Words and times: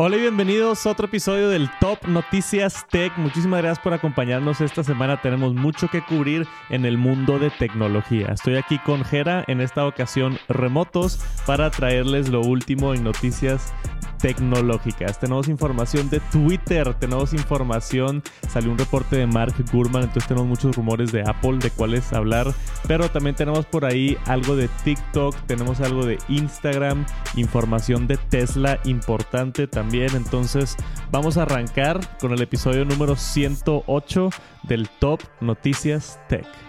Hola 0.00 0.16
y 0.16 0.20
bienvenidos 0.20 0.86
a 0.86 0.90
otro 0.90 1.06
episodio 1.06 1.48
del 1.48 1.68
Top 1.80 2.06
Noticias 2.06 2.86
Tech. 2.88 3.12
Muchísimas 3.16 3.62
gracias 3.62 3.82
por 3.82 3.92
acompañarnos 3.92 4.60
esta 4.60 4.84
semana. 4.84 5.20
Tenemos 5.20 5.54
mucho 5.54 5.88
que 5.88 6.02
cubrir 6.02 6.46
en 6.70 6.84
el 6.84 6.96
mundo 6.96 7.40
de 7.40 7.50
tecnología. 7.50 8.28
Estoy 8.28 8.54
aquí 8.58 8.78
con 8.78 9.04
Jera, 9.04 9.42
en 9.48 9.60
esta 9.60 9.84
ocasión 9.84 10.38
remotos, 10.48 11.18
para 11.46 11.72
traerles 11.72 12.28
lo 12.28 12.42
último 12.42 12.94
en 12.94 13.02
noticias 13.02 13.74
tecnológicas. 14.18 15.18
Tenemos 15.18 15.48
información 15.48 16.10
de 16.10 16.20
Twitter, 16.20 16.94
tenemos 16.94 17.32
información, 17.32 18.22
salió 18.48 18.70
un 18.70 18.78
reporte 18.78 19.16
de 19.16 19.26
Mark 19.26 19.54
Gurman, 19.72 20.04
entonces 20.04 20.28
tenemos 20.28 20.48
muchos 20.48 20.76
rumores 20.76 21.12
de 21.12 21.22
Apple 21.22 21.58
de 21.58 21.70
cuáles 21.70 22.12
hablar, 22.12 22.52
pero 22.86 23.10
también 23.10 23.36
tenemos 23.36 23.66
por 23.66 23.84
ahí 23.84 24.16
algo 24.26 24.56
de 24.56 24.68
TikTok, 24.84 25.34
tenemos 25.46 25.80
algo 25.80 26.04
de 26.04 26.18
Instagram, 26.28 27.06
información 27.36 28.06
de 28.06 28.16
Tesla 28.16 28.78
importante 28.84 29.66
también, 29.66 30.14
entonces 30.14 30.76
vamos 31.10 31.36
a 31.36 31.42
arrancar 31.42 32.18
con 32.18 32.32
el 32.32 32.42
episodio 32.42 32.84
número 32.84 33.16
108 33.16 34.30
del 34.64 34.88
Top 35.00 35.20
Noticias 35.40 36.18
Tech. 36.28 36.67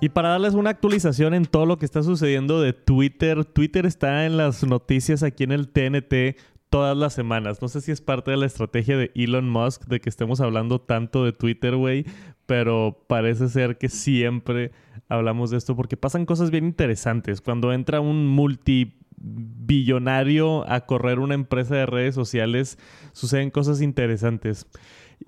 Y 0.00 0.08
para 0.08 0.30
darles 0.30 0.54
una 0.54 0.70
actualización 0.70 1.34
en 1.34 1.44
todo 1.44 1.66
lo 1.66 1.78
que 1.78 1.84
está 1.84 2.02
sucediendo 2.02 2.60
de 2.60 2.72
Twitter, 2.72 3.44
Twitter 3.44 3.84
está 3.84 4.24
en 4.24 4.38
las 4.38 4.64
noticias 4.64 5.22
aquí 5.22 5.44
en 5.44 5.52
el 5.52 5.68
TNT 5.68 6.38
todas 6.70 6.96
las 6.96 7.12
semanas. 7.12 7.60
No 7.60 7.68
sé 7.68 7.82
si 7.82 7.92
es 7.92 8.00
parte 8.00 8.30
de 8.30 8.38
la 8.38 8.46
estrategia 8.46 8.96
de 8.96 9.10
Elon 9.14 9.50
Musk 9.50 9.84
de 9.86 10.00
que 10.00 10.08
estemos 10.08 10.40
hablando 10.40 10.80
tanto 10.80 11.22
de 11.24 11.32
Twitter, 11.32 11.76
güey, 11.76 12.06
pero 12.46 13.04
parece 13.08 13.48
ser 13.48 13.76
que 13.76 13.90
siempre 13.90 14.70
hablamos 15.08 15.50
de 15.50 15.58
esto 15.58 15.76
porque 15.76 15.98
pasan 15.98 16.24
cosas 16.24 16.50
bien 16.50 16.64
interesantes. 16.64 17.40
Cuando 17.40 17.72
entra 17.72 18.00
un 18.00 18.28
multibillonario 18.28 20.70
a 20.70 20.86
correr 20.86 21.18
una 21.18 21.34
empresa 21.34 21.74
de 21.74 21.86
redes 21.86 22.14
sociales, 22.14 22.78
suceden 23.12 23.50
cosas 23.50 23.82
interesantes. 23.82 24.68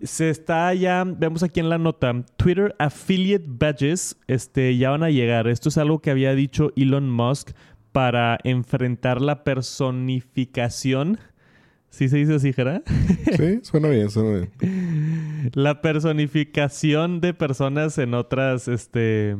Se 0.03 0.31
está 0.31 0.73
ya, 0.75 1.05
vemos 1.05 1.43
aquí 1.43 1.61
en 1.61 1.69
la 1.69 1.79
nota, 1.79 2.25
Twitter 2.37 2.75
Affiliate 2.79 3.45
Badges 3.47 4.17
este, 4.27 4.77
ya 4.77 4.91
van 4.91 5.03
a 5.03 5.11
llegar. 5.11 5.48
Esto 5.48 5.69
es 5.69 5.79
algo 5.79 6.01
que 6.01 6.11
había 6.11 6.35
dicho 6.35 6.73
Elon 6.77 7.11
Musk 7.11 7.51
para 7.93 8.39
enfrentar 8.43 9.20
la 9.20 9.45
personificación. 9.45 11.19
¿Sí 11.91 12.09
se 12.09 12.17
dice 12.17 12.35
así, 12.35 12.53
Jera? 12.53 12.83
Sí, 13.37 13.61
suena 13.63 13.89
bien, 13.89 14.11
suena 14.11 14.48
bien. 14.61 15.51
La 15.55 15.83
personificación 15.83 17.20
de 17.20 17.35
personas 17.35 17.98
en 17.98 18.15
otras, 18.15 18.67
este, 18.67 19.37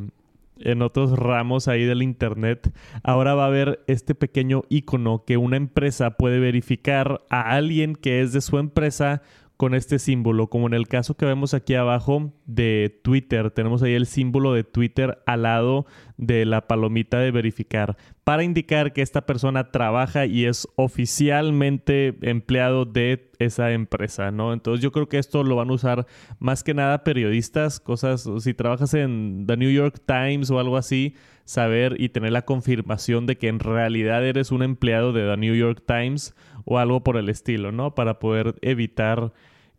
en 0.58 0.83
otros 0.83 1.19
ramos 1.19 1.67
ahí 1.69 1.84
del 1.84 2.03
internet. 2.03 2.70
Ahora 3.03 3.34
va 3.34 3.45
a 3.45 3.48
haber 3.48 3.83
este 3.86 4.14
pequeño 4.14 4.64
icono 4.69 5.25
que 5.27 5.39
una 5.39 5.56
empresa 5.56 6.12
puede 6.12 6.41
verificar 6.41 7.23
a 7.30 7.53
alguien 7.55 7.97
que 7.97 8.20
es 8.20 8.33
de 8.33 8.42
su 8.42 8.58
empresa 8.58 9.23
con 9.62 9.74
este 9.74 10.00
símbolo, 10.00 10.48
como 10.48 10.66
en 10.66 10.74
el 10.74 10.88
caso 10.88 11.16
que 11.16 11.24
vemos 11.24 11.55
aquí 11.55 11.77
abajo 11.77 12.32
de 12.46 12.98
Twitter. 13.05 13.52
Tenemos 13.52 13.80
ahí 13.84 13.94
el 13.94 14.06
símbolo 14.06 14.52
de 14.55 14.64
Twitter 14.64 15.22
al 15.24 15.42
lado 15.42 15.86
de 16.16 16.44
la 16.46 16.66
palomita 16.66 17.20
de 17.20 17.30
verificar 17.30 17.96
para 18.24 18.42
indicar 18.42 18.92
que 18.92 19.02
esta 19.02 19.24
persona 19.24 19.70
trabaja 19.70 20.27
y 20.27 20.46
es 20.46 20.66
oficialmente 20.74 22.18
empleado 22.22 22.86
de 22.86 23.30
esa 23.38 23.70
empresa, 23.70 24.33
¿no? 24.33 24.52
Entonces 24.52 24.83
yo 24.83 24.90
creo 24.90 25.08
que 25.08 25.18
esto 25.18 25.44
lo 25.44 25.55
van 25.55 25.70
a 25.70 25.74
usar 25.74 26.08
más 26.40 26.64
que 26.64 26.74
nada 26.74 27.05
periodistas, 27.05 27.78
cosas, 27.78 28.28
si 28.40 28.55
trabajas 28.55 28.94
en 28.94 29.44
The 29.46 29.56
New 29.56 29.70
York 29.70 30.02
Times 30.05 30.50
o 30.50 30.58
algo 30.58 30.77
así, 30.77 31.14
saber 31.44 32.00
y 32.00 32.08
tener 32.08 32.33
la 32.33 32.42
confirmación 32.42 33.27
de 33.27 33.38
que 33.38 33.46
en 33.46 33.60
realidad 33.60 34.27
eres 34.27 34.50
un 34.50 34.64
empleado 34.64 35.12
de 35.12 35.22
The 35.22 35.36
New 35.36 35.55
York 35.55 35.84
Times 35.86 36.34
o 36.64 36.80
algo 36.80 37.05
por 37.05 37.16
el 37.16 37.28
estilo, 37.28 37.70
¿no? 37.70 37.94
Para 37.94 38.18
poder 38.18 38.56
evitar 38.60 39.33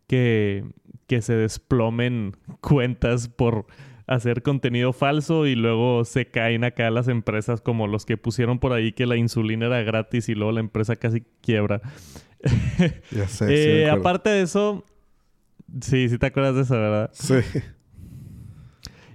que, 0.06 0.64
que 1.06 1.22
se 1.22 1.34
desplomen 1.34 2.36
cuentas 2.60 3.28
por 3.28 3.66
hacer 4.06 4.42
contenido 4.42 4.92
falso 4.92 5.46
y 5.46 5.54
luego 5.54 6.04
se 6.04 6.26
caen 6.26 6.64
acá 6.64 6.90
las 6.90 7.08
empresas 7.08 7.60
como 7.60 7.86
los 7.86 8.04
que 8.04 8.16
pusieron 8.16 8.58
por 8.58 8.72
ahí 8.72 8.92
que 8.92 9.06
la 9.06 9.16
insulina 9.16 9.66
era 9.66 9.82
gratis 9.82 10.28
y 10.28 10.34
luego 10.34 10.52
la 10.52 10.60
empresa 10.60 10.96
casi 10.96 11.22
quiebra. 11.40 11.80
Ya 13.10 13.28
sé. 13.28 13.82
Eh, 13.82 13.90
aparte 13.90 14.30
de 14.30 14.42
eso, 14.42 14.84
sí, 15.80 16.08
sí 16.08 16.18
te 16.18 16.26
acuerdas 16.26 16.54
de 16.56 16.62
eso, 16.62 16.74
¿verdad? 16.74 17.10
Sí. 17.12 17.36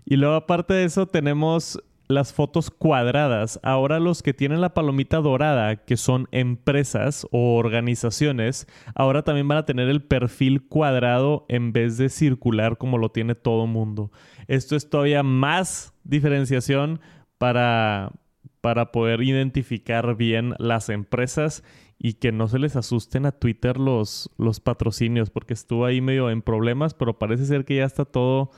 Y 0.06 0.16
luego 0.16 0.36
aparte 0.36 0.74
de 0.74 0.86
eso 0.86 1.06
tenemos 1.06 1.80
las 2.10 2.34
fotos 2.34 2.72
cuadradas. 2.72 3.60
Ahora 3.62 4.00
los 4.00 4.24
que 4.24 4.34
tienen 4.34 4.62
la 4.62 4.74
palomita 4.74 5.18
dorada, 5.18 5.76
que 5.78 5.96
son 5.96 6.28
empresas 6.32 7.28
o 7.32 7.56
organizaciones, 7.56 8.68
ahora 8.96 9.22
también 9.22 9.48
van 9.48 9.60
a 9.60 9.66
tener 9.66 9.88
el 9.90 10.02
perfil 10.02 10.68
cuadrado 10.68 11.46
en 11.50 11.72
vez 11.72 11.98
de 11.98 12.10
circular 12.10 12.78
como 12.78 12.98
lo 12.98 13.12
tiene 13.12 13.36
todo 13.36 13.68
mundo. 13.68 14.12
Esto 14.48 14.76
es 14.76 14.90
todavía 14.90 15.22
más 15.22 15.94
diferenciación 16.04 17.00
para, 17.38 18.12
para 18.60 18.92
poder 18.92 19.22
identificar 19.22 20.16
bien 20.16 20.56
las 20.58 20.90
empresas 20.90 21.64
y 22.00 22.14
que 22.14 22.32
no 22.32 22.48
se 22.48 22.58
les 22.58 22.76
asusten 22.76 23.28
a 23.28 23.34
Twitter 23.34 23.78
los, 23.78 24.32
los 24.40 24.60
patrocinios, 24.60 25.30
porque 25.30 25.54
estuvo 25.54 25.86
ahí 25.86 26.02
medio 26.02 26.32
en 26.32 26.42
problemas, 26.42 26.96
pero 26.96 27.20
parece 27.20 27.46
ser 27.46 27.66
que 27.66 27.76
ya 27.76 27.86
está 27.86 28.06
todo 28.06 28.50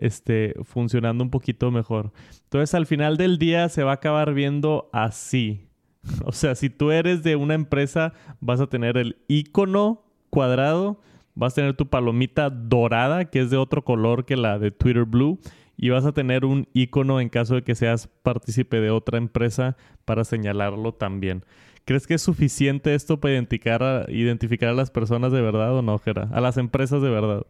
este, 0.00 0.54
funcionando 0.64 1.24
un 1.24 1.30
poquito 1.30 1.70
mejor. 1.70 2.12
Entonces 2.44 2.74
al 2.74 2.86
final 2.86 3.16
del 3.16 3.38
día 3.38 3.68
se 3.68 3.82
va 3.82 3.92
a 3.92 3.94
acabar 3.94 4.34
viendo 4.34 4.88
así. 4.92 5.62
O 6.24 6.32
sea, 6.32 6.54
si 6.54 6.70
tú 6.70 6.92
eres 6.92 7.22
de 7.22 7.36
una 7.36 7.54
empresa, 7.54 8.12
vas 8.40 8.60
a 8.60 8.68
tener 8.68 8.96
el 8.96 9.16
icono 9.28 10.04
cuadrado, 10.30 11.00
vas 11.34 11.52
a 11.52 11.56
tener 11.56 11.74
tu 11.74 11.88
palomita 11.88 12.50
dorada, 12.50 13.24
que 13.26 13.40
es 13.40 13.50
de 13.50 13.56
otro 13.56 13.84
color 13.84 14.24
que 14.24 14.36
la 14.36 14.58
de 14.58 14.70
Twitter 14.70 15.04
Blue, 15.04 15.40
y 15.76 15.90
vas 15.90 16.04
a 16.04 16.12
tener 16.12 16.44
un 16.44 16.68
icono 16.72 17.20
en 17.20 17.28
caso 17.28 17.56
de 17.56 17.62
que 17.62 17.74
seas 17.74 18.08
partícipe 18.22 18.80
de 18.80 18.90
otra 18.90 19.18
empresa 19.18 19.76
para 20.04 20.24
señalarlo 20.24 20.92
también. 20.92 21.44
¿Crees 21.84 22.06
que 22.06 22.14
es 22.14 22.22
suficiente 22.22 22.94
esto 22.94 23.20
para 23.20 23.34
identificar 23.34 23.82
a, 23.82 24.06
identificar 24.08 24.70
a 24.70 24.74
las 24.74 24.90
personas 24.90 25.30
de 25.30 25.40
verdad 25.40 25.72
o 25.76 25.82
no, 25.82 25.98
Jera? 25.98 26.28
A 26.32 26.40
las 26.40 26.56
empresas 26.56 27.00
de 27.00 27.10
verdad. 27.10 27.46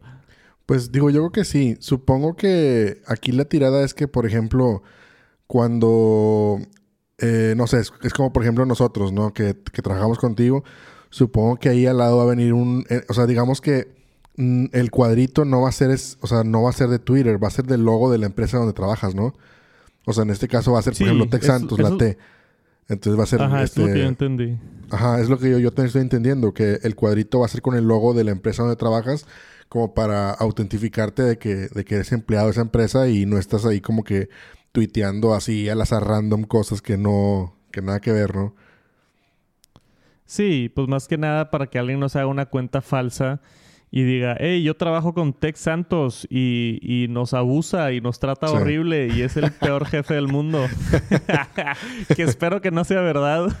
Pues 0.67 0.91
digo, 0.91 1.09
yo 1.09 1.21
creo 1.21 1.31
que 1.31 1.45
sí. 1.45 1.77
Supongo 1.79 2.35
que 2.35 3.01
aquí 3.07 3.31
la 3.31 3.45
tirada 3.45 3.83
es 3.85 3.93
que, 3.93 4.09
por 4.09 4.25
ejemplo, 4.25 4.83
cuando, 5.47 6.59
eh, 7.19 7.53
no 7.55 7.67
sé, 7.67 7.79
es, 7.79 7.93
es, 8.03 8.13
como 8.13 8.33
por 8.33 8.43
ejemplo 8.43 8.65
nosotros, 8.65 9.13
¿no? 9.13 9.33
Que, 9.33 9.55
que, 9.71 9.81
trabajamos 9.81 10.19
contigo. 10.19 10.65
Supongo 11.09 11.55
que 11.55 11.69
ahí 11.69 11.85
al 11.85 11.97
lado 11.97 12.17
va 12.17 12.23
a 12.23 12.27
venir 12.27 12.51
un, 12.51 12.85
eh, 12.89 13.01
o 13.07 13.13
sea, 13.13 13.25
digamos 13.25 13.61
que 13.61 13.95
mm, 14.35 14.65
el 14.73 14.91
cuadrito 14.91 15.45
no 15.45 15.61
va 15.61 15.69
a 15.69 15.71
ser, 15.71 15.89
es, 15.89 16.17
o 16.19 16.27
sea, 16.27 16.43
no 16.43 16.63
va 16.63 16.71
a 16.71 16.73
ser 16.73 16.89
de 16.89 16.99
Twitter, 16.99 17.41
va 17.41 17.47
a 17.47 17.51
ser 17.51 17.65
del 17.65 17.85
logo 17.85 18.11
de 18.11 18.17
la 18.17 18.25
empresa 18.25 18.57
donde 18.57 18.73
trabajas, 18.73 19.15
¿no? 19.15 19.35
O 20.05 20.11
sea, 20.11 20.23
en 20.23 20.31
este 20.31 20.49
caso 20.49 20.73
va 20.73 20.79
a 20.79 20.81
ser, 20.81 20.93
por 20.93 21.03
ejemplo, 21.03 21.29
Tech 21.29 21.43
Santos, 21.43 21.79
la 21.79 21.95
T. 21.95 22.17
Entonces 22.89 23.17
va 23.17 23.23
a 23.23 23.27
ser. 23.27 23.41
Ajá, 23.41 23.63
este, 23.63 23.81
es 23.81 23.87
lo 23.87 23.93
que 23.93 23.99
yo 24.01 24.07
entendí. 24.07 24.59
Ajá, 24.89 25.21
es 25.21 25.29
lo 25.29 25.39
que 25.39 25.49
yo, 25.49 25.59
yo 25.59 25.71
también 25.71 25.87
estoy 25.87 26.01
entendiendo, 26.01 26.53
que 26.53 26.79
el 26.83 26.95
cuadrito 26.95 27.39
va 27.39 27.45
a 27.45 27.49
ser 27.49 27.61
con 27.61 27.75
el 27.75 27.85
logo 27.85 28.13
de 28.13 28.25
la 28.25 28.31
empresa 28.31 28.63
donde 28.63 28.75
trabajas 28.75 29.25
como 29.69 29.93
para 29.93 30.31
autentificarte 30.31 31.23
de 31.23 31.37
que, 31.37 31.55
de 31.67 31.85
que 31.85 31.95
eres 31.95 32.11
empleado 32.11 32.47
de 32.47 32.51
esa 32.51 32.61
empresa 32.61 33.09
y 33.09 33.25
no 33.25 33.37
estás 33.37 33.65
ahí 33.65 33.81
como 33.81 34.03
que 34.03 34.29
tuiteando 34.71 35.33
así 35.33 35.69
al 35.69 35.81
azar 35.81 36.03
random 36.03 36.43
cosas 36.43 36.81
que 36.81 36.97
no, 36.97 37.55
que 37.71 37.81
nada 37.81 37.99
que 37.99 38.11
ver, 38.11 38.35
¿no? 38.35 38.55
Sí, 40.25 40.71
pues 40.73 40.87
más 40.87 41.07
que 41.07 41.17
nada 41.17 41.49
para 41.49 41.67
que 41.67 41.79
alguien 41.79 41.99
no 41.99 42.09
se 42.09 42.19
haga 42.19 42.27
una 42.27 42.47
cuenta 42.47 42.81
falsa 42.81 43.41
y 43.89 44.03
diga, 44.03 44.35
hey, 44.39 44.61
yo 44.63 44.75
trabajo 44.75 45.13
con 45.13 45.31
Tex 45.33 45.61
Santos 45.61 46.27
y, 46.29 46.79
y, 46.81 47.07
nos 47.07 47.33
abusa 47.33 47.93
y 47.93 48.01
nos 48.01 48.19
trata 48.19 48.49
sí. 48.49 48.55
horrible 48.55 49.07
y 49.07 49.21
es 49.21 49.37
el 49.37 49.51
peor 49.59 49.85
jefe 49.85 50.15
del 50.15 50.27
mundo. 50.27 50.65
que 52.15 52.23
espero 52.23 52.61
que 52.61 52.71
no 52.71 52.83
sea 52.83 53.01
verdad. 53.01 53.57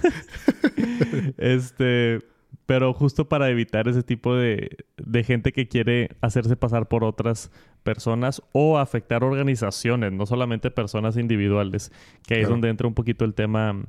este, 1.37 2.19
pero 2.65 2.93
justo 2.93 3.29
para 3.29 3.49
evitar 3.49 3.87
ese 3.87 4.03
tipo 4.03 4.35
de, 4.35 4.77
de, 4.97 5.23
gente 5.23 5.53
que 5.53 5.67
quiere 5.67 6.09
hacerse 6.21 6.55
pasar 6.57 6.87
por 6.87 7.03
otras 7.03 7.51
personas 7.83 8.41
o 8.51 8.77
afectar 8.77 9.23
organizaciones, 9.23 10.11
no 10.11 10.25
solamente 10.25 10.69
personas 10.69 11.17
individuales, 11.17 11.91
que 12.27 12.35
ahí 12.35 12.39
claro. 12.41 12.43
es 12.43 12.49
donde 12.49 12.69
entra 12.69 12.87
un 12.87 12.93
poquito 12.93 13.23
el 13.23 13.33
tema 13.33 13.85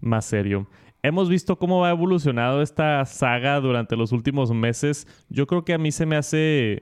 más 0.00 0.24
serio. 0.24 0.66
Hemos 1.02 1.28
visto 1.28 1.56
cómo 1.56 1.80
va 1.80 1.90
evolucionado 1.90 2.62
esta 2.62 3.04
saga 3.04 3.60
durante 3.60 3.96
los 3.96 4.12
últimos 4.12 4.52
meses. 4.52 5.06
Yo 5.28 5.46
creo 5.46 5.64
que 5.64 5.74
a 5.74 5.78
mí 5.78 5.90
se 5.90 6.06
me 6.06 6.16
hace 6.16 6.80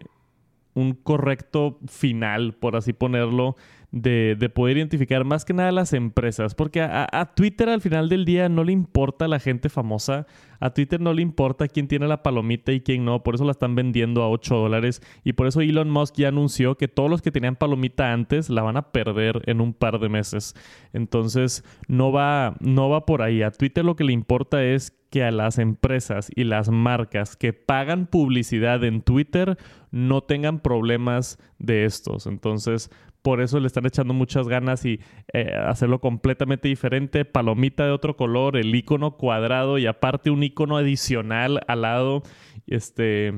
un 0.75 0.93
correcto 0.93 1.79
final, 1.89 2.53
por 2.53 2.77
así 2.77 2.93
ponerlo, 2.93 3.57
de, 3.93 4.37
de, 4.39 4.49
poder 4.49 4.77
identificar 4.77 5.25
más 5.25 5.45
que 5.45 5.53
nada 5.53 5.73
las 5.73 5.93
empresas, 5.93 6.55
porque 6.55 6.81
a, 6.81 7.09
a, 7.11 7.35
Twitter 7.35 7.69
al 7.69 7.81
final 7.81 8.09
del 8.09 8.25
día 8.25 8.49
no 8.49 8.63
le 8.63 8.73
importa 8.73 9.27
la 9.27 9.41
gente 9.41 9.69
famosa, 9.69 10.27
a 10.61 10.71
Twitter 10.71 11.01
no 11.01 11.13
le 11.13 11.23
importa 11.23 11.67
quién 11.67 11.89
tiene 11.89 12.07
la 12.07 12.23
palomita 12.23 12.73
y 12.73 12.81
quién 12.81 13.05
no, 13.05 13.23
por 13.23 13.35
eso 13.35 13.45
la 13.45 13.51
están 13.51 13.75
vendiendo 13.75 14.23
a 14.23 14.31
8 14.31 14.55
dólares 14.55 15.03
y 15.25 15.33
por 15.33 15.47
eso 15.47 15.61
Elon 15.61 15.91
Musk 15.91 16.17
ya 16.17 16.29
anunció 16.29 16.77
que 16.77 16.89
todos 16.89 17.11
los 17.11 17.23
que 17.23 17.33
tenían 17.33 17.57
palomita 17.57 18.13
antes 18.13 18.49
la 18.49 18.63
van 18.63 18.77
a 18.77 18.93
perder 18.93 19.43
en 19.47 19.61
un 19.61 19.73
par 19.73 19.99
de 19.99 20.09
meses. 20.09 20.55
Entonces 20.93 21.65
no 21.89 22.13
va, 22.13 22.57
no 22.61 22.91
va 22.91 23.07
por 23.07 23.23
ahí, 23.23 23.43
a 23.43 23.51
Twitter 23.51 23.85
lo 23.85 23.97
que 23.97 24.05
le 24.05 24.13
importa 24.13 24.63
es 24.63 24.97
que 25.11 25.25
a 25.25 25.33
las 25.33 25.59
empresas 25.59 26.31
y 26.35 26.45
las 26.45 26.71
marcas 26.71 27.37
que 27.37 27.53
pagan 27.53 28.07
publicidad 28.07 28.85
en 28.85 29.03
Twitter 29.03 29.59
no 29.91 30.23
tengan 30.23 30.61
problemas 30.61 31.39
de 31.59 31.85
estos. 31.85 32.27
Entonces, 32.27 32.91
por 33.23 33.41
eso 33.41 33.61
le 33.61 33.67
están 33.67 33.87
echando 33.87 34.15
muchas 34.15 34.49
ganas 34.49 34.85
y 34.85 35.01
eh, 35.33 35.53
hacerlo 35.55 36.01
completamente 36.01 36.69
diferente. 36.69 37.25
Palomita 37.25 37.85
de 37.85 37.93
otro 37.93 38.17
color, 38.17 38.57
el 38.57 38.75
icono 38.75 39.17
cuadrado 39.17 39.79
y 39.79 39.87
aparte 39.87 40.31
un 40.31 40.43
icono 40.43 40.77
adicional 40.77 41.61
al 41.67 41.83
lado. 41.83 42.23
Este, 42.67 43.33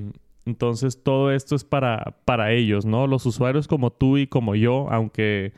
entonces 0.44 1.02
todo 1.02 1.31
esto 1.32 1.55
es 1.55 1.64
para, 1.64 2.17
para 2.25 2.52
ellos, 2.52 2.84
¿no? 2.84 3.06
Los 3.06 3.26
usuarios 3.26 3.69
como 3.69 3.90
tú 3.93 4.19
y 4.19 4.26
como 4.26 4.55
yo, 4.55 4.88
aunque 4.90 5.52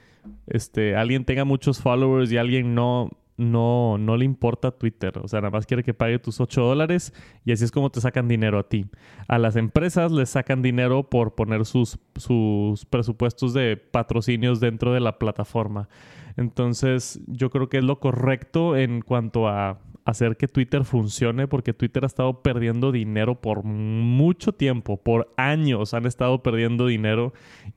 este, 0.47 0.97
alguien 0.97 1.25
tenga 1.25 1.45
muchos 1.45 1.81
followers 1.81 2.31
y 2.33 2.37
alguien 2.37 2.75
no, 2.75 3.11
no, 3.37 3.99
no 3.99 4.17
le 4.17 4.25
importa 4.25 4.71
Twitter. 4.71 5.19
O 5.19 5.29
sea, 5.29 5.41
nada 5.41 5.51
más 5.51 5.67
quiere 5.67 5.83
que 5.83 5.95
pague 5.95 6.19
tus 6.19 6.41
8 6.41 6.63
dólares 6.63 7.13
y 7.45 7.53
así 7.53 7.65
es 7.65 7.71
como 7.71 7.91
te 7.91 8.01
sacan 8.01 8.29
dinero 8.29 8.59
a 8.59 8.69
ti. 8.69 8.87
A 9.29 9.39
las 9.39 9.57
empresas 9.57 10.13
les 10.13 10.31
sacan 10.31 10.63
dinero 10.63 11.09
por 11.11 11.35
poner 11.35 11.65
sus, 11.65 11.99
sus 12.17 12.85
presupuestos 12.87 13.55
de 13.55 13.77
patrocinios 13.77 14.61
dentro 14.61 14.93
de 14.93 15.01
la 15.01 15.19
plataforma. 15.19 15.89
Entonces, 16.37 17.21
yo 17.27 17.51
creo 17.51 17.69
que 17.69 17.79
es 17.79 17.85
lo 17.85 18.01
correcto 18.01 18.77
en 18.77 19.03
cuanto 19.03 19.49
a 19.49 19.79
hacer 20.05 20.37
que 20.37 20.49
Twitter 20.49 20.85
funcione 20.85 21.49
porque 21.49 21.73
Twitter 21.73 22.05
ha 22.05 22.07
estado 22.07 22.43
perdiendo 22.43 22.93
dinero 22.93 23.41
por 23.41 23.65
mucho 23.65 24.53
tiempo, 24.53 24.99
por 24.99 25.33
años 25.37 25.95
han 25.95 26.07
estado 26.07 26.43
perdiendo 26.43 26.87
dinero. 26.87 27.33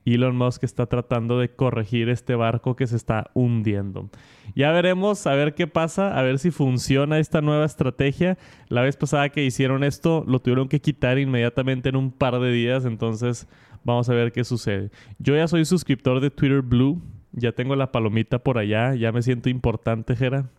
Elon 0.05 0.35
Musk 0.35 0.63
está 0.63 0.87
tratando 0.87 1.39
de 1.39 1.49
corregir 1.49 2.09
este 2.09 2.35
barco 2.35 2.75
que 2.75 2.87
se 2.87 2.97
está 2.97 3.31
hundiendo. 3.33 4.09
Ya 4.55 4.71
veremos 4.71 5.25
a 5.25 5.35
ver 5.35 5.53
qué 5.53 5.67
pasa, 5.67 6.17
a 6.17 6.21
ver 6.21 6.39
si 6.39 6.51
funciona 6.51 7.19
esta 7.19 7.41
nueva 7.41 7.65
estrategia. 7.65 8.37
La 8.67 8.81
vez 8.81 8.97
pasada 8.97 9.29
que 9.29 9.45
hicieron 9.45 9.83
esto 9.83 10.23
lo 10.27 10.39
tuvieron 10.39 10.67
que 10.67 10.81
quitar 10.81 11.17
inmediatamente 11.19 11.89
en 11.89 11.95
un 11.95 12.11
par 12.11 12.39
de 12.39 12.51
días, 12.51 12.83
entonces 12.85 13.47
vamos 13.85 14.09
a 14.09 14.13
ver 14.13 14.33
qué 14.33 14.43
sucede. 14.43 14.91
Yo 15.17 15.35
ya 15.35 15.47
soy 15.47 15.63
suscriptor 15.63 16.19
de 16.19 16.29
Twitter 16.29 16.61
Blue, 16.61 17.01
ya 17.31 17.53
tengo 17.53 17.75
la 17.75 17.91
palomita 17.91 18.39
por 18.39 18.57
allá, 18.57 18.95
ya 18.95 19.13
me 19.13 19.21
siento 19.21 19.47
importante, 19.49 20.15
Jera. 20.15 20.49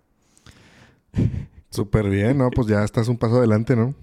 Súper 1.70 2.08
bien, 2.08 2.38
¿no? 2.38 2.50
Pues 2.50 2.66
ya 2.66 2.82
estás 2.82 3.08
un 3.08 3.18
paso 3.18 3.36
adelante, 3.36 3.76
¿no? 3.76 3.94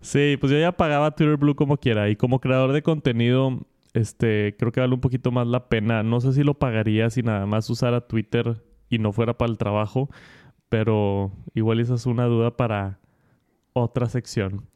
sí, 0.00 0.36
pues 0.40 0.52
yo 0.52 0.58
ya 0.58 0.72
pagaba 0.72 1.14
Twitter 1.14 1.36
Blue 1.36 1.54
como 1.54 1.76
quiera. 1.76 2.08
Y 2.08 2.16
como 2.16 2.40
creador 2.40 2.72
de 2.72 2.82
contenido, 2.82 3.66
este, 3.92 4.56
creo 4.58 4.72
que 4.72 4.80
vale 4.80 4.94
un 4.94 5.00
poquito 5.00 5.30
más 5.30 5.46
la 5.46 5.68
pena. 5.68 6.02
No 6.02 6.20
sé 6.20 6.32
si 6.32 6.42
lo 6.42 6.54
pagaría 6.54 7.10
si 7.10 7.22
nada 7.22 7.46
más 7.46 7.68
usara 7.68 8.06
Twitter 8.06 8.62
y 8.88 8.98
no 8.98 9.12
fuera 9.12 9.36
para 9.36 9.50
el 9.50 9.58
trabajo. 9.58 10.08
Pero 10.68 11.32
igual 11.54 11.80
esa 11.80 11.94
es 11.94 12.06
una 12.06 12.24
duda 12.24 12.56
para 12.56 12.98
otra 13.74 14.08
sección. 14.08 14.66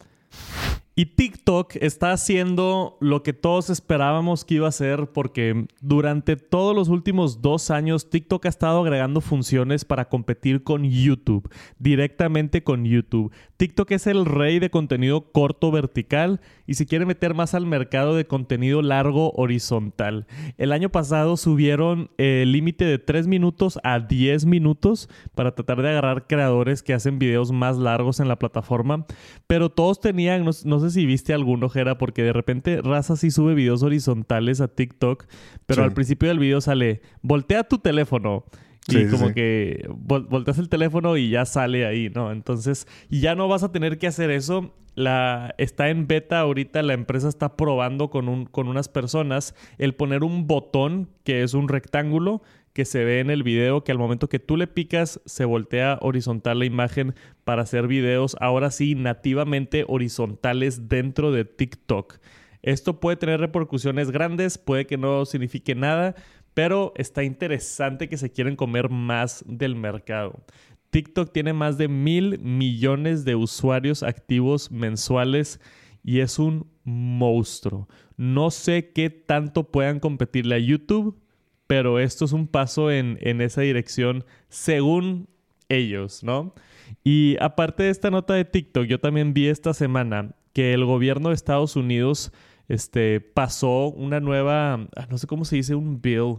Y 0.99 1.07
TikTok 1.07 1.77
está 1.77 2.11
haciendo 2.11 2.97
lo 3.01 3.23
que 3.23 3.33
todos 3.33 3.71
esperábamos 3.71 4.45
que 4.45 4.55
iba 4.55 4.67
a 4.67 4.71
hacer 4.71 5.13
porque 5.13 5.69
durante 5.81 6.35
todos 6.35 6.75
los 6.75 6.89
últimos 6.89 7.41
dos 7.41 7.71
años 7.71 8.11
TikTok 8.11 8.47
ha 8.47 8.49
estado 8.49 8.81
agregando 8.81 9.21
funciones 9.21 9.85
para 9.85 10.09
competir 10.09 10.65
con 10.65 10.83
YouTube, 10.83 11.49
directamente 11.79 12.65
con 12.65 12.85
YouTube. 12.85 13.31
TikTok 13.59 13.91
es 13.91 14.07
el 14.07 14.25
rey 14.25 14.61
de 14.61 14.71
contenido 14.71 15.33
corto 15.33 15.73
vertical 15.73 16.41
y 16.65 16.75
se 16.75 16.87
quiere 16.87 17.07
meter 17.07 17.35
más 17.35 17.55
al 17.55 17.67
mercado 17.67 18.15
de 18.15 18.25
contenido 18.25 18.83
largo 18.83 19.33
horizontal. 19.33 20.29
El 20.59 20.71
año 20.71 20.91
pasado 20.91 21.37
subieron 21.37 22.09
el 22.19 22.53
límite 22.53 22.85
de 22.85 23.01
3 23.01 23.27
minutos 23.27 23.81
a 23.83 23.99
10 23.99 24.47
minutos 24.47 25.11
para 25.35 25.57
tratar 25.57 25.83
de 25.83 25.89
agarrar 25.89 26.29
creadores 26.29 26.85
que 26.85 26.95
hacen 26.95 27.19
videos 27.19 27.51
más 27.51 27.79
largos 27.79 28.21
en 28.21 28.29
la 28.29 28.39
plataforma, 28.39 29.07
pero 29.49 29.71
todos 29.71 30.01
tenían, 30.01 30.45
no, 30.45 30.53
sé 30.53 30.91
si 30.91 31.05
viste 31.05 31.35
alguno, 31.35 31.69
Jera, 31.69 31.99
porque 31.99 32.23
de 32.23 32.33
repente 32.33 32.81
Raza 32.81 33.17
sí 33.17 33.33
sube 33.33 33.55
videos 33.55 33.83
horizontales 33.83 34.61
a 34.61 34.69
TikTok, 34.69 35.27
pero 35.67 35.83
al 35.83 35.95
principio 35.95 36.29
del 36.29 36.39
video 36.39 36.61
sale, 36.61 37.03
voltea 37.23 37.65
tu 37.65 37.79
teléfono. 37.79 38.45
Y 38.89 39.07
como 39.09 39.35
que 39.35 39.89
volteas 39.99 40.59
el 40.59 40.69
teléfono 40.69 41.17
y 41.17 41.31
ya 41.31 41.45
sale 41.45 41.87
ahí, 41.87 42.11
¿no? 42.11 42.33
Entonces, 42.33 42.87
ya 43.11 43.35
no 43.35 43.47
vas 43.49 43.63
a 43.63 43.73
tener 43.73 43.99
que 43.99 44.07
hacer 44.07 44.31
eso. 44.31 44.75
La, 44.95 45.55
está 45.59 45.91
en 45.91 46.09
beta 46.09 46.41
ahorita, 46.41 46.83
la 46.83 46.95
empresa 46.95 47.29
está 47.29 47.57
probando 47.57 48.11
con, 48.11 48.29
un, 48.29 48.47
con 48.47 48.67
unas 48.67 48.89
personas 48.89 49.55
el 49.79 49.95
poner 49.95 50.25
un 50.25 50.49
botón 50.49 51.09
que 51.23 51.43
es 51.45 51.55
un 51.55 51.69
rectángulo 51.69 52.43
que 52.73 52.85
se 52.85 53.05
ve 53.05 53.21
en 53.21 53.31
el 53.31 53.43
video 53.43 53.85
que 53.85 53.93
al 53.93 53.99
momento 53.99 54.29
que 54.29 54.39
tú 54.39 54.57
le 54.57 54.67
picas 54.67 55.21
se 55.25 55.45
voltea 55.45 55.99
horizontal 56.01 56.61
la 56.61 56.65
imagen 56.65 57.15
para 57.45 57.63
hacer 57.63 57.87
videos 57.87 58.37
ahora 58.41 58.71
sí 58.71 58.95
nativamente 58.95 59.85
horizontales 59.87 60.89
dentro 60.89 61.31
de 61.31 61.45
TikTok. 61.45 62.19
Esto 62.63 63.01
puede 63.01 63.17
tener 63.17 63.41
repercusiones 63.41 64.11
grandes, 64.11 64.59
puede 64.59 64.87
que 64.87 64.97
no 64.99 65.25
signifique 65.25 65.75
nada, 65.75 66.15
pero 66.59 66.93
está 66.97 67.23
interesante 67.23 68.09
que 68.09 68.17
se 68.17 68.33
quieren 68.33 68.57
comer 68.57 68.89
más 68.91 69.45
del 69.47 69.77
mercado. 69.77 70.43
TikTok 70.91 71.33
tiene 71.33 71.53
más 71.53 71.79
de 71.79 71.87
mil 71.87 72.41
millones 72.41 73.25
de 73.25 73.37
usuarios 73.37 74.03
activos 74.03 74.73
mensuales 74.73 75.61
y 76.03 76.19
es 76.19 76.41
un 76.41 76.67
monstruo. 76.83 77.89
No 78.17 78.51
sé 78.51 78.91
qué 78.93 79.09
tanto 79.09 79.71
puedan 79.71 80.01
competirle 80.01 80.57
a 80.57 80.59
YouTube, 80.59 81.23
pero 81.69 82.01
esto 82.01 82.25
es 82.25 82.33
un 82.33 82.49
paso 82.49 82.91
en, 82.91 83.21
esa 83.41 83.61
dirección 83.61 84.25
según 84.49 85.29
ellos, 85.69 86.25
¿no? 86.25 86.57
Y 87.05 87.37
aparte 87.41 87.85
de 87.85 87.91
esta 87.91 88.11
nota 88.11 88.35
de 88.35 88.45
TikTok, 88.45 88.87
yo 88.87 88.99
también 88.99 89.33
vi 89.33 89.47
esta 89.47 89.75
semana 89.75 90.35
que 90.55 90.75
el 90.75 90.85
gobierno 90.85 91.29
de 91.29 91.37
Estados 91.37 91.77
Unidos 91.77 92.33
este, 92.69 93.21
pasó 93.21 93.89
una 93.89 94.21
nueva, 94.21 94.75
ah, 94.75 95.07
no 95.11 95.19
sé 95.19 95.27
cómo 95.27 95.45
se 95.45 95.57
dice, 95.57 95.75
un 95.75 96.01
bill, 96.01 96.37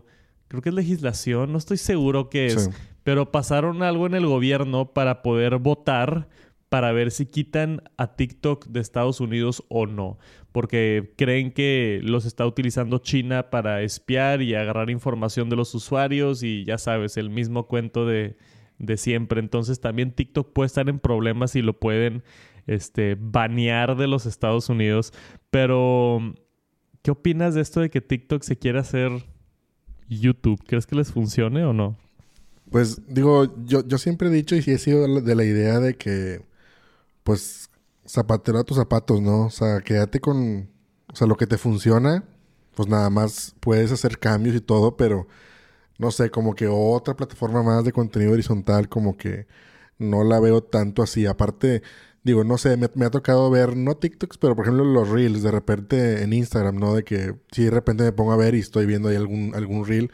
creo 0.48 0.62
que 0.62 0.70
es 0.70 0.76
legislación, 0.76 1.52
no 1.52 1.58
estoy 1.58 1.78
seguro 1.78 2.30
qué 2.30 2.48
es, 2.48 2.70
pero 3.04 3.32
pasaron 3.32 3.84
algo 3.84 4.06
en 4.08 4.16
el 4.16 4.26
gobierno 4.26 4.94
para 4.94 5.22
poder 5.22 5.58
votar 5.58 6.28
para 6.70 6.92
ver 6.92 7.12
si 7.12 7.26
quitan 7.26 7.82
a 7.98 8.16
TikTok 8.16 8.68
de 8.68 8.80
Estados 8.80 9.20
Unidos 9.20 9.64
o 9.70 9.88
no, 9.88 10.20
porque 10.52 11.14
creen 11.18 11.52
que 11.52 12.00
los 12.04 12.26
está 12.26 12.46
utilizando 12.46 13.00
China 13.00 13.50
para 13.50 13.82
espiar 13.82 14.42
y 14.44 14.54
agarrar 14.54 14.92
información 14.92 15.50
de 15.50 15.56
los 15.56 15.74
usuarios 15.74 16.44
y 16.44 16.64
ya 16.66 16.78
sabes, 16.78 17.18
el 17.18 17.32
mismo 17.32 17.68
cuento 17.68 18.06
de, 18.06 18.38
siempre. 18.98 19.40
Entonces 19.40 19.82
también 19.82 20.12
TikTok 20.12 20.54
puede 20.54 20.68
estar 20.68 20.88
en 20.90 21.00
problemas 21.00 21.56
y 21.56 21.62
lo 21.64 21.80
pueden 21.80 22.24
este, 22.68 23.16
banear 23.20 23.98
de 23.98 24.08
los 24.08 24.26
Estados 24.26 24.70
Unidos. 24.70 25.14
Pero, 25.50 26.20
¿qué 27.02 27.12
opinas 27.12 27.54
de 27.56 27.62
esto 27.62 27.80
de 27.82 27.90
que 27.90 28.02
TikTok 28.02 28.44
se 28.44 28.58
quiere 28.58 28.80
hacer 28.80 29.12
YouTube? 30.08 30.64
¿Crees 30.66 30.86
que 30.86 30.96
les 30.96 31.12
funcione 31.12 31.64
o 31.66 31.74
no? 31.74 31.98
Pues 32.70 33.02
digo, 33.08 33.56
yo, 33.66 33.88
yo 33.88 33.98
siempre 33.98 34.30
he 34.30 34.32
dicho 34.32 34.56
y 34.56 34.62
sí 34.62 34.72
he 34.72 34.78
sido 34.78 35.22
de 35.22 35.36
la 35.36 35.44
idea 35.44 35.80
de 35.80 35.96
que 35.96 36.42
pues 37.24 37.70
zapatero 38.08 38.60
a 38.60 38.64
tus 38.64 38.78
zapatos, 38.78 39.22
¿no? 39.22 39.46
O 39.46 39.50
sea, 39.50 39.82
quédate 39.82 40.20
con, 40.20 40.70
o 41.12 41.16
sea, 41.16 41.28
lo 41.28 41.36
que 41.38 41.48
te 41.48 41.58
funciona, 41.58 42.24
pues 42.76 42.88
nada 42.90 43.10
más 43.10 43.56
puedes 43.60 43.92
hacer 43.92 44.20
cambios 44.20 44.56
y 44.56 44.62
todo, 44.62 44.98
pero 44.98 45.28
no 46.00 46.12
sé, 46.12 46.32
como 46.32 46.56
que 46.56 46.68
otra 46.68 47.16
plataforma 47.16 47.62
más 47.64 47.84
de 47.86 47.92
contenido 47.92 48.34
horizontal, 48.34 48.90
como 48.90 49.18
que 49.18 49.48
no 50.00 50.24
la 50.24 50.40
veo 50.40 50.64
tanto 50.64 51.04
así. 51.04 51.26
Aparte, 51.28 51.84
digo, 52.24 52.44
no 52.44 52.58
sé, 52.58 52.78
me, 52.78 53.06
ha 53.06 53.10
tocado 53.10 53.50
ver, 53.50 53.78
no 53.78 53.98
TikToks, 53.98 54.38
pero 54.38 54.56
por 54.56 54.66
ejemplo 54.66 54.84
los 54.84 55.10
Reels, 55.10 55.44
de 55.44 55.52
repente 55.52 56.24
en 56.24 56.34
Instagram, 56.34 56.78
¿no? 56.78 56.96
De 56.96 57.04
que 57.04 57.36
si 57.52 57.66
de 57.66 57.72
repente 57.72 58.04
me 58.04 58.12
pongo 58.12 58.32
a 58.32 58.38
ver 58.38 58.56
y 58.56 58.60
estoy 58.60 58.86
viendo 58.86 59.10
ahí 59.10 59.16
algún, 59.16 59.54
algún 59.56 59.86
Reel 59.86 60.12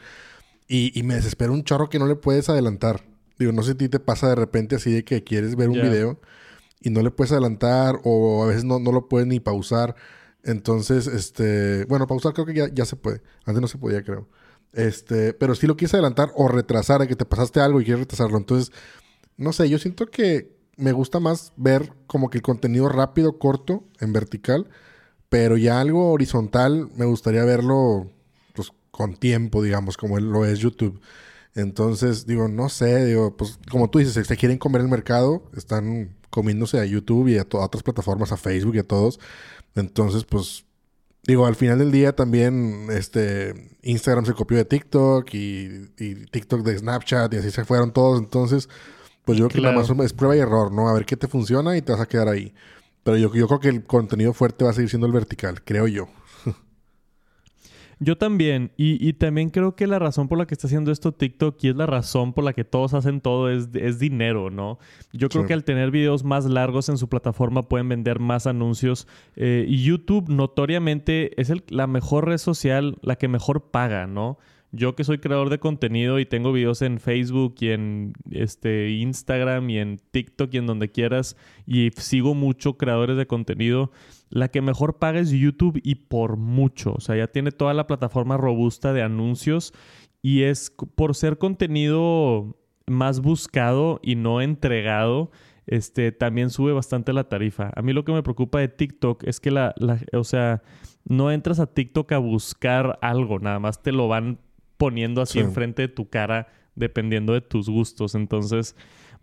y, 0.68 1.02
me 1.04 1.14
desespera 1.14 1.52
un 1.52 1.64
chorro 1.64 1.88
que 1.88 1.98
no 1.98 2.06
le 2.06 2.16
puedes 2.16 2.48
adelantar. 2.48 3.04
Digo, 3.38 3.52
no 3.52 3.62
sé 3.62 3.68
si 3.68 3.74
a 3.74 3.78
ti 3.78 3.88
te 3.88 4.00
pasa 4.00 4.28
de 4.28 4.34
repente 4.34 4.76
así 4.76 4.92
de 4.92 5.04
que 5.04 5.22
quieres 5.22 5.54
ver 5.56 5.68
un 5.68 5.80
video 5.80 6.20
y 6.80 6.90
no 6.90 7.02
le 7.02 7.10
puedes 7.10 7.32
adelantar 7.32 8.00
o 8.04 8.42
a 8.42 8.46
veces 8.46 8.64
no, 8.64 8.78
no 8.80 8.92
lo 8.92 9.08
puedes 9.08 9.28
ni 9.28 9.40
pausar. 9.40 9.94
Entonces, 10.42 11.06
este, 11.06 11.84
bueno, 11.86 12.06
pausar 12.06 12.32
creo 12.32 12.46
que 12.46 12.54
ya, 12.54 12.68
ya 12.72 12.84
se 12.84 12.96
puede. 12.96 13.20
Antes 13.44 13.60
no 13.60 13.68
se 13.68 13.78
podía, 13.78 14.02
creo. 14.02 14.28
Este, 14.72 15.34
pero 15.34 15.54
si 15.54 15.66
lo 15.66 15.76
quieres 15.76 15.94
adelantar 15.94 16.30
o 16.34 16.48
retrasar, 16.48 17.02
a 17.02 17.06
que 17.06 17.16
te 17.16 17.24
pasaste 17.24 17.60
algo 17.60 17.80
y 17.80 17.84
quieres 17.84 18.00
retrasarlo. 18.00 18.38
Entonces, 18.38 18.72
no 19.36 19.52
sé, 19.52 19.68
yo 19.68 19.78
siento 19.78 20.06
que 20.06 20.55
me 20.76 20.92
gusta 20.92 21.20
más 21.20 21.52
ver 21.56 21.92
como 22.06 22.30
que 22.30 22.38
el 22.38 22.42
contenido 22.42 22.88
rápido, 22.88 23.38
corto, 23.38 23.84
en 24.00 24.12
vertical, 24.12 24.68
pero 25.28 25.56
ya 25.56 25.80
algo 25.80 26.12
horizontal, 26.12 26.90
me 26.96 27.04
gustaría 27.06 27.44
verlo 27.44 28.10
con 28.90 29.14
tiempo, 29.14 29.62
digamos, 29.62 29.98
como 29.98 30.18
lo 30.18 30.46
es 30.46 30.58
YouTube. 30.58 31.00
Entonces, 31.54 32.26
digo, 32.26 32.48
no 32.48 32.70
sé, 32.70 33.04
digo, 33.04 33.36
pues 33.36 33.58
como 33.70 33.90
tú 33.90 33.98
dices, 33.98 34.26
se 34.26 34.36
quieren 34.36 34.58
comer 34.58 34.80
el 34.80 34.88
mercado, 34.88 35.42
están 35.54 36.16
comiéndose 36.30 36.80
a 36.80 36.86
YouTube 36.86 37.28
y 37.28 37.38
a, 37.38 37.42
a 37.42 37.64
otras 37.64 37.82
plataformas, 37.82 38.32
a 38.32 38.38
Facebook 38.38 38.76
y 38.76 38.78
a 38.78 38.86
todos. 38.86 39.20
Entonces, 39.74 40.24
pues 40.24 40.66
Digo, 41.26 41.44
al 41.46 41.56
final 41.56 41.80
del 41.80 41.90
día 41.90 42.14
también 42.14 42.86
este 42.90 43.76
Instagram 43.82 44.26
se 44.26 44.34
copió 44.34 44.56
de 44.58 44.64
TikTok 44.64 45.28
y, 45.34 45.88
TikTok 46.30 46.62
de 46.62 46.78
Snapchat 46.78 47.34
y 47.34 47.38
así 47.38 47.50
se 47.50 47.64
fueron 47.64 47.92
todos. 47.92 48.20
Entonces, 48.20 48.68
pues 49.26 49.38
yo 49.38 49.48
creo 49.48 49.60
que 49.60 49.60
nada 49.60 49.74
más 49.74 49.90
es 49.90 50.12
prueba 50.12 50.36
y 50.36 50.38
error, 50.38 50.72
¿no? 50.72 50.88
A 50.88 50.94
ver 50.94 51.04
qué 51.04 51.16
te 51.16 51.26
funciona 51.26 51.76
y 51.76 51.82
te 51.82 51.90
vas 51.90 52.00
a 52.00 52.06
quedar 52.06 52.28
ahí. 52.28 52.54
Pero 53.02 53.16
yo, 53.16 53.34
yo 53.34 53.48
creo 53.48 53.58
que 53.58 53.68
el 53.68 53.84
contenido 53.84 54.32
fuerte 54.32 54.64
va 54.64 54.70
a 54.70 54.72
seguir 54.72 54.88
siendo 54.88 55.08
el 55.08 55.12
vertical, 55.12 55.62
creo 55.64 55.88
yo. 55.88 56.06
Yo 57.98 58.18
también, 58.18 58.72
y, 58.76 59.14
también 59.14 59.48
creo 59.48 59.74
que 59.74 59.86
la 59.86 59.98
razón 59.98 60.28
por 60.28 60.36
la 60.36 60.46
que 60.46 60.52
está 60.52 60.66
haciendo 60.66 60.92
esto 60.92 61.12
TikTok 61.12 61.56
y 61.64 61.70
es 61.70 61.76
la 61.76 61.86
razón 61.86 62.34
por 62.34 62.44
la 62.44 62.52
que 62.52 62.62
todos 62.62 62.92
hacen 62.92 63.22
todo 63.22 63.50
es, 63.50 63.70
es 63.72 63.98
dinero, 63.98 64.50
¿no? 64.50 64.78
Yo 65.14 65.30
creo 65.30 65.46
que 65.46 65.54
al 65.54 65.64
tener 65.64 65.90
videos 65.90 66.22
más 66.22 66.44
largos 66.44 66.90
en 66.90 66.98
su 66.98 67.08
plataforma 67.08 67.68
pueden 67.68 67.88
vender 67.88 68.20
más 68.20 68.46
anuncios 68.46 69.08
eh, 69.34 69.64
y 69.66 69.82
YouTube 69.82 70.28
notoriamente 70.28 71.40
es 71.40 71.48
el, 71.48 71.64
la 71.68 71.86
mejor 71.86 72.26
red 72.26 72.38
social, 72.38 72.98
la 73.00 73.16
que 73.16 73.28
mejor 73.28 73.70
paga, 73.70 74.06
¿no? 74.06 74.38
Yo 74.72 74.94
que 74.94 75.04
soy 75.04 75.18
creador 75.18 75.48
de 75.48 75.58
contenido 75.58 76.18
y 76.18 76.26
tengo 76.26 76.52
videos 76.52 76.82
en 76.82 76.98
Facebook 76.98 77.54
y 77.60 77.70
en 77.70 78.12
este 78.30 78.90
Instagram 78.90 79.70
y 79.70 79.78
en 79.78 79.98
TikTok 80.10 80.52
y 80.52 80.58
en 80.58 80.66
donde 80.66 80.90
quieras 80.90 81.36
y 81.66 81.90
sigo 81.96 82.34
mucho 82.34 82.76
creadores 82.76 83.16
de 83.16 83.26
contenido, 83.26 83.90
la 84.28 84.48
que 84.48 84.60
mejor 84.60 84.98
paga 84.98 85.20
es 85.20 85.30
YouTube 85.30 85.80
y 85.82 85.94
por 85.94 86.36
mucho. 86.36 86.94
O 86.94 87.00
sea, 87.00 87.16
ya 87.16 87.28
tiene 87.28 87.52
toda 87.52 87.74
la 87.74 87.86
plataforma 87.86 88.36
robusta 88.36 88.92
de 88.92 89.02
anuncios 89.02 89.72
y 90.20 90.42
es 90.42 90.72
por 90.96 91.14
ser 91.14 91.38
contenido 91.38 92.56
más 92.86 93.20
buscado 93.20 94.00
y 94.02 94.16
no 94.16 94.40
entregado, 94.40 95.30
este, 95.66 96.12
también 96.12 96.50
sube 96.50 96.72
bastante 96.72 97.12
la 97.12 97.28
tarifa. 97.28 97.70
A 97.74 97.82
mí 97.82 97.92
lo 97.92 98.04
que 98.04 98.12
me 98.12 98.22
preocupa 98.22 98.60
de 98.60 98.68
TikTok 98.68 99.24
es 99.24 99.40
que 99.40 99.50
la, 99.50 99.74
o 100.12 100.24
sea, 100.24 100.62
no 101.04 101.30
entras 101.30 101.60
a 101.60 101.72
TikTok 101.72 102.12
a 102.12 102.18
buscar 102.18 102.98
algo, 103.02 103.38
nada 103.38 103.58
más 103.58 103.82
te 103.82 103.92
lo 103.92 104.08
van 104.08 104.38
poniendo 104.76 105.22
así 105.22 105.38
enfrente 105.38 105.82
de 105.82 105.88
tu 105.88 106.08
cara 106.08 106.48
dependiendo 106.74 107.32
de 107.32 107.40
tus 107.40 107.68
gustos. 107.68 108.14
Entonces, 108.14 108.76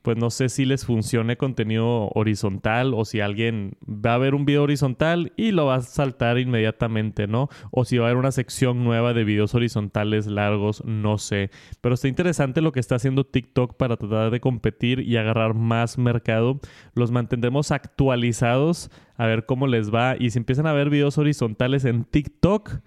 pues 0.04 0.18
no 0.18 0.30
sé 0.30 0.50
si 0.50 0.66
les 0.66 0.86
funcione 0.86 1.38
contenido 1.38 2.10
horizontal 2.14 2.94
o 2.94 3.06
si 3.06 3.22
alguien 3.22 3.78
va 3.88 4.16
a 4.16 4.18
ver 4.18 4.36
un 4.36 4.44
video 4.44 4.64
horizontal 4.64 5.32
y 5.38 5.52
lo 5.52 5.68
va 5.68 5.76
a 5.76 5.82
saltar 5.82 6.38
inmediatamente, 6.38 7.26
¿no? 7.26 7.48
O 7.72 7.86
si 7.86 7.98
va 7.98 8.06
a 8.06 8.08
haber 8.10 8.18
una 8.18 8.34
sección 8.34 8.84
nueva 8.84 9.14
de 9.14 9.24
videos 9.24 9.56
horizontales 9.56 10.28
largos, 10.28 10.84
no 10.84 11.18
sé. 11.18 11.52
Pero 11.80 11.96
está 11.96 12.10
interesante 12.10 12.60
lo 12.60 12.74
que 12.74 12.82
está 12.82 12.96
haciendo 12.96 13.24
TikTok 13.24 13.78
para 13.78 13.96
tratar 13.96 14.30
de 14.30 14.42
competir 14.42 15.00
y 15.00 15.16
agarrar 15.16 15.54
más 15.54 15.98
mercado. 15.98 16.60
Los 16.96 17.12
mantendremos 17.12 17.72
actualizados 17.72 18.92
a 19.16 19.26
ver 19.26 19.46
cómo 19.46 19.68
les 19.68 19.94
va. 19.94 20.18
Y 20.20 20.32
si 20.32 20.38
empiezan 20.38 20.68
a 20.68 20.74
ver 20.74 20.90
videos 20.90 21.18
horizontales 21.18 21.86
en 21.86 22.04
TikTok, 22.04 22.82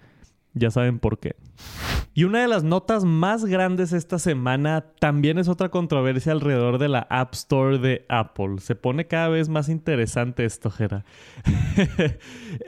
ya 0.57 0.71
saben 0.71 0.99
por 0.99 1.19
qué. 1.19 1.35
Y 2.17 2.23
una 2.23 2.41
de 2.41 2.47
las 2.47 2.63
notas 2.63 3.05
más 3.05 3.45
grandes 3.45 3.93
esta 3.93 4.17
semana 4.17 4.85
también 4.99 5.37
es 5.37 5.47
otra 5.47 5.69
controversia 5.69 6.31
alrededor 6.31 6.79
de 6.79 6.87
la 6.87 7.05
App 7.11 7.35
Store 7.35 7.77
de 7.77 8.07
Apple. 8.09 8.55
Se 8.57 8.73
pone 8.73 9.05
cada 9.05 9.27
vez 9.27 9.49
más 9.49 9.69
interesante 9.69 10.43
esto, 10.45 10.71
Jera. 10.71 11.05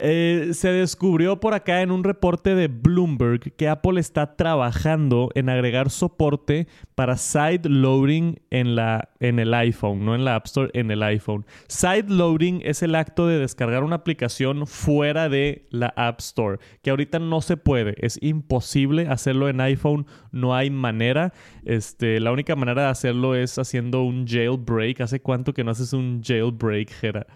Eh, 0.01 0.51
se 0.53 0.72
descubrió 0.72 1.39
por 1.39 1.53
acá 1.53 1.81
en 1.81 1.91
un 1.91 2.03
reporte 2.03 2.53
de 2.53 2.67
Bloomberg 2.67 3.53
que 3.55 3.67
Apple 3.67 4.00
está 4.00 4.36
trabajando 4.36 5.29
en 5.36 5.50
agregar 5.50 5.89
soporte 5.89 6.67
para 6.96 7.17
side 7.17 7.62
loading 7.63 8.39
en, 8.50 8.75
la, 8.75 9.10
en 9.19 9.39
el 9.39 9.53
iPhone, 9.53 10.05
no 10.05 10.15
en 10.15 10.25
la 10.25 10.36
App 10.36 10.46
Store, 10.46 10.69
en 10.74 10.91
el 10.91 11.01
iPhone. 11.01 11.46
Side 11.67 12.05
loading 12.08 12.62
es 12.63 12.84
el 12.84 12.96
acto 12.96 13.27
de 13.27 13.39
descargar 13.39 13.84
una 13.84 13.98
aplicación 13.98 14.67
fuera 14.67 15.29
de 15.29 15.65
la 15.69 15.93
App 15.96 16.19
Store, 16.19 16.60
que 16.81 16.89
ahorita 16.89 17.19
no 17.19 17.41
se 17.41 17.58
puede, 17.58 17.78
es 17.98 18.17
imposible 18.21 19.07
hacerlo 19.07 19.50
en 19.50 19.62
iPhone 19.62 20.05
no 20.31 20.55
hay 20.55 20.69
manera. 20.69 21.33
Este, 21.63 22.19
la 22.19 22.31
única 22.31 22.55
manera 22.55 22.83
de 22.83 22.89
hacerlo 22.89 23.36
es 23.36 23.57
haciendo 23.57 24.03
un 24.03 24.27
jailbreak. 24.27 25.01
¿Hace 25.01 25.21
cuánto 25.21 25.53
que 25.53 25.63
no 25.63 25.71
haces 25.71 25.93
un 25.93 26.21
jailbreak, 26.24 26.89
Jera? 26.91 27.27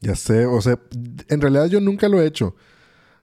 Ya 0.00 0.14
sé, 0.14 0.46
o 0.46 0.60
sea, 0.60 0.78
en 1.28 1.40
realidad 1.40 1.66
yo 1.66 1.80
nunca 1.80 2.08
lo 2.08 2.20
he 2.20 2.26
hecho. 2.26 2.54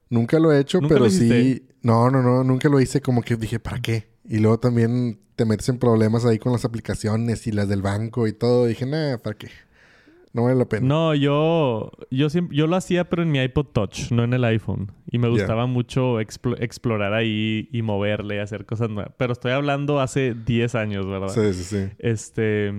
Nunca 0.09 0.39
lo 0.39 0.51
he 0.51 0.59
hecho, 0.59 0.79
pero 0.87 1.09
sí. 1.09 1.67
No, 1.83 2.09
no, 2.09 2.21
no, 2.21 2.43
nunca 2.43 2.69
lo 2.69 2.79
hice 2.79 3.01
como 3.01 3.21
que 3.21 3.35
dije, 3.35 3.59
¿para 3.59 3.81
qué? 3.81 4.09
Y 4.25 4.39
luego 4.39 4.59
también 4.59 5.19
te 5.35 5.45
metes 5.45 5.69
en 5.69 5.79
problemas 5.79 6.25
ahí 6.25 6.37
con 6.37 6.51
las 6.51 6.65
aplicaciones 6.65 7.47
y 7.47 7.51
las 7.51 7.67
del 7.67 7.81
banco 7.81 8.27
y 8.27 8.33
todo. 8.33 8.65
dije, 8.65 8.85
nada, 8.85 9.17
¿para 9.17 9.37
qué? 9.37 9.49
No 10.33 10.43
vale 10.43 10.55
la 10.55 10.65
pena. 10.65 10.87
No, 10.87 11.13
yo, 11.13 11.91
yo, 12.09 12.29
siempre, 12.29 12.55
yo 12.55 12.65
lo 12.67 12.77
hacía, 12.77 13.09
pero 13.09 13.23
en 13.23 13.31
mi 13.31 13.39
iPod 13.39 13.65
Touch, 13.67 14.11
no 14.11 14.23
en 14.23 14.33
el 14.33 14.43
iPhone. 14.45 14.91
Y 15.11 15.17
me 15.17 15.27
gustaba 15.27 15.65
mucho 15.65 16.21
explorar 16.21 17.13
ahí 17.13 17.67
y 17.71 17.81
moverle, 17.81 18.39
hacer 18.39 18.65
cosas 18.65 18.89
nuevas. 18.89 19.13
Pero 19.17 19.33
estoy 19.33 19.51
hablando 19.51 19.99
hace 19.99 20.33
10 20.33 20.75
años, 20.75 21.05
¿verdad? 21.05 21.29
Sí, 21.29 21.53
sí, 21.53 21.63
sí. 21.63 21.89
Este. 21.99 22.73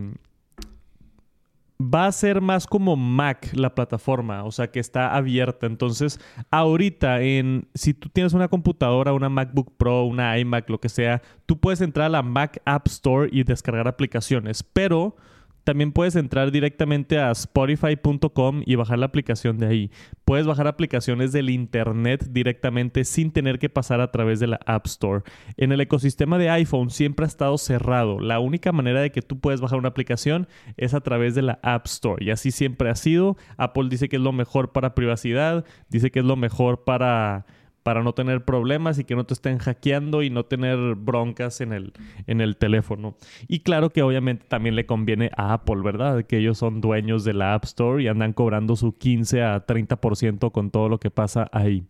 Va 1.83 2.07
a 2.07 2.13
ser 2.13 2.41
más 2.41 2.69
como 2.69 2.95
Mac 2.95 3.51
la 3.55 3.75
plataforma, 3.75 4.45
o 4.45 4.53
sea 4.53 4.71
que 4.71 4.79
está 4.79 5.17
abierta. 5.17 5.67
Entonces, 5.67 6.21
ahorita, 6.51 7.21
en, 7.23 7.67
si 7.75 7.93
tú 7.93 8.09
tienes 8.09 8.35
una 8.35 8.47
computadora, 8.47 9.13
una 9.13 9.29
MacBook 9.29 9.77
Pro, 9.77 10.05
una 10.05 10.39
iMac, 10.39 10.71
lo 10.71 10.81
que 10.81 10.89
sea, 10.89 11.21
tú 11.45 11.59
puedes 11.59 11.81
entrar 11.81 12.07
a 12.07 12.11
la 12.11 12.23
Mac 12.23 12.63
App 12.65 12.87
Store 12.87 13.29
y 13.33 13.43
descargar 13.43 13.89
aplicaciones. 13.89 14.63
Pero 14.63 15.17
también 15.65 15.93
puedes 15.93 16.17
entrar 16.17 16.51
directamente 16.51 17.19
a 17.19 17.31
spotify.com 17.31 18.63
y 18.67 18.75
bajar 18.75 18.99
la 18.99 19.07
aplicación 19.07 19.59
de 19.59 19.67
ahí. 19.67 19.91
Puedes 20.25 20.47
bajar 20.47 20.67
aplicaciones 20.67 21.33
del 21.33 21.51
Internet 21.51 22.27
directamente 22.31 23.05
sin 23.05 23.33
tener 23.33 23.59
que 23.59 23.69
pasar 23.69 24.01
a 24.01 24.11
través 24.11 24.41
de 24.41 24.49
la 24.49 24.61
App 24.67 24.87
Store. 24.87 25.23
En 25.57 25.73
el 25.73 25.81
ecosistema 25.81 26.39
de 26.39 26.51
iPhone 26.51 26.91
siempre 26.91 27.25
ha 27.25 27.29
estado 27.29 27.59
cerrado. 27.59 28.21
La 28.21 28.41
única 28.41 28.73
manera 28.73 29.01
de 29.01 29.11
que 29.11 29.23
tú 29.23 29.39
puedes 29.41 29.61
bajar 29.61 29.79
una 29.79 29.89
aplicación 29.89 30.49
es 30.77 30.95
a 30.95 31.01
través 31.01 31.35
de 31.35 31.43
la 31.43 31.59
App 31.63 31.87
Store. 31.87 32.25
Y 32.25 32.31
así 32.31 32.51
siempre 32.51 32.91
ha 32.91 32.95
sido. 32.95 33.37
Apple 33.57 33.89
dice 33.89 34.09
que 34.09 34.17
es 34.17 34.23
lo 34.23 34.33
mejor 34.33 34.73
para 34.73 34.95
privacidad, 34.95 35.65
dice 35.89 36.11
que 36.11 36.21
es 36.21 36.25
lo 36.25 36.37
mejor 36.37 36.85
para 36.85 37.47
para 37.83 38.03
no 38.03 38.13
tener 38.13 38.45
problemas 38.45 38.99
y 38.99 39.05
que 39.05 39.17
no 39.17 39.25
te 39.25 39.35
estén 39.35 39.59
hackeando 39.59 40.23
y 40.23 40.31
no 40.31 40.45
tener 40.45 40.95
broncas 40.95 41.61
en 41.61 41.73
el, 41.73 41.93
en 42.27 42.41
el 42.41 42.57
teléfono. 42.57 43.17
Y 43.49 43.61
claro 43.61 43.91
que 43.91 44.03
obviamente 44.03 44.47
también 44.49 44.77
le 44.77 44.87
conviene 44.87 45.31
a 45.37 45.53
Apple, 45.53 45.83
¿verdad? 45.83 46.25
Que 46.25 46.39
ellos 46.39 46.59
son 46.59 46.81
dueños 46.81 47.25
de 47.25 47.35
la 47.35 47.55
App 47.55 47.65
Store 47.65 48.03
y 48.03 48.09
andan 48.09 48.33
cobrando 48.33 48.77
su 48.77 48.93
15 48.97 49.43
a 49.43 49.67
30% 49.67 50.53
con 50.53 50.71
todo 50.71 50.89
lo 50.89 50.99
que 50.99 51.11
pasa 51.11 51.49
ahí. 51.53 51.85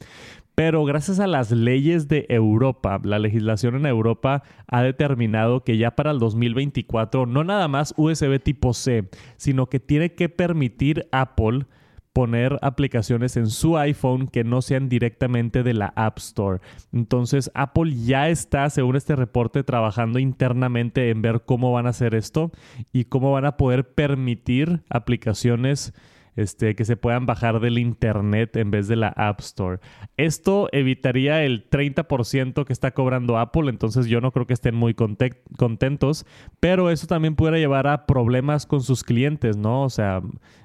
Pero 0.54 0.84
gracias 0.84 1.18
a 1.18 1.26
las 1.26 1.50
leyes 1.50 2.08
de 2.08 2.26
Europa, 2.28 3.00
la 3.02 3.18
legislación 3.18 3.74
en 3.74 3.86
Europa 3.86 4.42
ha 4.66 4.82
determinado 4.82 5.64
que 5.64 5.78
ya 5.78 5.92
para 5.92 6.10
el 6.10 6.18
2024 6.18 7.24
no 7.24 7.42
nada 7.42 7.68
más 7.68 7.94
USB 7.96 8.38
tipo 8.38 8.74
C, 8.74 9.08
sino 9.36 9.68
que 9.68 9.80
tiene 9.80 10.12
que 10.12 10.28
permitir 10.28 11.08
Apple 11.10 11.66
poner 12.12 12.58
aplicaciones 12.62 13.36
en 13.36 13.46
su 13.48 13.78
iPhone 13.78 14.28
que 14.28 14.44
no 14.44 14.62
sean 14.62 14.88
directamente 14.88 15.62
de 15.62 15.74
la 15.74 15.92
App 15.96 16.18
Store. 16.18 16.60
Entonces 16.92 17.50
Apple 17.54 17.94
ya 17.94 18.28
está, 18.28 18.68
según 18.70 18.96
este 18.96 19.16
reporte, 19.16 19.64
trabajando 19.64 20.18
internamente 20.18 21.10
en 21.10 21.22
ver 21.22 21.42
cómo 21.44 21.72
van 21.72 21.86
a 21.86 21.90
hacer 21.90 22.14
esto 22.14 22.52
y 22.92 23.04
cómo 23.04 23.32
van 23.32 23.46
a 23.46 23.56
poder 23.56 23.94
permitir 23.94 24.82
aplicaciones 24.90 25.94
este, 26.36 26.74
que 26.74 26.84
se 26.84 26.96
puedan 26.96 27.26
bajar 27.26 27.60
del 27.60 27.78
Internet 27.78 28.56
en 28.56 28.70
vez 28.70 28.88
de 28.88 28.96
la 28.96 29.08
App 29.08 29.40
Store. 29.40 29.80
Esto 30.16 30.68
evitaría 30.72 31.44
el 31.44 31.68
30% 31.68 32.64
que 32.64 32.72
está 32.72 32.92
cobrando 32.92 33.38
Apple, 33.38 33.68
entonces 33.70 34.06
yo 34.06 34.20
no 34.20 34.32
creo 34.32 34.46
que 34.46 34.54
estén 34.54 34.74
muy 34.74 34.94
contentos, 34.94 36.26
pero 36.60 36.90
eso 36.90 37.06
también 37.06 37.36
pudiera 37.36 37.58
llevar 37.58 37.86
a 37.86 38.06
problemas 38.06 38.66
con 38.66 38.80
sus 38.80 39.04
clientes, 39.04 39.56
¿no? 39.56 39.82
O 39.82 39.90
sea, 39.90 40.22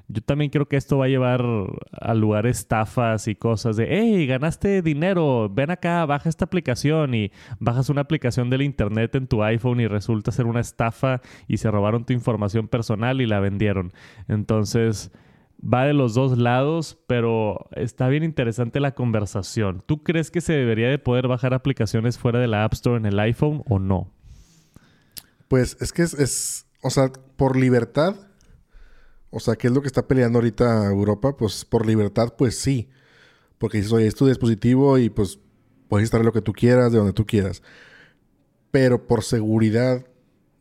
yo 0.10 0.22
también 0.22 0.52
creo 0.52 0.68
que 0.68 0.78
esto 0.78 0.98
va 0.98 1.06
a 1.06 1.10
llevar 1.10 1.44
a 1.92 2.14
lugar 2.14 2.48
estafas 2.48 3.28
y 3.28 3.36
cosas 3.36 3.76
de, 3.76 3.88
hey, 3.90 4.26
ganaste 4.26 4.82
dinero, 4.82 5.50
ven 5.50 5.70
acá, 5.70 6.06
baja 6.06 6.30
esta 6.30 6.46
aplicación 6.46 7.14
y 7.14 7.32
bajas 7.60 7.90
una 7.90 8.02
aplicación 8.02 8.50
del 8.50 8.62
Internet 8.62 9.16
en 9.16 9.28
tu 9.28 9.44
iPhone 9.44 9.82
y 9.82 9.88
resulta 9.88 10.32
ser 10.32 10.46
una 10.46 10.62
estafa 10.62 11.22
y 11.48 11.58
se 11.58 11.70
robaron 11.70 12.06
tu 12.06 12.14
información 12.14 12.70
personal 12.70 13.20
y 13.20 13.26
la 13.26 13.42
vendieron. 13.42 13.92
Entonces 14.30 15.12
va 15.62 15.86
de 15.86 15.94
los 15.94 16.14
dos 16.14 16.38
lados, 16.38 16.98
pero 17.08 17.68
está 17.76 18.08
bien 18.10 18.24
interesante 18.24 18.80
la 18.80 18.94
conversación. 18.94 19.84
¿Tú 19.86 20.04
crees 20.04 20.32
que 20.32 20.42
se 20.42 20.54
debería 20.54 20.90
de 20.90 21.00
poder 21.00 21.28
bajar 21.28 21.54
aplicaciones 21.54 22.18
fuera 22.18 22.40
de 22.40 22.48
la 22.48 22.64
App 22.64 22.74
Store 22.74 22.98
en 22.98 23.06
el 23.06 23.20
iPhone 23.20 23.64
o 23.68 23.80
no? 23.80 24.12
Pues 25.48 25.78
es 25.80 25.94
que 25.94 26.04
es, 26.04 26.66
o 26.82 26.90
sea, 26.90 27.12
por 27.38 27.56
libertad, 27.56 28.16
o 29.30 29.40
sea, 29.40 29.56
¿qué 29.56 29.68
es 29.68 29.74
lo 29.74 29.82
que 29.82 29.88
está 29.88 30.08
peleando 30.08 30.40
ahorita 30.40 30.86
Europa? 30.88 31.36
Pues 31.36 31.66
por 31.66 31.86
libertad, 31.86 32.34
pues 32.38 32.58
sí. 32.58 32.90
Porque 33.58 33.78
dices, 33.78 33.92
oye, 33.94 34.08
es 34.08 34.16
tu 34.16 34.28
dispositivo 34.28 34.98
y 34.98 35.10
pues 35.10 35.40
puedes 35.88 36.04
instalar 36.04 36.26
lo 36.26 36.34
que 36.34 36.42
tú 36.42 36.54
quieras, 36.54 36.92
de 36.92 37.00
donde 37.00 37.14
tú 37.14 37.26
quieras. 37.26 37.64
Pero 38.72 39.08
por 39.08 39.24
seguridad, 39.24 40.06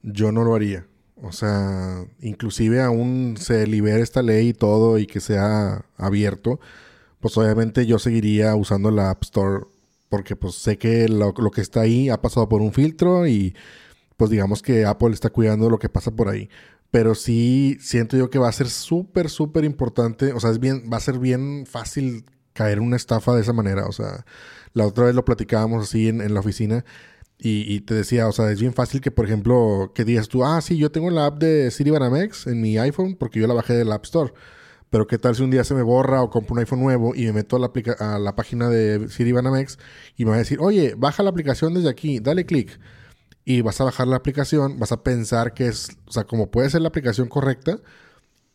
yo 0.03 0.33
no 0.33 0.45
lo 0.45 0.55
haría. 0.55 0.87
O 1.23 1.33
sea, 1.33 2.05
inclusive 2.21 2.83
aún 2.83 3.37
se 3.39 3.67
libere 3.67 4.03
esta 4.03 4.23
ley 4.23 4.49
y 4.49 4.53
todo 4.53 4.99
y 4.99 5.07
que 5.07 5.21
sea 5.21 5.87
abierto, 5.97 6.61
pues 7.21 7.37
obviamente 7.39 7.87
yo 7.87 7.99
seguiría 7.99 8.55
usando 8.55 8.91
la 8.91 9.11
App 9.11 9.23
Store 9.23 9.65
porque 10.09 10.37
pues 10.37 10.57
sé 10.57 10.79
que 10.79 11.09
lo, 11.09 11.33
que 11.33 11.61
está 11.61 11.81
ahí 11.81 12.11
ha 12.11 12.21
pasado 12.21 12.49
por 12.49 12.61
un 12.61 12.73
filtro 12.73 13.27
y 13.27 13.57
pues 14.17 14.31
digamos 14.31 14.63
que 14.63 14.85
Apple 14.85 15.13
está 15.13 15.31
cuidando 15.31 15.71
lo 15.71 15.79
que 15.79 15.89
pasa 15.89 16.11
por 16.11 16.29
ahí. 16.29 16.51
Pero 16.91 17.15
sí 17.15 17.79
siento 17.81 18.17
yo 18.17 18.31
que 18.31 18.39
va 18.39 18.49
a 18.49 18.53
ser 18.53 18.69
súper, 18.69 19.29
súper 19.29 19.65
importante. 19.65 20.33
O 20.33 20.41
sea, 20.41 20.51
es 20.51 20.61
bien, 20.61 20.85
va 20.93 20.99
a 20.99 21.01
ser 21.01 21.19
bien 21.19 21.67
fácil 21.67 22.25
caer 22.53 22.79
en 22.79 22.85
una 22.85 22.97
estafa 22.97 23.35
de 23.35 23.43
esa 23.43 23.53
manera. 23.53 23.87
O 23.87 23.93
sea, 23.93 24.25
la 24.73 24.87
otra 24.87 25.07
vez 25.07 25.15
lo 25.15 25.25
platicábamos 25.25 25.85
así 25.85 26.09
en, 26.09 26.21
en 26.21 26.33
la 26.35 26.41
oficina 26.41 26.85
y, 27.39 27.81
te 27.81 27.95
decía, 27.95 28.29
o 28.29 28.33
sea, 28.33 28.51
es 28.51 28.61
bien 28.61 28.73
fácil 28.73 29.01
que, 29.03 29.11
por 29.11 29.27
ejemplo, 29.27 29.93
que 29.95 30.05
digas 30.05 30.29
tú, 30.29 30.45
ah, 30.45 30.61
sí, 30.63 30.79
yo 30.79 30.91
tengo 30.91 31.11
la 31.11 31.27
app 31.27 31.39
de 31.39 31.71
Banamex 31.91 32.47
en 32.47 32.63
mi 32.63 32.79
iPhone 32.79 33.15
porque 33.15 33.41
yo 33.41 33.47
la 33.47 33.55
bajé 33.55 33.75
del 33.75 33.93
App 33.93 34.05
Store. 34.05 34.33
Pero 34.89 35.07
qué 35.07 35.19
tal 35.19 35.35
si 35.35 35.43
un 35.43 35.51
día 35.51 35.65
se 35.65 35.75
me 35.75 35.83
borra 35.83 36.23
o 36.23 36.31
compro 36.31 36.55
un 36.55 36.61
iPhone 36.61 36.81
nuevo 36.81 37.15
y 37.15 37.27
me 37.27 37.35
meto 37.35 37.57
a 37.57 37.59
la, 37.59 37.71
a 37.99 38.19
la 38.19 38.35
página 38.37 38.71
de 38.71 39.33
Banamex 39.33 39.79
y 40.17 40.25
me 40.25 40.31
va 40.31 40.37
a 40.37 40.39
decir, 40.39 40.59
oye, 40.61 40.95
baja 40.97 41.23
la 41.23 41.31
aplicación 41.31 41.75
desde 41.75 41.91
aquí, 41.91 42.21
dale 42.21 42.47
clic. 42.47 42.79
Y 43.45 43.61
vas 43.61 43.81
a 43.81 43.85
bajar 43.85 44.09
la 44.09 44.17
aplicación, 44.17 44.79
vas 44.79 44.93
a 44.93 45.03
pensar 45.03 45.55
que 45.55 45.69
es, 45.69 45.91
o 46.07 46.13
sea, 46.13 46.25
como 46.25 46.51
puede 46.51 46.71
ser 46.71 46.81
la 46.83 46.89
aplicación 46.89 47.29
correcta 47.29 47.81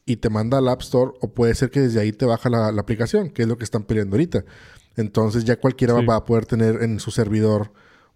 y 0.06 0.18
te 0.18 0.30
manda 0.30 0.58
al 0.58 0.68
App 0.68 0.82
Store 0.82 1.12
o 1.22 1.34
puede 1.34 1.54
ser 1.56 1.70
que 1.70 1.82
desde 1.82 2.00
ahí 2.00 2.12
te 2.12 2.26
baja 2.26 2.50
la, 2.50 2.68
aplicación, 2.70 3.30
que 3.30 3.44
es 3.44 3.48
lo 3.48 3.58
que 3.58 3.64
están 3.64 3.84
peleando 3.84 4.16
ahorita. 4.16 4.44
Entonces 4.96 5.46
ya 5.46 5.58
cualquiera 5.58 5.94
va 5.94 6.16
a 6.16 6.26
poder 6.26 6.46
tener 6.46 6.82
en 6.82 7.00
su 7.00 7.12
servidor 7.12 7.72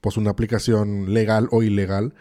pues 0.05 0.17
una 0.17 0.29
aplicación 0.29 1.15
legal 1.15 1.47
o 1.49 1.63
ilegal 1.63 2.13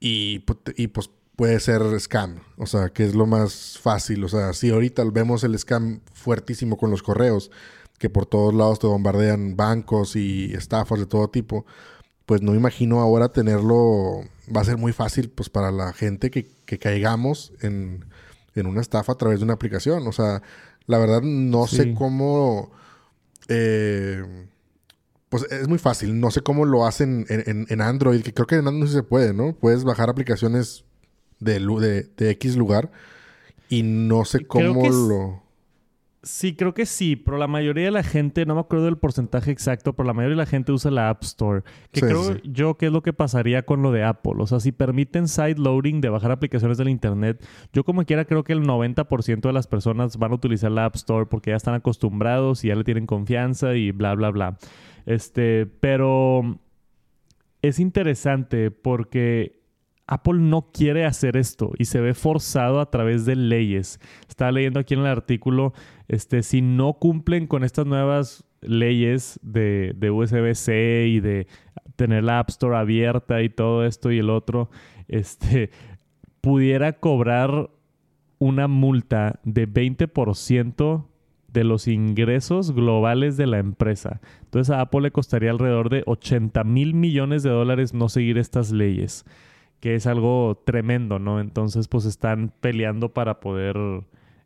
y, 0.00 0.40
pues 0.40 1.08
puede 1.34 1.60
ser 1.60 1.80
scam, 1.98 2.40
o 2.58 2.66
sea, 2.66 2.90
que 2.90 3.04
es 3.04 3.14
lo 3.14 3.24
más 3.24 3.78
fácil, 3.80 4.22
o 4.24 4.28
sea, 4.28 4.52
si 4.52 4.68
ahorita 4.68 5.02
vemos 5.10 5.42
el 5.42 5.58
scam 5.58 6.00
fuertísimo 6.12 6.76
con 6.76 6.90
los 6.90 7.02
correos, 7.02 7.50
que 7.98 8.10
por 8.10 8.26
todos 8.26 8.52
lados 8.52 8.80
te 8.80 8.86
bombardean 8.86 9.56
bancos 9.56 10.14
y 10.14 10.52
estafas 10.52 10.98
de 10.98 11.06
todo 11.06 11.30
tipo, 11.30 11.64
pues 12.26 12.42
no 12.42 12.54
imagino 12.54 13.00
ahora 13.00 13.30
tenerlo, 13.30 14.24
va 14.54 14.60
a 14.60 14.64
ser 14.64 14.76
muy 14.76 14.92
fácil 14.92 15.30
pues 15.30 15.48
para 15.48 15.72
la 15.72 15.94
gente 15.94 16.30
que, 16.30 16.50
caigamos 16.78 17.54
en, 17.62 18.04
una 18.54 18.82
estafa 18.82 19.12
a 19.12 19.16
través 19.16 19.38
de 19.38 19.44
una 19.46 19.54
aplicación, 19.54 20.06
o 20.06 20.12
sea, 20.12 20.42
la 20.84 20.98
verdad 20.98 21.22
no 21.22 21.66
sé 21.66 21.94
cómo... 21.94 22.72
Eh, 23.48 24.22
pues 25.32 25.50
es 25.50 25.66
muy 25.66 25.78
fácil. 25.78 26.20
No 26.20 26.30
sé 26.30 26.42
cómo 26.42 26.66
lo 26.66 26.84
hacen 26.84 27.24
en, 27.30 27.80
Android, 27.80 28.20
que 28.20 28.34
creo 28.34 28.46
que 28.46 28.56
en 28.56 28.68
Android 28.68 28.88
sí 28.88 28.96
se 28.96 29.02
puede, 29.02 29.32
¿no? 29.32 29.54
Puedes 29.54 29.82
bajar 29.82 30.10
aplicaciones 30.10 30.84
de, 31.40 31.58
de, 32.14 32.30
X 32.32 32.54
lugar 32.54 32.92
y 33.70 33.82
no 33.82 34.26
sé 34.26 34.44
cómo 34.44 34.90
lo... 34.90 35.42
Sí, 36.22 36.54
creo 36.54 36.74
que 36.74 36.84
sí, 36.84 37.16
pero 37.16 37.38
la 37.38 37.46
mayoría 37.46 37.86
de 37.86 37.90
la 37.90 38.02
gente, 38.02 38.44
no 38.44 38.54
me 38.54 38.60
acuerdo 38.60 38.84
del 38.84 38.98
porcentaje 38.98 39.50
exacto, 39.50 39.94
pero 39.94 40.06
la 40.06 40.12
mayoría 40.12 40.36
de 40.36 40.42
la 40.42 40.46
gente 40.46 40.70
usa 40.70 40.90
la 40.90 41.08
App 41.08 41.22
Store. 41.22 41.62
Que 41.92 42.02
creo 42.02 42.36
yo 42.44 42.76
que 42.76 42.86
es 42.86 42.92
lo 42.92 43.02
que 43.02 43.14
pasaría 43.14 43.62
con 43.62 43.80
lo 43.80 43.90
de 43.90 44.04
Apple. 44.04 44.34
O 44.36 44.46
sea, 44.46 44.60
si 44.60 44.70
permiten 44.70 45.28
side 45.28 45.56
loading 45.56 46.02
de 46.02 46.10
bajar 46.10 46.30
aplicaciones 46.30 46.76
del 46.76 46.90
Internet, 46.90 47.42
yo 47.72 47.84
como 47.84 48.04
quiera 48.04 48.26
creo 48.26 48.44
que 48.44 48.52
el 48.52 48.64
90% 48.64 49.40
de 49.40 49.52
las 49.54 49.66
personas 49.66 50.18
van 50.18 50.32
a 50.32 50.34
utilizar 50.34 50.70
la 50.70 50.84
App 50.84 50.96
Store 50.96 51.24
porque 51.24 51.52
ya 51.52 51.56
están 51.56 51.72
acostumbrados 51.72 52.66
y 52.66 52.68
ya 52.68 52.74
le 52.74 52.84
tienen 52.84 53.06
confianza 53.06 53.74
y 53.74 53.92
bla, 53.92 54.14
bla, 54.14 54.30
bla. 54.30 54.58
Este, 55.06 55.66
pero 55.66 56.58
es 57.62 57.78
interesante 57.78 58.70
porque 58.70 59.62
Apple 60.06 60.40
no 60.40 60.70
quiere 60.72 61.04
hacer 61.04 61.36
esto 61.36 61.72
y 61.78 61.86
se 61.86 62.00
ve 62.00 62.14
forzado 62.14 62.80
a 62.80 62.90
través 62.90 63.24
de 63.24 63.36
leyes. 63.36 64.00
Estaba 64.28 64.52
leyendo 64.52 64.80
aquí 64.80 64.94
en 64.94 65.00
el 65.00 65.06
artículo, 65.06 65.72
este, 66.08 66.42
si 66.42 66.60
no 66.60 66.94
cumplen 66.94 67.46
con 67.46 67.64
estas 67.64 67.86
nuevas 67.86 68.44
leyes 68.60 69.40
de, 69.42 69.92
de 69.96 70.10
USB-C 70.10 71.06
y 71.08 71.20
de 71.20 71.46
tener 71.96 72.24
la 72.24 72.40
App 72.40 72.50
Store 72.50 72.76
abierta 72.76 73.42
y 73.42 73.48
todo 73.48 73.84
esto 73.84 74.10
y 74.10 74.18
el 74.18 74.30
otro, 74.30 74.70
este, 75.08 75.70
pudiera 76.40 76.94
cobrar 76.94 77.70
una 78.38 78.66
multa 78.66 79.40
de 79.44 79.68
20% 79.68 81.06
de 81.52 81.64
los 81.64 81.88
ingresos 81.88 82.72
globales 82.72 83.36
de 83.36 83.46
la 83.46 83.58
empresa. 83.58 84.20
Entonces 84.42 84.74
a 84.74 84.80
Apple 84.80 85.02
le 85.02 85.10
costaría 85.10 85.50
alrededor 85.50 85.90
de 85.90 86.02
80 86.06 86.64
mil 86.64 86.94
millones 86.94 87.42
de 87.42 87.50
dólares 87.50 87.94
no 87.94 88.08
seguir 88.08 88.38
estas 88.38 88.72
leyes, 88.72 89.24
que 89.80 89.94
es 89.94 90.06
algo 90.06 90.62
tremendo, 90.64 91.18
¿no? 91.18 91.40
Entonces 91.40 91.88
pues 91.88 92.04
están 92.04 92.52
peleando 92.60 93.12
para 93.12 93.40
poder 93.40 93.76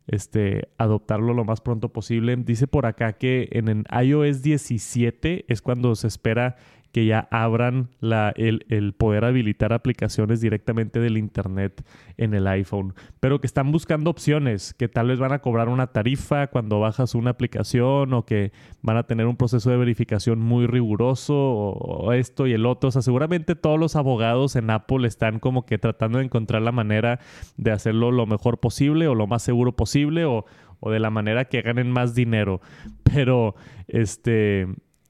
este, 0.07 0.69
adoptarlo 0.77 1.33
lo 1.33 1.45
más 1.45 1.61
pronto 1.61 1.89
posible. 1.89 2.35
Dice 2.37 2.67
por 2.67 2.85
acá 2.85 3.13
que 3.13 3.49
en 3.51 3.67
el 3.67 3.83
iOS 4.03 4.41
17 4.41 5.45
es 5.47 5.61
cuando 5.61 5.95
se 5.95 6.07
espera 6.07 6.57
que 6.97 7.05
ya 7.05 7.27
abran 7.29 7.89
la, 7.99 8.33
el, 8.35 8.95
poder 8.97 9.23
habilitar 9.23 9.71
aplicaciones 9.71 10.41
directamente 10.41 10.99
del 10.99 11.19
Internet 11.19 11.85
en 12.17 12.33
el 12.33 12.47
iPhone, 12.47 12.95
pero 13.19 13.39
que 13.39 13.45
están 13.45 13.71
buscando 13.71 14.09
opciones, 14.09 14.73
que 14.73 14.87
tal 14.87 15.09
vez 15.09 15.19
van 15.19 15.31
a 15.31 15.37
cobrar 15.37 15.69
una 15.69 15.85
tarifa 15.85 16.47
cuando 16.47 16.79
bajas 16.79 17.13
una 17.13 17.29
aplicación 17.29 18.15
o 18.15 18.25
que 18.25 18.51
van 18.81 18.97
a 18.97 19.03
tener 19.03 19.27
un 19.27 19.37
proceso 19.37 19.69
de 19.69 19.77
verificación 19.77 20.39
muy 20.39 20.65
riguroso 20.65 21.35
o, 21.35 22.13
esto 22.13 22.47
y 22.47 22.53
el 22.53 22.65
otro. 22.65 22.87
O 22.87 22.91
sea, 22.91 23.03
seguramente 23.03 23.53
todos 23.53 23.79
los 23.79 23.95
abogados 23.95 24.55
en 24.55 24.71
Apple 24.71 25.07
están 25.07 25.37
como 25.37 25.67
que 25.67 25.77
tratando 25.77 26.17
de 26.17 26.23
encontrar 26.23 26.63
la 26.63 26.71
manera 26.71 27.19
de 27.57 27.69
hacerlo 27.69 28.09
lo 28.09 28.25
mejor 28.25 28.59
posible 28.59 29.07
o 29.07 29.13
lo 29.13 29.27
más 29.27 29.43
seguro 29.43 29.75
posible 29.75 30.25
o, 30.25 30.45
o 30.79 30.89
de 30.89 30.99
la 30.99 31.11
manera 31.11 31.45
que 31.45 31.61
ganen 31.61 31.91
más 31.91 32.15
dinero. 32.15 32.59
Pero, 33.03 33.53
este 33.87 34.67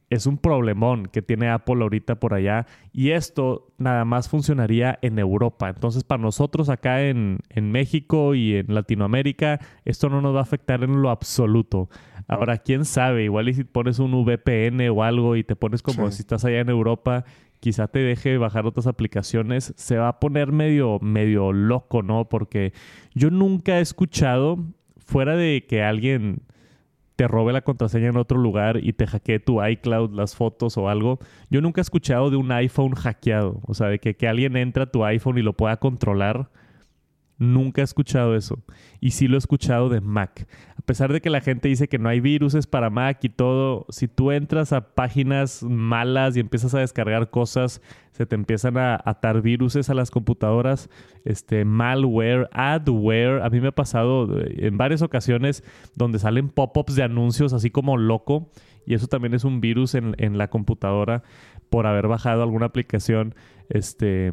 es 0.10 0.26
un 0.26 0.38
problemón 0.38 1.08
que 1.08 1.22
tiene 1.22 1.50
Apple 1.50 1.82
ahorita 1.82 2.16
por 2.16 2.34
allá 2.34 2.66
y 2.94 3.12
esto 3.12 3.74
nada 3.78 4.06
más 4.06 4.30
funcionaría 4.30 4.98
en 5.02 5.20
Europa. 5.20 5.70
Entonces 5.70 6.04
para 6.04 6.22
nosotros 6.22 6.70
acá 6.70 7.04
en, 7.04 7.40
México 7.56 8.34
y 8.34 8.56
en 8.56 8.74
Latinoamérica 8.74 9.60
esto 9.84 10.10
no 10.10 10.22
nos 10.22 10.34
va 10.34 10.40
a 10.40 10.44
afectar 10.44 10.84
en 10.84 11.02
lo 11.02 11.10
absoluto. 11.10 11.90
Ahora, 12.30 12.58
quién 12.58 12.84
sabe, 12.84 13.24
igual 13.24 13.48
y 13.48 13.54
si 13.54 13.64
pones 13.64 14.00
un 14.00 14.12
VPN 14.26 14.90
o 14.90 15.04
algo 15.04 15.38
y 15.38 15.46
te 15.46 15.56
pones 15.56 15.82
como 15.82 16.12
si 16.12 16.22
estás 16.22 16.44
allá 16.44 16.60
en 16.60 16.70
Europa, 16.70 17.24
quizá 17.62 17.88
te 17.88 18.00
deje 18.00 18.38
bajar 18.38 18.66
otras 18.66 18.86
aplicaciones, 18.86 19.74
se 19.78 19.98
va 19.98 20.10
a 20.10 20.20
poner 20.20 20.52
medio, 20.52 21.00
medio 21.00 21.54
loco, 21.54 22.04
¿no? 22.04 22.28
Porque 22.28 22.74
yo 23.14 23.32
nunca 23.32 23.80
he 23.80 23.82
escuchado, 23.82 24.60
fuera 24.98 25.38
de 25.38 25.66
que 25.68 25.84
alguien 25.84 26.42
te 27.18 27.28
robe 27.28 27.52
la 27.52 27.62
contraseña 27.62 28.10
en 28.10 28.18
otro 28.18 28.38
lugar 28.38 28.80
y 28.82 28.94
te 28.94 29.08
hackee 29.08 29.40
tu 29.40 29.62
iCloud, 29.62 30.14
las 30.14 30.36
fotos 30.36 30.78
o 30.78 30.88
algo. 30.88 31.20
Yo 31.50 31.62
nunca 31.62 31.82
he 31.82 31.84
escuchado 31.84 32.30
de 32.30 32.38
un 32.38 32.52
iPhone 32.52 32.94
hackeado. 32.94 33.60
O 33.64 33.74
sea, 33.74 33.88
de 33.88 34.00
que, 34.00 34.16
que 34.16 34.28
alguien 34.28 34.56
entra 34.56 34.84
a 34.84 34.92
tu 34.92 35.04
iPhone 35.04 35.40
y 35.40 35.42
lo 35.42 35.54
pueda 35.54 35.78
controlar 35.78 36.50
Nunca 37.40 37.82
he 37.82 37.84
escuchado 37.84 38.36
eso. 38.36 38.64
Y 39.00 39.12
sí 39.12 39.28
lo 39.28 39.36
he 39.36 39.38
escuchado 39.38 39.90
de 39.90 40.02
Mac. 40.02 40.48
A 40.76 40.82
pesar 40.82 41.14
de 41.14 41.22
que 41.22 41.30
la 41.30 41.42
gente 41.42 41.68
dice 41.68 41.88
que 41.88 42.00
no 42.00 42.10
hay 42.10 42.20
viruses 42.20 42.66
para 42.66 42.90
Mac 42.90 43.20
y 43.22 43.30
todo, 43.30 43.86
si 43.90 44.08
tú 44.08 44.32
entras 44.32 44.74
a 44.74 44.96
páginas 44.96 45.62
malas 45.62 46.36
y 46.36 46.40
empiezas 46.40 46.74
a 46.74 46.80
descargar 46.80 47.30
cosas, 47.30 47.82
se 48.12 48.26
te 48.26 48.34
empiezan 48.34 48.78
a 48.78 49.00
atar 49.06 49.44
viruses 49.44 49.92
a 49.92 49.94
las 49.94 50.10
computadoras, 50.10 50.90
este 51.26 51.64
malware, 51.64 52.50
adware. 52.54 53.44
A 53.44 53.50
mí 53.52 53.62
me 53.62 53.68
ha 53.68 53.76
pasado 53.76 54.40
eh, 54.40 54.66
en 54.66 54.78
varias 54.78 55.04
ocasiones 55.04 55.64
donde 55.96 56.18
salen 56.18 56.50
pop-ups 56.50 56.96
de 56.96 57.04
anuncios 57.04 57.54
así 57.54 57.70
como 57.70 57.98
loco. 57.98 58.50
Y 58.88 58.96
eso 58.96 59.06
también 59.06 59.36
es 59.36 59.44
un 59.44 59.62
virus 59.62 59.94
en, 59.94 60.16
en 60.18 60.40
la 60.40 60.50
computadora 60.50 61.22
por 61.70 61.86
haber 61.86 62.08
bajado 62.08 62.42
alguna 62.42 62.68
aplicación. 62.68 63.36
Este, 63.70 64.32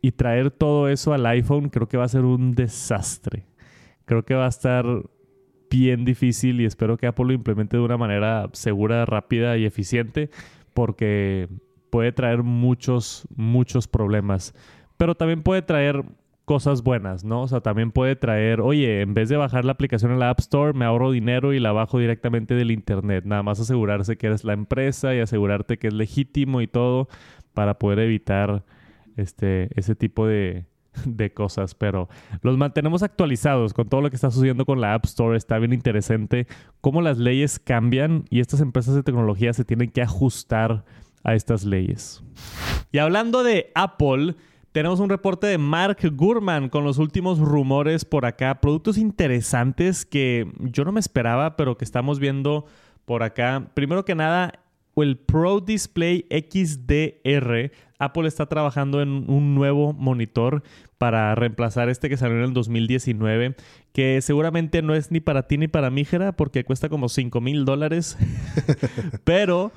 y 0.00 0.12
traer 0.12 0.50
todo 0.50 0.88
eso 0.88 1.12
al 1.12 1.26
iPhone 1.26 1.70
creo 1.70 1.88
que 1.88 1.96
va 1.96 2.04
a 2.04 2.08
ser 2.08 2.24
un 2.24 2.54
desastre. 2.54 3.46
Creo 4.04 4.24
que 4.24 4.34
va 4.34 4.46
a 4.46 4.48
estar 4.48 4.84
bien 5.70 6.04
difícil 6.04 6.60
y 6.60 6.64
espero 6.64 6.96
que 6.96 7.06
Apple 7.06 7.26
lo 7.26 7.32
implemente 7.32 7.76
de 7.76 7.82
una 7.82 7.96
manera 7.96 8.48
segura, 8.52 9.04
rápida 9.04 9.56
y 9.58 9.64
eficiente 9.64 10.30
porque 10.72 11.48
puede 11.90 12.12
traer 12.12 12.42
muchos, 12.42 13.26
muchos 13.34 13.88
problemas. 13.88 14.54
Pero 14.96 15.14
también 15.14 15.42
puede 15.42 15.62
traer 15.62 16.04
cosas 16.44 16.82
buenas, 16.82 17.24
¿no? 17.24 17.42
O 17.42 17.48
sea, 17.48 17.60
también 17.60 17.92
puede 17.92 18.16
traer, 18.16 18.62
oye, 18.62 19.02
en 19.02 19.12
vez 19.12 19.28
de 19.28 19.36
bajar 19.36 19.66
la 19.66 19.72
aplicación 19.72 20.12
en 20.12 20.18
la 20.18 20.30
App 20.30 20.40
Store, 20.40 20.72
me 20.72 20.86
ahorro 20.86 21.10
dinero 21.10 21.52
y 21.52 21.60
la 21.60 21.72
bajo 21.72 21.98
directamente 21.98 22.54
del 22.54 22.70
Internet. 22.70 23.24
Nada 23.26 23.42
más 23.42 23.60
asegurarse 23.60 24.16
que 24.16 24.28
eres 24.28 24.44
la 24.44 24.54
empresa 24.54 25.14
y 25.14 25.20
asegurarte 25.20 25.78
que 25.78 25.88
es 25.88 25.94
legítimo 25.94 26.62
y 26.62 26.66
todo 26.66 27.08
para 27.52 27.78
poder 27.78 27.98
evitar 27.98 28.64
este, 29.18 29.68
ese 29.78 29.94
tipo 29.94 30.26
de, 30.26 30.64
cosas, 31.34 31.74
pero 31.74 32.08
los 32.42 32.56
mantenemos 32.56 33.02
actualizados 33.02 33.74
con 33.74 33.88
todo 33.88 34.00
lo 34.00 34.10
que 34.10 34.16
está 34.16 34.30
sucediendo 34.30 34.64
con 34.64 34.80
la 34.80 34.94
App 34.94 35.04
Store. 35.04 35.36
Está 35.36 35.58
bien 35.58 35.72
interesante 35.72 36.46
cómo 36.80 37.02
las 37.02 37.18
leyes 37.18 37.58
cambian 37.58 38.24
y 38.30 38.40
estas 38.40 38.60
empresas 38.60 38.94
de 38.94 39.02
tecnología 39.02 39.52
se 39.52 39.64
tienen 39.64 39.90
que 39.90 40.02
ajustar 40.02 40.84
a 41.24 41.34
estas 41.34 41.64
leyes. 41.64 42.22
Y 42.90 42.98
hablando 42.98 43.42
de 43.42 43.70
Apple, 43.74 44.34
tenemos 44.72 45.00
un 45.00 45.10
reporte 45.10 45.46
de 45.46 45.58
Mark 45.58 45.98
Gurman 46.12 46.68
con 46.68 46.84
los 46.84 46.98
últimos 46.98 47.38
rumores 47.38 48.04
por 48.04 48.26
acá, 48.26 48.60
productos 48.60 48.98
interesantes 48.98 50.04
que 50.04 50.50
yo 50.60 50.84
no 50.84 50.92
me 50.92 51.00
esperaba, 51.00 51.56
pero 51.56 51.76
que 51.76 51.84
estamos 51.84 52.18
viendo 52.18 52.66
por 53.04 53.22
acá. 53.22 53.70
Primero 53.74 54.04
que 54.04 54.14
nada, 54.14 54.52
el 55.02 55.16
Pro 55.16 55.60
Display 55.60 56.26
XDR. 56.30 57.70
Apple 57.98 58.28
está 58.28 58.46
trabajando 58.46 59.02
en 59.02 59.28
un 59.28 59.54
nuevo 59.54 59.92
monitor 59.92 60.62
para 60.98 61.34
reemplazar 61.34 61.88
este 61.88 62.08
que 62.08 62.16
salió 62.16 62.36
en 62.36 62.44
el 62.44 62.52
2019, 62.52 63.56
que 63.92 64.20
seguramente 64.22 64.82
no 64.82 64.94
es 64.94 65.10
ni 65.10 65.20
para 65.20 65.46
ti 65.46 65.58
ni 65.58 65.68
para 65.68 65.90
mí, 65.90 66.04
Jera, 66.04 66.32
porque 66.32 66.64
cuesta 66.64 66.88
como 66.88 67.08
5 67.08 67.40
mil 67.40 67.64
dólares. 67.64 68.16
Pero 69.24 69.72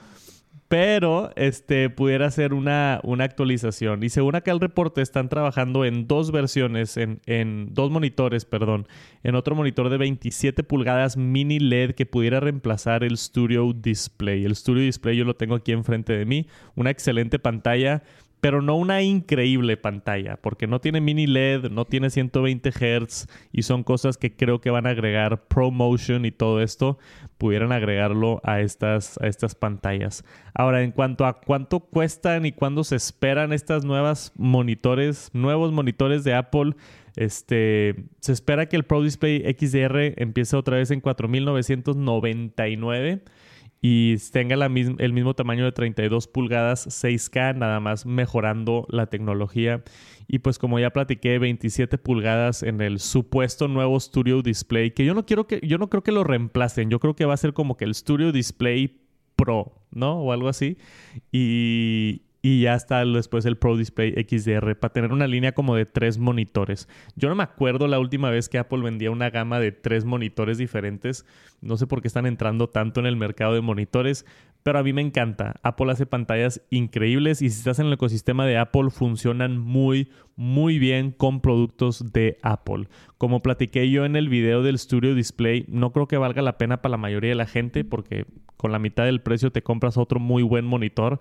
pero 0.71 1.31
este, 1.35 1.89
pudiera 1.89 2.31
ser 2.31 2.53
una, 2.53 3.01
una, 3.03 3.25
actualización. 3.25 4.03
Y 4.03 4.09
según 4.09 4.35
acá 4.35 4.53
el 4.53 4.61
reporte, 4.61 5.01
están 5.01 5.27
trabajando 5.27 5.83
en 5.83 6.07
dos 6.07 6.31
versiones, 6.31 6.95
en, 6.95 7.19
en, 7.25 7.73
dos 7.73 7.91
monitores, 7.91 8.45
perdón. 8.45 8.87
En 9.21 9.35
otro 9.35 9.53
monitor 9.53 9.89
de 9.89 9.97
27 9.97 10.63
pulgadas 10.63 11.17
mini 11.17 11.59
LED 11.59 11.91
que 11.91 12.05
pudiera 12.05 12.39
reemplazar 12.39 13.03
el 13.03 13.17
Studio 13.17 13.73
Display. 13.73 14.45
El 14.45 14.55
Studio 14.55 14.83
Display 14.83 15.17
yo 15.17 15.25
lo 15.25 15.35
tengo 15.35 15.55
aquí 15.55 15.73
enfrente 15.73 16.13
de 16.13 16.25
mí. 16.25 16.47
Una 16.75 16.89
excelente 16.89 17.37
pantalla 17.37 18.03
pero 18.41 18.61
no 18.63 18.75
una 18.75 19.03
increíble 19.03 19.77
pantalla, 19.77 20.35
porque 20.35 20.65
no 20.65 20.81
tiene 20.81 20.99
mini 20.99 21.27
LED, 21.27 21.69
no 21.69 21.85
tiene 21.85 22.09
120 22.09 22.71
Hz 22.71 23.27
y 23.51 23.61
son 23.61 23.83
cosas 23.83 24.17
que 24.17 24.35
creo 24.35 24.59
que 24.59 24.71
van 24.71 24.87
a 24.87 24.89
agregar 24.89 25.45
ProMotion 25.47 26.25
y 26.25 26.31
todo 26.31 26.59
esto, 26.61 26.97
pudieran 27.37 27.71
agregarlo 27.71 28.41
a 28.43 28.61
estas, 28.61 29.19
a 29.21 29.27
estas 29.27 29.53
pantallas. 29.53 30.25
Ahora, 30.55 30.81
en 30.81 30.91
cuanto 30.91 31.27
a 31.27 31.39
cuánto 31.39 31.81
cuestan 31.81 32.47
y 32.47 32.51
cuándo 32.51 32.83
se 32.83 32.95
esperan 32.95 33.53
estas 33.53 33.85
nuevas 33.85 34.33
monitores, 34.35 35.29
nuevos 35.33 35.71
monitores 35.71 36.23
de 36.23 36.33
Apple, 36.33 36.73
este, 37.15 38.05
se 38.21 38.31
espera 38.31 38.67
que 38.67 38.75
el 38.75 38.85
Pro 38.85 39.03
Display 39.03 39.55
XDR 39.55 40.15
empiece 40.17 40.55
otra 40.55 40.77
vez 40.77 40.89
en 40.89 41.03
4.999 41.03 43.21
y 43.81 44.17
tenga 44.31 44.55
el 44.63 45.13
mismo 45.13 45.33
tamaño 45.33 45.65
de 45.65 45.71
32 45.71 46.27
pulgadas 46.27 46.87
6K, 46.87 47.55
nada 47.57 47.79
más 47.79 48.05
mejorando 48.05 48.85
la 48.89 49.07
tecnología. 49.07 49.83
Y 50.27 50.39
pues 50.39 50.59
como 50.59 50.79
ya 50.79 50.91
platiqué, 50.91 51.39
27 51.39 51.97
pulgadas 51.97 52.61
en 52.61 52.79
el 52.79 52.99
supuesto 52.99 53.67
nuevo 53.67 53.99
Studio 53.99 54.43
Display, 54.43 54.91
que 54.91 55.03
yo 55.03 55.15
no 55.15 55.25
quiero 55.25 55.47
que 55.47 55.59
yo 55.63 55.79
no 55.79 55.89
creo 55.89 56.03
que 56.03 56.11
lo 56.11 56.23
reemplacen, 56.23 56.91
yo 56.91 56.99
creo 56.99 57.15
que 57.15 57.25
va 57.25 57.33
a 57.33 57.37
ser 57.37 57.53
como 57.53 57.75
que 57.75 57.85
el 57.85 57.95
Studio 57.95 58.31
Display 58.31 59.01
Pro, 59.35 59.73
¿no? 59.89 60.19
O 60.21 60.31
algo 60.31 60.47
así. 60.47 60.77
Y, 61.31 62.21
y 62.41 62.61
ya 62.61 62.73
está 62.73 63.05
después 63.05 63.45
el 63.45 63.57
Pro 63.57 63.77
Display 63.77 64.13
XDR 64.13 64.75
para 64.75 64.93
tener 64.93 65.11
una 65.11 65.27
línea 65.27 65.51
como 65.51 65.75
de 65.75 65.85
tres 65.85 66.17
monitores. 66.17 66.89
Yo 67.15 67.29
no 67.29 67.35
me 67.35 67.43
acuerdo 67.43 67.87
la 67.87 67.99
última 67.99 68.29
vez 68.29 68.49
que 68.49 68.57
Apple 68.57 68.81
vendía 68.81 69.11
una 69.11 69.29
gama 69.29 69.59
de 69.59 69.71
tres 69.71 70.05
monitores 70.05 70.57
diferentes. 70.57 71.25
No 71.61 71.77
sé 71.77 71.85
por 71.85 72.01
qué 72.01 72.07
están 72.07 72.25
entrando 72.25 72.67
tanto 72.69 72.99
en 72.99 73.05
el 73.05 73.15
mercado 73.15 73.53
de 73.53 73.61
monitores, 73.61 74.25
pero 74.63 74.79
a 74.79 74.83
mí 74.83 74.91
me 74.93 75.01
encanta. 75.01 75.55
Apple 75.61 75.91
hace 75.91 76.07
pantallas 76.07 76.61
increíbles 76.71 77.41
y 77.43 77.49
si 77.49 77.57
estás 77.59 77.79
en 77.79 77.87
el 77.87 77.93
ecosistema 77.93 78.45
de 78.45 78.57
Apple 78.57 78.89
funcionan 78.89 79.59
muy, 79.59 80.09
muy 80.35 80.79
bien 80.79 81.11
con 81.11 81.41
productos 81.41 82.11
de 82.11 82.37
Apple. 82.41 82.87
Como 83.19 83.41
platiqué 83.41 83.89
yo 83.91 84.05
en 84.05 84.15
el 84.15 84.29
video 84.29 84.63
del 84.63 84.79
Studio 84.79 85.13
Display, 85.13 85.65
no 85.67 85.91
creo 85.91 86.07
que 86.07 86.17
valga 86.17 86.41
la 86.41 86.57
pena 86.57 86.81
para 86.81 86.91
la 86.91 86.97
mayoría 86.97 87.29
de 87.29 87.35
la 87.35 87.45
gente 87.45 87.83
porque 87.83 88.25
con 88.57 88.71
la 88.71 88.79
mitad 88.79 89.05
del 89.05 89.21
precio 89.21 89.51
te 89.51 89.63
compras 89.63 89.97
otro 89.97 90.19
muy 90.19 90.43
buen 90.43 90.65
monitor 90.65 91.19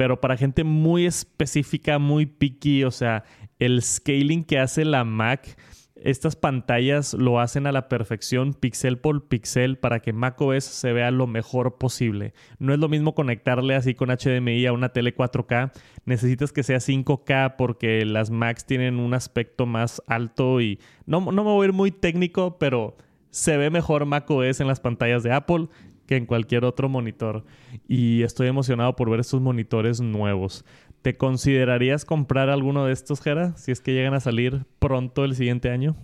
pero 0.00 0.18
para 0.18 0.38
gente 0.38 0.64
muy 0.64 1.04
específica, 1.04 1.98
muy 1.98 2.24
picky, 2.24 2.84
o 2.84 2.90
sea, 2.90 3.22
el 3.58 3.82
scaling 3.82 4.44
que 4.44 4.58
hace 4.58 4.86
la 4.86 5.04
Mac, 5.04 5.58
estas 5.94 6.36
pantallas 6.36 7.12
lo 7.12 7.38
hacen 7.38 7.66
a 7.66 7.72
la 7.72 7.90
perfección, 7.90 8.54
pixel 8.54 8.96
por 8.96 9.28
pixel, 9.28 9.76
para 9.76 10.00
que 10.00 10.14
macOS 10.14 10.64
se 10.64 10.94
vea 10.94 11.10
lo 11.10 11.26
mejor 11.26 11.76
posible. 11.76 12.32
No 12.58 12.72
es 12.72 12.78
lo 12.78 12.88
mismo 12.88 13.14
conectarle 13.14 13.74
así 13.74 13.94
con 13.94 14.08
HDMI 14.08 14.64
a 14.64 14.72
una 14.72 14.88
tele 14.88 15.14
4K. 15.14 15.70
Necesitas 16.06 16.50
que 16.50 16.62
sea 16.62 16.78
5K 16.78 17.56
porque 17.58 18.06
las 18.06 18.30
Macs 18.30 18.64
tienen 18.64 18.98
un 19.00 19.12
aspecto 19.12 19.66
más 19.66 20.00
alto 20.06 20.62
y 20.62 20.80
no, 21.04 21.20
no 21.20 21.44
me 21.44 21.50
voy 21.50 21.66
a 21.66 21.68
ir 21.68 21.74
muy 21.74 21.90
técnico, 21.90 22.56
pero 22.58 22.96
se 23.28 23.58
ve 23.58 23.68
mejor 23.68 24.06
macOS 24.06 24.60
en 24.60 24.66
las 24.66 24.80
pantallas 24.80 25.22
de 25.22 25.32
Apple 25.32 25.68
que 26.10 26.16
en 26.16 26.26
cualquier 26.26 26.64
otro 26.64 26.88
monitor. 26.88 27.44
Y 27.86 28.24
estoy 28.24 28.48
emocionado 28.48 28.96
por 28.96 29.08
ver 29.08 29.20
estos 29.20 29.40
monitores 29.40 30.00
nuevos. 30.00 30.64
¿Te 31.02 31.16
considerarías 31.16 32.04
comprar 32.04 32.50
alguno 32.50 32.84
de 32.84 32.92
estos, 32.92 33.20
Jera? 33.20 33.56
Si 33.56 33.70
es 33.70 33.80
que 33.80 33.92
llegan 33.92 34.14
a 34.14 34.18
salir 34.18 34.66
pronto 34.80 35.24
el 35.24 35.36
siguiente 35.36 35.70
año. 35.70 35.94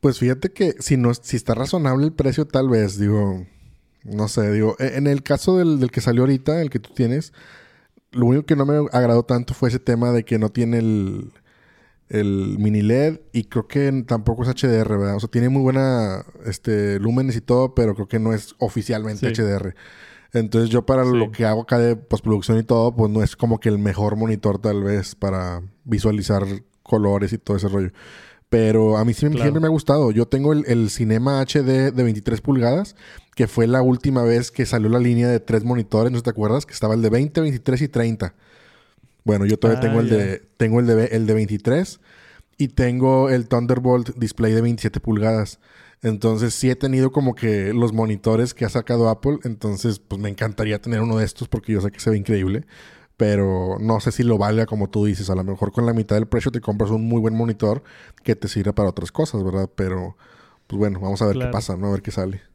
Pues 0.00 0.18
fíjate 0.18 0.52
que 0.52 0.72
si 0.80 0.96
no, 0.96 1.14
si 1.14 1.36
está 1.36 1.54
razonable 1.54 2.06
el 2.06 2.12
precio, 2.12 2.44
tal 2.44 2.68
vez, 2.68 2.98
digo, 2.98 3.46
no 4.02 4.26
sé, 4.26 4.50
digo, 4.50 4.74
e, 4.80 4.96
en 4.96 5.06
el 5.06 5.22
caso 5.22 5.58
del, 5.58 5.78
del 5.78 5.92
que 5.92 6.00
salió 6.00 6.22
ahorita, 6.22 6.60
el 6.60 6.68
que 6.68 6.80
tú 6.80 6.92
tienes, 6.92 7.32
lo 8.10 8.26
único 8.26 8.46
que 8.46 8.56
no 8.56 8.66
me 8.66 8.78
agradó 8.90 9.22
tanto 9.22 9.54
fue 9.54 9.68
ese 9.68 9.78
tema 9.78 10.10
de 10.10 10.24
que 10.24 10.40
no 10.40 10.48
tiene 10.48 10.78
el, 10.78 11.30
el 12.10 12.58
mini 12.58 12.82
LED 12.82 13.20
y 13.32 13.44
creo 13.44 13.68
que 13.68 14.04
tampoco 14.06 14.42
es 14.42 14.48
HDR, 14.48 14.98
¿verdad? 14.98 15.16
O 15.16 15.20
sea, 15.20 15.30
tiene 15.30 15.48
muy 15.48 15.62
buena 15.62 16.24
este, 16.44 16.98
lúmenes 16.98 17.36
y 17.36 17.40
todo, 17.40 17.74
pero 17.74 17.94
creo 17.94 18.08
que 18.08 18.18
no 18.18 18.34
es 18.34 18.54
oficialmente 18.58 19.32
HDR. 19.32 19.74
Entonces 20.32 20.70
yo 20.70 20.84
para 20.84 21.04
lo 21.04 21.30
que 21.30 21.44
hago 21.44 21.62
acá 21.62 21.78
de 21.78 21.96
postproducción 21.96 22.58
y 22.58 22.64
todo, 22.64 22.94
pues 22.94 23.10
no 23.10 23.22
es 23.22 23.36
como 23.36 23.58
que 23.58 23.68
el 23.68 23.78
mejor 23.78 24.16
monitor 24.16 24.60
tal 24.60 24.82
vez 24.82 25.14
para 25.14 25.62
visualizar 25.84 26.44
colores 26.82 27.32
y 27.32 27.38
todo 27.38 27.56
ese 27.56 27.68
rollo. 27.68 27.92
Pero 28.48 28.96
a 28.96 29.04
mí 29.04 29.14
siempre, 29.14 29.48
me 29.52 29.66
ha 29.66 29.70
gustado. 29.70 30.10
Yo 30.10 30.26
tengo 30.26 30.52
el, 30.52 30.64
el, 30.66 30.90
Cinema 30.90 31.40
HD 31.40 31.92
de 31.92 32.02
23 32.02 32.40
pulgadas, 32.40 32.96
que 33.36 33.46
fue 33.46 33.68
la 33.68 33.82
última 33.82 34.24
vez 34.24 34.50
que 34.50 34.66
salió 34.66 34.88
la 34.88 34.98
línea 34.98 35.28
de 35.28 35.38
tres 35.38 35.62
monitores, 35.62 36.10
¿no 36.10 36.20
te 36.20 36.30
acuerdas? 36.30 36.66
Que 36.66 36.74
estaba 36.74 36.94
el 36.94 37.02
de 37.02 37.10
20, 37.10 37.40
23 37.40 37.82
y 37.82 37.88
30. 37.88 38.34
Bueno, 39.24 39.46
yo 39.46 39.58
todavía 39.58 39.80
tengo, 39.80 40.00
el 40.00 40.12
ah, 40.12 40.16
de, 40.16 40.42
tengo 40.56 40.80
el 40.80 40.86
de 40.86 41.04
el 41.06 41.26
de 41.26 41.34
23 41.34 42.00
y 42.58 42.68
tengo 42.68 43.30
el 43.30 43.48
Thunderbolt 43.48 44.16
display 44.16 44.52
de 44.52 44.60
27 44.60 45.00
pulgadas. 45.00 45.60
Entonces 46.02 46.54
sí 46.54 46.70
he 46.70 46.76
tenido 46.76 47.12
como 47.12 47.34
que 47.34 47.72
los 47.74 47.92
monitores 47.92 48.54
que 48.54 48.64
ha 48.64 48.68
sacado 48.68 49.08
Apple. 49.08 49.38
Entonces 49.44 49.98
pues 49.98 50.20
me 50.20 50.28
encantaría 50.28 50.80
tener 50.80 51.00
uno 51.00 51.18
de 51.18 51.24
estos 51.24 51.48
porque 51.48 51.72
yo 51.72 51.80
sé 51.80 51.90
que 51.90 52.00
se 52.00 52.10
ve 52.10 52.16
increíble. 52.16 52.66
Pero 53.16 53.76
no 53.80 54.00
sé 54.00 54.12
si 54.12 54.22
lo 54.22 54.38
valga 54.38 54.64
como 54.64 54.88
tú 54.88 55.04
dices. 55.04 55.28
A 55.28 55.34
lo 55.34 55.44
mejor 55.44 55.72
con 55.72 55.84
la 55.84 55.92
mitad 55.92 56.16
del 56.16 56.26
precio 56.26 56.50
te 56.50 56.60
compras 56.60 56.90
un 56.90 57.06
muy 57.06 57.20
buen 57.20 57.34
monitor 57.34 57.82
que 58.24 58.34
te 58.34 58.48
sirve 58.48 58.72
para 58.72 58.88
otras 58.88 59.12
cosas, 59.12 59.44
¿verdad? 59.44 59.68
Pero 59.74 60.16
pues 60.66 60.78
bueno, 60.78 61.00
vamos 61.00 61.20
a 61.20 61.26
ver 61.26 61.36
qué 61.38 61.46
pasa, 61.46 61.76
¿no? 61.76 61.88
A 61.88 61.90
ver 61.92 62.02
qué 62.02 62.10
sale. 62.10 62.49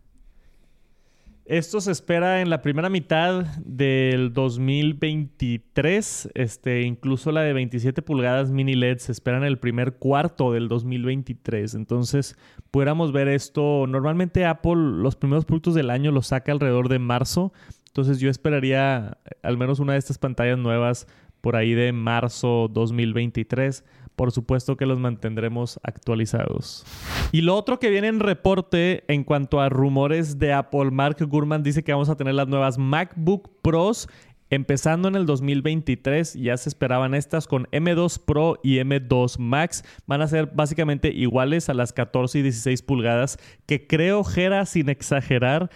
Esto 1.45 1.79
se 1.79 1.91
espera 1.91 2.41
en 2.41 2.49
la 2.49 2.63
primera 2.63 2.89
mitad 2.89 3.45
del 3.59 4.33
2023. 4.33 6.29
Este, 6.33 6.81
incluso 6.81 7.31
la 7.31 7.41
de 7.41 7.53
27 7.53 8.01
pulgadas 8.01 8.49
mini 8.49 8.73
LED 8.73 8.97
se 8.97 9.11
espera 9.11 9.37
en 9.37 9.43
el 9.43 9.59
primer 9.59 9.97
cuarto 9.97 10.51
del 10.51 10.67
2023. 10.67 11.75
Entonces, 11.75 12.35
pudiéramos 12.71 13.11
ver 13.11 13.27
esto. 13.27 13.85
Normalmente 13.87 14.43
Apple 14.43 14.73
los 14.75 15.15
primeros 15.15 15.45
productos 15.45 15.75
del 15.75 15.91
año 15.91 16.11
los 16.11 16.25
saca 16.27 16.51
alrededor 16.51 16.89
de 16.89 16.97
marzo. 16.97 17.53
Entonces, 17.89 18.19
yo 18.19 18.31
esperaría 18.31 19.19
al 19.43 19.59
menos 19.59 19.79
una 19.79 19.93
de 19.93 19.99
estas 19.99 20.17
pantallas 20.17 20.57
nuevas 20.57 21.05
por 21.41 21.55
ahí 21.55 21.75
de 21.75 21.91
marzo 21.91 22.71
2023 22.73 23.83
por 24.15 24.31
supuesto 24.31 24.77
que 24.77 24.85
los 24.85 24.99
mantendremos 24.99 25.79
actualizados. 25.83 26.85
Y 27.31 27.41
lo 27.41 27.55
otro 27.55 27.79
que 27.79 27.89
viene 27.89 28.07
en 28.07 28.19
reporte 28.19 29.03
en 29.07 29.23
cuanto 29.23 29.61
a 29.61 29.69
rumores 29.69 30.39
de 30.39 30.53
Apple, 30.53 30.91
Mark 30.91 31.17
Gurman 31.19 31.63
dice 31.63 31.83
que 31.83 31.91
vamos 31.91 32.09
a 32.09 32.15
tener 32.15 32.33
las 32.35 32.47
nuevas 32.47 32.77
MacBook 32.77 33.49
Pros 33.61 34.07
Empezando 34.51 35.07
en 35.07 35.15
el 35.15 35.25
2023, 35.25 36.35
ya 36.35 36.55
se 36.55 36.69
esperaban 36.69 37.15
estas 37.15 37.47
con 37.47 37.65
M2 37.71 38.21
Pro 38.23 38.59
y 38.63 38.77
M2 38.77 39.39
Max. 39.39 39.83
Van 40.05 40.21
a 40.21 40.27
ser 40.27 40.51
básicamente 40.53 41.11
iguales 41.11 41.67
a 41.67 41.73
las 41.73 41.93
14 41.93 42.39
y 42.39 42.41
16 42.43 42.83
pulgadas, 42.83 43.39
que 43.65 43.87
creo, 43.87 44.23
Gera, 44.23 44.67
sin 44.67 44.89
exagerar, 44.89 45.71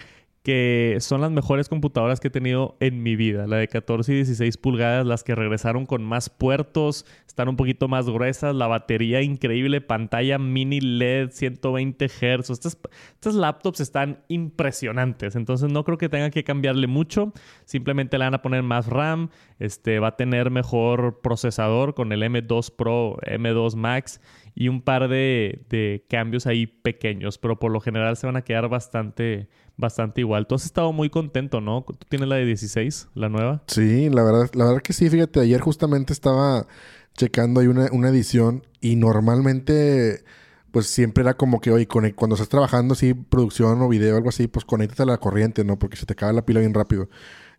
que 0.50 0.98
son 1.00 1.22
las 1.22 1.30
mejores 1.30 1.70
computadoras 1.70 2.20
que 2.20 2.30
he 2.30 2.32
tenido 2.32 2.76
en 2.80 3.04
mi 3.04 3.16
vida. 3.16 3.46
La 3.46 3.58
de 3.58 3.68
14 3.68 4.12
y 4.12 4.16
16 4.16 4.58
pulgadas, 4.58 5.06
las 5.06 5.24
que 5.24 5.36
regresaron 5.36 5.86
con 5.86 6.04
más 6.04 6.32
puertos, 6.32 7.06
están 7.28 7.50
un 7.50 7.56
poquito 7.56 7.88
más 7.88 8.10
gruesas, 8.10 8.56
la 8.56 8.66
batería 8.66 9.22
increíble, 9.22 9.80
pantalla 9.80 10.40
mini 10.40 10.82
LED 10.82 11.30
120 11.30 12.08
Hz. 12.08 12.50
Estas, 12.50 13.36
laptops 13.36 13.80
están 13.80 14.24
impresionantes, 14.28 15.36
entonces 15.36 15.72
no 15.72 15.84
creo 15.84 16.00
que 16.00 16.10
tenga 16.10 16.32
que 16.32 16.44
cambiarle 16.44 16.88
mucho. 16.88 17.32
Simplemente 17.66 18.18
le 18.18 18.26
van 18.26 18.34
a 18.34 18.42
poner 18.42 18.64
más 18.64 18.88
RAM, 18.88 19.30
este, 19.60 20.00
va 20.00 20.08
a 20.08 20.16
tener 20.16 20.50
mejor 20.50 21.22
procesador 21.22 21.94
con 21.94 22.12
el 22.12 22.24
M2 22.24 22.76
Pro, 22.76 23.18
M2 23.22 23.76
Max 23.76 24.20
y 24.60 24.68
un 24.68 24.82
par 24.82 25.08
de, 25.08 26.06
cambios 26.10 26.46
ahí 26.46 26.68
pequeños, 26.68 27.38
pero 27.38 27.60
por 27.60 27.72
lo 27.72 27.80
general 27.80 28.18
se 28.18 28.28
van 28.28 28.36
a 28.36 28.42
quedar 28.42 28.68
bastante, 28.68 29.48
bastante 29.80 30.22
igual. 30.22 30.46
Tú 30.46 30.56
has 30.56 30.65
estado 30.65 30.92
muy 30.92 31.10
contento, 31.10 31.62
¿no? 31.62 31.86
Tú 31.88 32.06
tienes 32.10 32.28
la 32.28 32.36
de 32.36 32.46
16, 32.46 33.08
la 33.15 33.30
nueva. 33.30 33.63
Sí, 33.68 34.10
la 34.10 34.24
verdad, 34.24 34.50
la 34.54 34.65
verdad 34.65 34.82
que 34.82 34.94
sí, 34.94 35.10
fíjate, 35.10 35.39
ayer 35.39 35.62
justamente 35.62 36.12
estaba 36.12 36.68
checando 37.15 37.62
ahí 37.62 37.68
una, 37.68 37.88
una 37.92 38.10
edición 38.10 38.63
y 38.82 38.98
normalmente 38.98 40.24
pues 40.72 40.88
siempre 40.88 41.24
era 41.24 41.36
como 41.36 41.62
que, 41.62 41.72
oye, 41.72 41.88
cuando 41.88 42.36
estás 42.36 42.50
trabajando 42.50 42.94
así, 42.94 43.15
producción 43.15 43.82
o 43.82 43.89
video 43.89 44.13
o 44.13 44.18
algo 44.18 44.30
así, 44.30 44.48
pues 44.48 44.65
conéctate 44.65 45.02
a 45.02 45.06
la 45.06 45.18
corriente, 45.18 45.63
¿no? 45.63 45.80
Porque 45.80 45.98
se 45.98 46.06
te 46.06 46.13
acaba 46.13 46.32
la 46.32 46.46
pila 46.46 46.60
bien 46.60 46.74
rápido. 46.76 47.10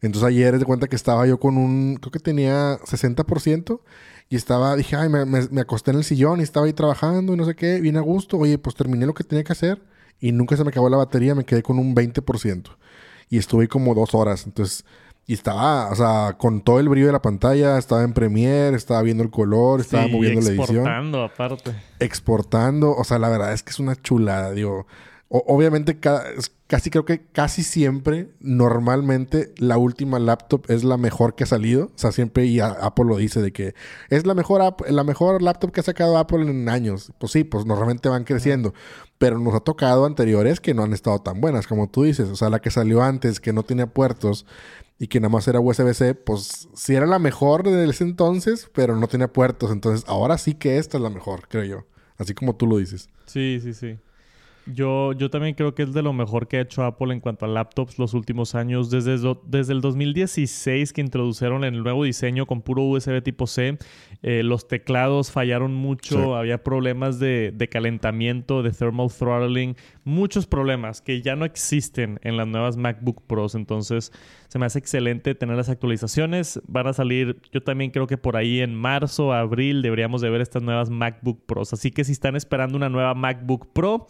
Entonces 0.00 0.28
ayer 0.28 0.58
de 0.58 0.64
cuenta 0.64 0.86
que 0.86 0.96
estaba 0.96 1.26
yo 1.26 1.40
con 1.40 1.56
un, 1.56 1.96
creo 1.96 2.12
que 2.12 2.20
tenía 2.20 2.78
60% 2.80 3.80
y 4.28 4.36
estaba, 4.36 4.76
dije, 4.76 4.94
ay, 4.94 5.08
me, 5.08 5.24
me, 5.24 5.60
acosté 5.60 5.90
en 5.90 5.96
el 5.98 6.04
sillón 6.04 6.40
y 6.40 6.44
estaba 6.44 6.66
ahí 6.66 6.72
trabajando 6.72 7.34
y 7.34 7.36
no 7.36 7.44
sé 7.44 7.56
qué, 7.56 7.80
bien 7.80 7.96
a 7.96 8.00
gusto. 8.00 8.36
Oye, 8.36 8.58
pues 8.58 8.76
terminé 8.76 9.06
lo 9.06 9.14
que 9.14 9.24
tenía 9.24 9.42
que 9.42 9.52
hacer 9.52 9.82
y 10.20 10.32
nunca 10.32 10.56
se 10.56 10.64
me 10.64 10.70
acabó 10.70 10.88
la 10.88 10.96
batería, 10.96 11.34
me 11.34 11.44
quedé 11.44 11.62
con 11.62 11.78
un 11.78 11.94
20%. 11.94 12.76
Y 13.28 13.38
estuve 13.38 13.68
como 13.68 13.94
dos 13.94 14.14
horas. 14.14 14.44
Entonces, 14.46 14.84
y 15.26 15.34
estaba, 15.34 15.88
o 15.90 15.94
sea, 15.94 16.36
con 16.38 16.60
todo 16.60 16.80
el 16.80 16.88
brillo 16.88 17.06
de 17.06 17.12
la 17.12 17.22
pantalla, 17.22 17.78
estaba 17.78 18.02
en 18.02 18.12
Premiere, 18.12 18.76
estaba 18.76 19.00
viendo 19.02 19.22
el 19.22 19.30
color, 19.30 19.80
estaba 19.80 20.08
moviendo 20.08 20.40
la 20.40 20.48
edición. 20.48 20.78
Exportando, 20.78 21.22
aparte. 21.22 21.74
Exportando, 22.00 22.96
o 22.96 23.04
sea, 23.04 23.18
la 23.18 23.28
verdad 23.28 23.52
es 23.52 23.62
que 23.62 23.70
es 23.70 23.78
una 23.78 23.94
chulada, 23.94 24.50
digo. 24.50 24.86
obviamente, 25.28 26.00
casi 26.70 26.88
creo 26.88 27.04
que 27.04 27.26
casi 27.32 27.64
siempre, 27.64 28.30
normalmente, 28.38 29.52
la 29.58 29.76
última 29.76 30.20
laptop 30.20 30.66
es 30.68 30.84
la 30.84 30.98
mejor 30.98 31.34
que 31.34 31.42
ha 31.42 31.46
salido. 31.48 31.86
O 31.86 31.98
sea, 31.98 32.12
siempre, 32.12 32.46
y 32.46 32.60
Apple 32.60 33.06
lo 33.06 33.16
dice, 33.16 33.42
de 33.42 33.52
que 33.52 33.74
es 34.08 34.24
la 34.24 34.34
mejor, 34.34 34.76
la 34.88 35.02
mejor 35.02 35.42
laptop 35.42 35.72
que 35.72 35.80
ha 35.80 35.82
sacado 35.82 36.16
Apple 36.16 36.48
en 36.48 36.68
años. 36.68 37.12
Pues 37.18 37.32
sí, 37.32 37.42
pues 37.42 37.66
normalmente 37.66 38.08
van 38.08 38.22
creciendo. 38.22 38.72
Pero 39.18 39.40
nos 39.40 39.52
ha 39.56 39.60
tocado 39.60 40.06
anteriores 40.06 40.60
que 40.60 40.72
no 40.72 40.84
han 40.84 40.92
estado 40.92 41.18
tan 41.18 41.40
buenas, 41.40 41.66
como 41.66 41.88
tú 41.88 42.04
dices. 42.04 42.28
O 42.28 42.36
sea, 42.36 42.50
la 42.50 42.60
que 42.60 42.70
salió 42.70 43.02
antes, 43.02 43.40
que 43.40 43.52
no 43.52 43.64
tenía 43.64 43.88
puertos 43.88 44.46
y 44.96 45.08
que 45.08 45.18
nada 45.18 45.30
más 45.30 45.48
era 45.48 45.58
USB-C, 45.58 46.14
pues 46.14 46.68
sí 46.72 46.94
era 46.94 47.06
la 47.06 47.18
mejor 47.18 47.64
de 47.64 47.90
ese 47.90 48.04
entonces, 48.04 48.70
pero 48.72 48.94
no 48.94 49.08
tenía 49.08 49.32
puertos. 49.32 49.72
Entonces, 49.72 50.04
ahora 50.06 50.38
sí 50.38 50.54
que 50.54 50.78
esta 50.78 50.98
es 50.98 51.02
la 51.02 51.10
mejor, 51.10 51.48
creo 51.48 51.64
yo. 51.64 51.86
Así 52.16 52.32
como 52.32 52.54
tú 52.54 52.68
lo 52.68 52.76
dices. 52.76 53.08
Sí, 53.26 53.58
sí, 53.60 53.74
sí. 53.74 53.98
Yo, 54.66 55.12
yo 55.12 55.30
también 55.30 55.54
creo 55.54 55.74
que 55.74 55.82
es 55.82 55.92
de 55.92 56.02
lo 56.02 56.12
mejor 56.12 56.46
que 56.46 56.58
ha 56.58 56.60
hecho 56.60 56.84
Apple 56.84 57.12
en 57.12 57.20
cuanto 57.20 57.44
a 57.44 57.48
laptops 57.48 57.98
los 57.98 58.14
últimos 58.14 58.54
años. 58.54 58.90
Desde, 58.90 59.16
desde 59.46 59.72
el 59.72 59.80
2016 59.80 60.92
que 60.92 61.00
introdujeron 61.00 61.64
el 61.64 61.82
nuevo 61.82 62.04
diseño 62.04 62.46
con 62.46 62.62
puro 62.62 62.82
USB 62.82 63.22
tipo 63.22 63.46
C, 63.46 63.78
eh, 64.22 64.42
los 64.42 64.68
teclados 64.68 65.30
fallaron 65.30 65.74
mucho, 65.74 66.36
había 66.36 66.62
problemas 66.62 67.18
de, 67.18 67.52
de, 67.54 67.68
calentamiento, 67.68 68.62
de 68.62 68.70
thermal 68.70 69.08
throttling, 69.10 69.76
muchos 70.04 70.46
problemas 70.46 71.00
que 71.00 71.22
ya 71.22 71.36
no 71.36 71.44
existen 71.44 72.20
en 72.22 72.36
las 72.36 72.46
nuevas 72.46 72.76
MacBook 72.76 73.22
Pros. 73.26 73.54
Entonces 73.54 74.12
se 74.48 74.58
me 74.58 74.66
hace 74.66 74.78
excelente 74.78 75.34
tener 75.34 75.56
las 75.56 75.68
actualizaciones. 75.68 76.60
Van 76.66 76.86
a 76.86 76.92
salir, 76.92 77.40
yo 77.52 77.62
también 77.62 77.90
creo 77.90 78.06
que 78.06 78.18
por 78.18 78.36
ahí 78.36 78.60
en 78.60 78.74
marzo, 78.74 79.32
abril 79.32 79.80
deberíamos 79.82 80.20
de 80.20 80.30
ver 80.30 80.40
estas 80.40 80.62
nuevas 80.62 80.90
MacBook 80.90 81.44
Pros. 81.46 81.72
Así 81.72 81.90
que 81.90 82.04
si 82.04 82.12
están 82.12 82.36
esperando 82.36 82.76
una 82.76 82.88
nueva 82.88 83.14
MacBook 83.14 83.72
Pro, 83.72 84.06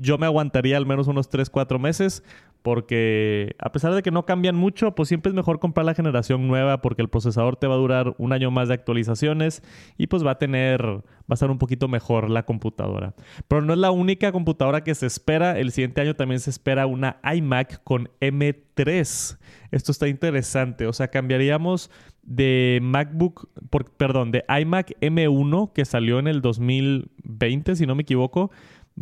yo 0.00 0.18
me 0.18 0.26
aguantaría 0.26 0.76
al 0.76 0.86
menos 0.86 1.08
unos 1.08 1.28
3, 1.28 1.50
4 1.50 1.78
meses 1.78 2.24
porque 2.62 3.54
a 3.58 3.72
pesar 3.72 3.94
de 3.94 4.02
que 4.02 4.10
no 4.10 4.26
cambian 4.26 4.54
mucho, 4.54 4.94
pues 4.94 5.08
siempre 5.08 5.30
es 5.30 5.34
mejor 5.34 5.60
comprar 5.60 5.86
la 5.86 5.94
generación 5.94 6.46
nueva 6.46 6.82
porque 6.82 7.02
el 7.02 7.08
procesador 7.08 7.56
te 7.56 7.66
va 7.66 7.74
a 7.74 7.78
durar 7.78 8.14
un 8.18 8.32
año 8.32 8.50
más 8.50 8.68
de 8.68 8.74
actualizaciones 8.74 9.62
y 9.96 10.08
pues 10.08 10.24
va 10.24 10.32
a 10.32 10.38
tener, 10.38 10.82
va 10.82 11.02
a 11.30 11.34
estar 11.34 11.50
un 11.50 11.58
poquito 11.58 11.88
mejor 11.88 12.28
la 12.28 12.44
computadora. 12.44 13.14
Pero 13.48 13.62
no 13.62 13.72
es 13.72 13.78
la 13.78 13.90
única 13.90 14.32
computadora 14.32 14.84
que 14.84 14.94
se 14.94 15.06
espera, 15.06 15.58
el 15.58 15.72
siguiente 15.72 16.02
año 16.02 16.16
también 16.16 16.40
se 16.40 16.50
espera 16.50 16.86
una 16.86 17.18
iMac 17.34 17.82
con 17.82 18.10
M3. 18.20 19.38
Esto 19.70 19.92
está 19.92 20.08
interesante, 20.08 20.86
o 20.86 20.92
sea, 20.92 21.08
cambiaríamos 21.08 21.90
de 22.22 22.80
MacBook, 22.82 23.48
perdón, 23.96 24.30
de 24.32 24.44
iMac 24.60 24.92
M1 25.00 25.72
que 25.72 25.84
salió 25.84 26.18
en 26.18 26.28
el 26.28 26.42
2020, 26.42 27.76
si 27.76 27.86
no 27.86 27.94
me 27.94 28.02
equivoco, 28.02 28.50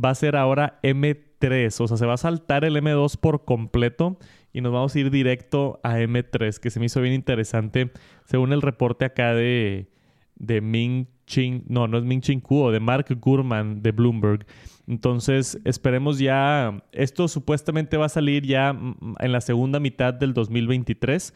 va 0.02 0.11
a 0.11 0.14
ser 0.14 0.37
ahora 0.37 0.78
M3. 0.82 1.80
O 1.80 1.88
sea, 1.88 1.96
se 1.96 2.06
va 2.06 2.14
a 2.14 2.18
saltar 2.18 2.64
el 2.64 2.76
M2 2.76 3.18
por 3.18 3.44
completo 3.44 4.18
y 4.52 4.61
nos 4.61 4.72
vamos 4.72 4.94
a 4.94 4.98
ir 4.98 5.11
directo 5.11 5.80
a 5.82 5.98
M3, 5.98 6.58
que 6.58 6.70
se 6.70 6.80
me 6.80 6.87
hizo 6.87 7.00
bien 7.00 7.14
interesante. 7.14 7.90
Según 8.24 8.52
el 8.52 8.62
reporte 8.62 9.04
acá 9.04 9.34
de, 9.34 9.90
de 10.37 10.61
Ming 10.61 11.06
Ching, 11.26 11.64
no, 11.68 11.87
no 11.87 11.98
es 11.98 12.04
Ming 12.04 12.20
Ching 12.20 12.40
Kuo, 12.40 12.70
de 12.70 12.80
Mark 12.80 13.06
Gurman 13.20 13.82
de 13.82 13.92
Bloomberg. 13.92 14.46
Entonces, 14.87 15.58
esperemos 15.64 16.18
ya, 16.18 16.82
esto 16.92 17.28
supuestamente 17.28 17.98
va 17.98 18.06
a 18.06 18.08
salir 18.08 18.46
ya 18.46 18.70
en 18.70 19.32
la 19.32 19.42
segunda 19.42 19.80
mitad 19.80 20.14
del 20.14 20.32
2023, 20.32 21.34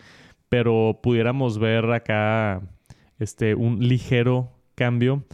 pero 0.48 1.00
pudiéramos 1.02 1.58
ver 1.58 1.90
acá 1.92 2.62
este, 3.18 3.54
un 3.54 3.86
ligero 3.86 4.50
cambio 4.74 5.24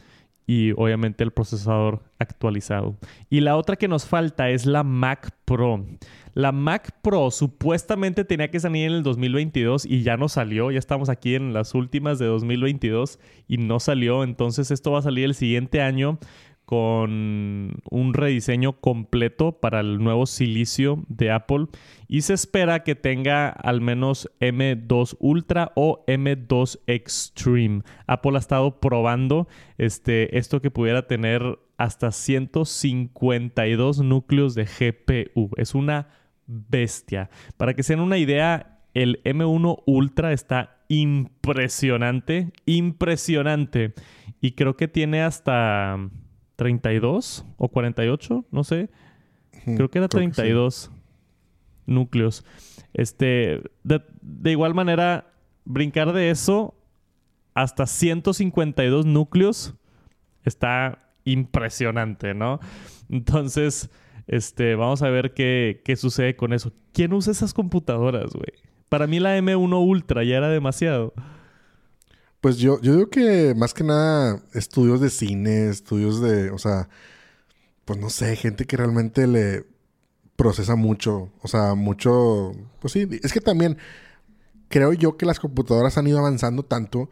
y 0.49 0.73
obviamente 0.73 1.23
el 1.23 1.31
procesador 1.31 2.03
actualizado. 2.19 2.97
Y 3.29 3.41
la 3.41 3.55
otra 3.59 3.77
que 3.77 3.87
nos 3.87 4.07
falta 4.07 4.49
es 4.49 4.65
la 4.65 4.83
Mac 4.83 5.31
Pro. 5.45 5.85
La 6.33 6.53
Mac 6.53 6.91
Pro 7.03 7.31
supuestamente 7.31 8.25
tenía 8.25 8.51
que 8.51 8.59
salir 8.59 8.87
en 8.87 8.93
el 8.93 9.03
2022 9.03 9.85
y 9.85 10.03
ya 10.03 10.17
no 10.17 10.31
salió. 10.31 10.71
Ya 10.71 10.79
estamos 10.79 11.11
aquí 11.11 11.35
en 11.35 11.53
las 11.53 11.75
últimas 11.75 12.19
de 12.19 12.27
2022 12.27 13.19
y 13.47 13.59
no 13.59 13.79
salió. 13.79 14.25
Entonces 14.25 14.71
esto 14.71 14.93
va 14.93 15.01
a 15.01 15.03
salir 15.03 15.27
el 15.27 15.35
siguiente 15.35 15.83
año 15.83 16.19
con 16.69 17.81
un 17.91 18.13
rediseño 18.13 18.75
completo 18.75 19.53
para 19.53 19.81
el 19.81 20.05
nuevo 20.05 20.27
silicio 20.27 21.03
de 21.09 21.31
Apple 21.31 21.69
y 22.09 22.21
se 22.21 22.35
espera 22.35 22.85
que 22.85 22.95
tenga 22.95 23.49
al 23.49 23.81
menos 23.81 24.29
M2 24.39 25.17
Ultra 25.19 25.73
o 25.77 26.05
M2 26.07 26.81
Extreme. 26.87 27.85
Apple 28.07 28.33
ha 28.35 28.39
estado 28.41 28.81
probando 28.81 29.49
este, 29.79 30.37
esto 30.37 30.61
que 30.61 30.71
pudiera 30.71 31.07
tener 31.07 31.59
hasta 31.79 32.13
152 32.13 34.01
núcleos 34.01 34.55
de 34.55 34.67
GPU. 34.67 35.49
Es 35.57 35.75
una 35.75 36.09
bestia. 36.47 37.31
Para 37.57 37.73
que 37.73 37.83
se 37.83 37.95
den 37.95 38.03
una 38.03 38.19
idea, 38.19 38.83
el 38.93 39.23
M1 39.25 39.85
Ultra 39.87 40.35
está 40.35 40.83
impresionante, 40.89 42.53
impresionante. 42.67 43.95
Y 44.43 44.51
creo 44.51 44.77
que 44.77 44.87
tiene 44.87 45.23
hasta 45.23 45.97
32 46.59 47.47
o 47.57 47.69
48, 47.69 48.45
no 48.51 48.65
sé. 48.65 48.91
Creo 49.65 49.89
que 49.91 49.99
era 49.99 50.09
32 50.09 50.91
núcleos. 51.87 52.45
Este, 52.95 53.63
de, 53.85 54.51
igual 54.51 54.75
manera, 54.75 55.31
brincar 55.65 56.13
de 56.13 56.31
eso 56.31 56.75
hasta 57.55 57.87
152 57.87 59.07
núcleos 59.07 59.77
está 60.43 61.13
impresionante, 61.25 62.35
¿no? 62.35 62.59
Entonces, 63.09 63.89
este, 64.27 64.75
vamos 64.75 65.03
a 65.03 65.11
ver 65.11 65.35
qué, 65.35 65.81
qué 65.85 65.95
sucede 65.95 66.35
con 66.35 66.53
eso. 66.53 66.73
¿Quién 66.93 67.13
usa 67.13 67.31
esas 67.31 67.55
computadoras, 67.55 68.33
güey? 68.33 68.53
Para 68.89 69.07
mí 69.07 69.21
la 69.21 69.39
M1 69.39 69.81
Ultra 69.81 70.25
ya 70.25 70.39
era 70.39 70.49
demasiado. 70.49 71.15
Pues 72.41 72.59
yo, 72.59 72.81
yo 72.81 72.93
digo 72.95 73.11
que 73.11 73.55
más 73.57 73.75
que 73.75 73.85
nada 73.85 74.41
estudios 74.55 75.01
de 75.01 75.11
cine, 75.11 75.69
estudios 75.69 76.21
de, 76.21 76.51
o 76.51 76.59
sea, 76.59 76.89
pues 77.85 77.99
no 77.99 78.11
sé, 78.11 78.37
gente 78.37 78.67
que 78.67 78.77
realmente 78.77 79.27
le 79.27 79.67
procesa 80.37 80.77
mucho, 80.77 81.33
o 81.43 81.49
sea, 81.49 81.75
mucho, 81.75 82.53
pues 82.81 82.93
sí, 82.93 83.09
es 83.23 83.33
que 83.33 83.41
también 83.41 83.79
creo 84.69 84.93
yo 84.93 85.17
que 85.17 85.27
las 85.27 85.41
computadoras 85.41 85.99
han 85.99 86.07
ido 86.07 86.19
avanzando 86.21 86.65
tanto 86.65 87.11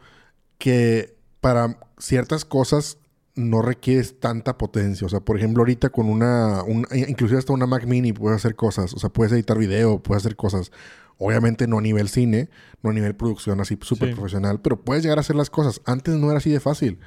que 0.57 1.17
para 1.41 1.79
ciertas 1.99 2.45
cosas 2.45 2.97
no 3.37 3.61
requieres 3.61 4.19
tanta 4.19 4.57
potencia. 4.57 5.05
O 5.05 5.09
sea, 5.09 5.19
por 5.19 5.37
ejemplo, 5.37 5.61
ahorita 5.61 5.89
con 5.89 6.09
una, 6.09 6.63
inclusive 6.91 7.39
hasta 7.39 7.53
una 7.53 7.67
Mac 7.67 7.85
Mini 7.85 8.11
puedes 8.13 8.37
hacer 8.37 8.55
cosas. 8.55 8.93
O 8.93 8.99
sea, 8.99 9.09
puedes 9.09 9.31
editar 9.31 9.57
video, 9.57 10.01
puedes 10.01 10.23
hacer 10.23 10.35
cosas. 10.35 10.71
Obviamente 11.19 11.67
no 11.67 11.79
a 11.79 11.81
nivel 11.81 12.09
cine, 12.09 12.49
no 12.83 12.89
a 12.89 12.93
nivel 12.93 13.15
producción 13.15 13.59
así 13.59 13.77
súper 13.81 14.13
profesional, 14.13 14.61
pero 14.61 14.81
puedes 14.81 15.03
llegar 15.03 15.17
a 15.17 15.21
hacer 15.21 15.35
las 15.35 15.49
cosas. 15.49 15.81
Antes 15.85 16.15
no 16.15 16.29
era 16.29 16.37
así 16.37 16.49
de 16.49 16.59
fácil. 16.59 16.99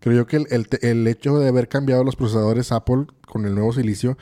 Creo 0.00 0.14
yo 0.14 0.26
que 0.26 0.36
el, 0.36 1.06
hecho 1.06 1.38
de 1.38 1.48
haber 1.48 1.68
cambiado 1.68 2.04
los 2.04 2.16
procesadores 2.16 2.70
Apple 2.70 3.06
con 3.26 3.46
el 3.46 3.54
nuevo 3.54 3.72
silicio, 3.72 4.18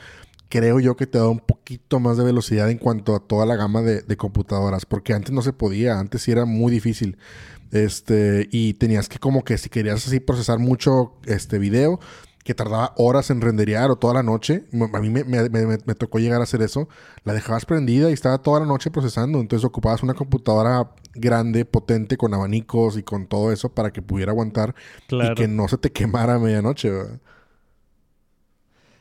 creo 0.49 0.79
yo 0.79 0.95
que 0.95 1.05
te 1.05 1.17
da 1.17 1.27
un 1.27 1.39
poquito 1.39 1.99
más 1.99 2.17
de 2.17 2.23
velocidad 2.23 2.71
en 2.71 2.77
cuanto 2.77 3.15
a 3.15 3.19
toda 3.19 3.45
la 3.45 3.55
gama 3.55 3.81
de, 3.81 4.01
de 4.01 4.17
computadoras, 4.17 4.85
porque 4.85 5.13
antes 5.13 5.31
no 5.31 5.41
se 5.41 5.53
podía, 5.53 5.99
antes 5.99 6.23
sí 6.23 6.31
era 6.31 6.45
muy 6.45 6.71
difícil. 6.71 7.17
Este, 7.75 8.47
y 8.53 8.75
tenías 8.75 9.09
que 9.09 9.19
como 9.19 9.43
que 9.43 9.57
si 9.57 9.69
querías 9.69 10.07
así 10.07 10.21
procesar 10.21 10.59
mucho 10.59 11.11
este 11.25 11.59
video, 11.59 11.99
que 12.45 12.53
tardaba 12.53 12.93
horas 12.95 13.31
en 13.31 13.41
renderear 13.41 13.91
o 13.91 13.97
toda 13.97 14.13
la 14.13 14.23
noche. 14.23 14.63
A 14.93 14.99
mí 15.01 15.09
me, 15.09 15.95
tocó 15.95 16.19
llegar 16.19 16.39
a 16.39 16.45
hacer 16.45 16.61
eso. 16.61 16.87
La 17.25 17.33
dejabas 17.33 17.65
prendida 17.65 18.09
y 18.09 18.13
estaba 18.13 18.37
toda 18.37 18.61
la 18.61 18.65
noche 18.65 18.91
procesando. 18.91 19.41
Entonces 19.41 19.65
ocupabas 19.65 20.03
una 20.03 20.13
computadora 20.13 20.91
grande, 21.15 21.65
potente, 21.65 22.15
con 22.15 22.33
abanicos 22.33 22.97
y 22.97 23.03
con 23.03 23.27
todo 23.27 23.51
eso 23.51 23.73
para 23.73 23.91
que 23.91 24.01
pudiera 24.01 24.31
aguantar 24.31 24.73
y 25.09 25.33
que 25.33 25.49
no 25.49 25.67
se 25.67 25.77
te 25.77 25.91
quemara 25.91 26.35
a 26.35 26.39
medianoche. 26.39 26.91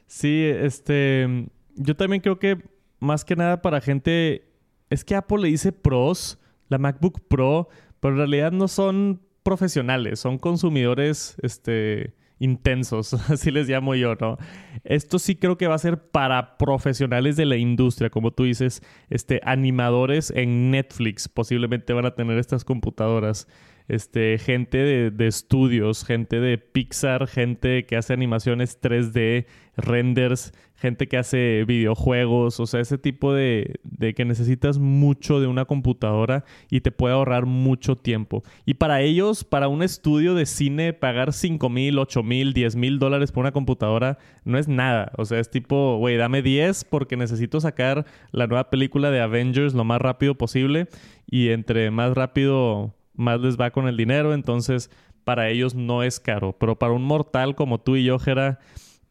Sí, 0.09 0.43
este. 0.43 1.49
Yo 1.77 1.95
también 1.95 2.23
creo 2.23 2.41
que 2.41 2.59
más 2.99 3.25
que 3.25 3.37
nada 3.37 3.63
para 3.63 3.81
gente. 3.81 4.49
Es 4.91 5.05
que 5.05 5.15
Apple 5.15 5.43
le 5.43 5.49
dice 5.49 5.71
pros, 5.71 6.39
la 6.69 6.79
MacBook 6.79 7.21
Pro, 7.29 7.69
pero 8.05 8.17
en 8.17 8.19
realidad 8.19 8.53
no 8.53 8.69
son 8.69 9.23
profesionales, 9.43 10.21
son 10.21 10.37
consumidores 10.37 11.39
este, 11.41 12.13
intensos, 12.39 13.15
así 13.31 13.51
les 13.51 13.67
llamo 13.67 13.95
yo, 13.95 14.15
¿no? 14.17 14.37
Esto 14.85 15.19
sí 15.19 15.37
creo 15.37 15.57
que 15.57 15.69
va 15.69 15.77
a 15.77 15.79
ser 15.79 16.11
para 16.11 16.59
profesionales 16.59 17.37
de 17.37 17.47
la 17.47 17.57
industria, 17.57 18.11
como 18.11 18.31
tú 18.31 18.45
dices, 18.45 18.83
este, 19.09 19.41
animadores 19.43 20.31
en 20.37 20.71
Netflix 20.71 21.31
posiblemente 21.31 21.95
van 21.95 22.05
a 22.05 22.15
tener 22.15 22.37
estas 22.37 22.63
computadoras 22.63 23.49
este, 23.89 24.39
gente 24.39 25.11
de, 25.11 25.27
estudios, 25.27 26.05
gente 26.05 26.41
de 26.41 26.59
Pixar, 26.59 27.27
gente 27.27 27.85
que 27.87 27.97
hace 27.97 28.13
animaciones 28.13 28.81
3D, 28.81 29.47
renders, 29.77 30.53
gente 30.85 31.09
que 31.09 31.17
hace 31.17 31.65
videojuegos, 31.67 32.61
o 32.61 32.67
sea, 32.67 32.81
ese 32.81 32.99
tipo 32.99 33.33
de, 33.33 33.81
de, 33.85 34.13
que 34.13 34.27
necesitas 34.27 34.79
mucho 34.79 35.41
de 35.41 35.47
una 35.47 35.65
computadora 35.65 36.45
y 36.71 36.83
te 36.83 36.93
puede 36.93 37.15
ahorrar 37.15 37.47
mucho 37.47 37.97
tiempo. 37.97 38.43
Y 38.67 38.75
para 38.75 39.01
ellos, 39.01 39.45
para 39.45 39.69
un 39.69 39.83
estudio 39.83 40.35
de 40.35 40.45
cine, 40.45 40.93
pagar 40.93 41.33
5 41.33 41.71
mil, 41.71 41.99
8 41.99 42.23
mil, 42.23 42.53
10 42.53 42.77
mil 42.77 42.99
dólares 42.99 43.33
por 43.33 43.41
una 43.41 43.53
computadora 43.53 44.19
no 44.45 44.59
es 44.59 44.69
nada. 44.69 45.11
O 45.17 45.25
sea, 45.25 45.41
es 45.41 45.51
tipo, 45.51 45.97
güey, 45.97 46.19
dame 46.19 46.43
10 46.43 46.85
porque 46.85 47.17
necesito 47.17 47.63
sacar 47.63 48.05
la 48.31 48.47
nueva 48.47 48.69
película 48.69 49.11
de 49.11 49.23
Avengers 49.23 49.73
lo 49.73 49.85
más 49.85 50.03
rápido 50.03 50.35
posible 50.35 50.89
y 51.27 51.49
entre 51.49 51.91
más 51.91 52.13
rápido 52.13 52.93
más 53.15 53.41
les 53.41 53.59
va 53.59 53.71
con 53.71 53.89
el 53.89 53.97
dinero, 53.97 54.35
entonces 54.35 54.91
para 55.25 55.49
ellos 55.49 55.75
no 55.75 56.03
es 56.03 56.21
caro. 56.21 56.55
Pero 56.59 56.79
para 56.79 56.93
un 56.93 57.05
mortal 57.05 57.55
como 57.55 57.81
tú 57.81 57.97
y 57.97 58.05
yo, 58.05 58.19
Jera, 58.19 58.59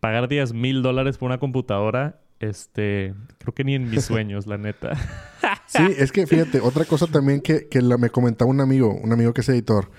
pagar 0.03 0.27
10 0.27 0.51
mil 0.51 0.81
dólares 0.81 1.17
por 1.17 1.27
una 1.27 1.37
computadora, 1.37 2.19
este, 2.41 3.15
creo 3.37 3.53
que 3.53 3.63
ni 3.63 3.73
en 3.73 3.89
mis 3.89 4.03
sueños, 4.05 4.47
la 4.47 4.57
neta. 4.57 4.97
sí, 5.65 5.81
es 5.97 6.11
que 6.11 6.27
fíjate, 6.27 6.59
otra 6.59 6.83
cosa 6.83 7.07
también 7.07 7.39
que, 7.39 7.69
que 7.69 7.81
me 7.81 8.09
comentaba 8.09 8.51
un 8.51 8.59
amigo, 8.59 8.93
un 8.93 9.13
amigo 9.13 9.33
que 9.33 9.39
es 9.39 9.47
editor, 9.47 9.91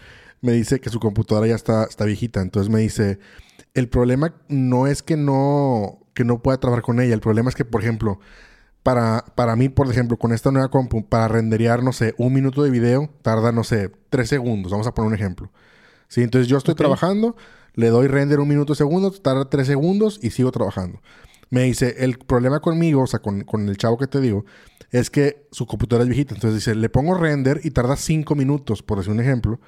me 0.43 0.53
dice 0.53 0.79
que 0.79 0.91
su 0.91 1.01
computadora 1.01 1.47
ya 1.47 1.55
está, 1.55 1.85
está 1.85 2.05
viejita, 2.05 2.43
entonces 2.43 2.71
me 2.71 2.81
dice, 2.81 3.19
el 3.73 3.89
problema 3.89 4.35
no 4.49 4.87
es 4.87 5.03
que 5.03 5.17
no, 5.17 6.01
que 6.13 6.25
no 6.27 6.43
pueda 6.43 6.61
trabajar 6.61 6.83
con 6.83 7.01
ella, 7.01 7.15
el 7.15 7.21
problema 7.21 7.49
es 7.49 7.55
que, 7.55 7.65
por 7.65 7.81
ejemplo, 7.81 8.21
para, 8.83 9.25
para 9.35 9.57
mí, 9.57 9.71
por 9.71 9.91
ejemplo, 9.91 10.19
con 10.19 10.35
esta 10.35 10.51
nueva 10.51 10.69
compu, 10.69 11.09
para 11.09 11.29
renderear, 11.29 11.83
no 11.83 11.95
sé, 11.95 12.15
un 12.19 12.35
minuto 12.35 12.63
de 12.63 12.69
video, 12.69 13.09
tarda, 13.23 13.53
no 13.53 13.65
sé, 13.65 13.91
tres 14.11 14.29
segundos. 14.29 14.71
Vamos 14.71 14.87
a 14.87 14.93
poner 14.93 15.09
un 15.09 15.15
ejemplo. 15.15 15.51
¿Sí? 16.09 16.21
Entonces 16.21 16.47
yo 16.47 16.59
estoy 16.59 16.75
trabajando, 16.75 17.35
le 17.75 17.89
doy 17.89 18.09
render 18.09 18.41
un 18.41 18.49
minuto 18.49 18.75
segundo, 18.75 19.11
tarda 19.11 19.49
tres 19.51 19.67
segundos 19.67 20.19
y 20.23 20.31
sigo 20.31 20.53
trabajando. 20.53 21.01
Me 21.51 21.63
dice, 21.65 21.97
el 21.99 22.19
problema 22.19 22.61
conmigo, 22.61 23.03
o 23.03 23.07
sea, 23.07 23.21
con, 23.21 23.43
con 23.43 23.69
el 23.69 23.77
chavo 23.77 23.99
que 23.99 24.07
te 24.07 24.21
digo, 24.21 24.45
es 24.91 25.11
que 25.11 25.47
su 25.51 25.67
computadora 25.67 26.05
es 26.05 26.09
viejita. 26.09 26.35
Entonces 26.35 26.61
dice, 26.61 26.75
le 26.75 26.89
pongo 26.89 27.15
render 27.15 27.61
y 27.65 27.71
tarda 27.71 27.97
cinco 27.97 28.35
minutos, 28.35 28.83
por 28.83 28.99
decir 28.99 29.13
un 29.13 29.21
ejemplo. 29.21 29.61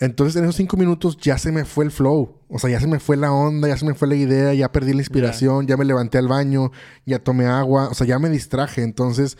Entonces 0.00 0.36
en 0.36 0.44
esos 0.44 0.56
cinco 0.56 0.78
minutos 0.78 1.18
ya 1.18 1.36
se 1.36 1.52
me 1.52 1.64
fue 1.66 1.84
el 1.84 1.90
flow. 1.90 2.34
O 2.48 2.58
sea, 2.58 2.70
ya 2.70 2.80
se 2.80 2.86
me 2.86 2.98
fue 3.00 3.18
la 3.18 3.32
onda, 3.32 3.68
ya 3.68 3.76
se 3.76 3.84
me 3.84 3.94
fue 3.94 4.08
la 4.08 4.14
idea, 4.14 4.54
ya 4.54 4.72
perdí 4.72 4.92
la 4.92 5.00
inspiración, 5.00 5.66
ya 5.66 5.76
me 5.76 5.84
levanté 5.84 6.16
al 6.16 6.26
baño, 6.26 6.72
ya 7.04 7.18
tomé 7.18 7.46
agua, 7.46 7.88
o 7.90 7.94
sea, 7.94 8.06
ya 8.06 8.18
me 8.18 8.30
distraje. 8.30 8.82
Entonces 8.82 9.36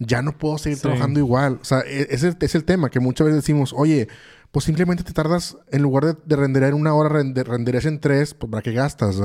ya 0.00 0.20
no 0.20 0.36
puedo 0.36 0.58
seguir 0.58 0.80
trabajando 0.80 1.20
igual. 1.20 1.58
O 1.62 1.64
sea, 1.64 1.80
e-, 1.80 2.08
ese 2.10 2.34
es 2.40 2.54
el 2.56 2.64
tema 2.64 2.90
que 2.90 2.98
muchas 2.98 3.26
veces 3.26 3.42
decimos, 3.42 3.72
oye, 3.76 4.08
pues 4.50 4.64
simplemente 4.64 5.04
te 5.04 5.12
tardas, 5.12 5.56
en 5.70 5.82
lugar 5.82 6.04
de, 6.04 6.16
de 6.24 6.36
renderar 6.36 6.70
en 6.70 6.76
una 6.76 6.94
hora, 6.94 7.08
renderías 7.08 7.84
en 7.84 8.00
tres, 8.00 8.34
pues 8.34 8.50
para 8.50 8.62
qué 8.62 8.72
gastas, 8.72 9.20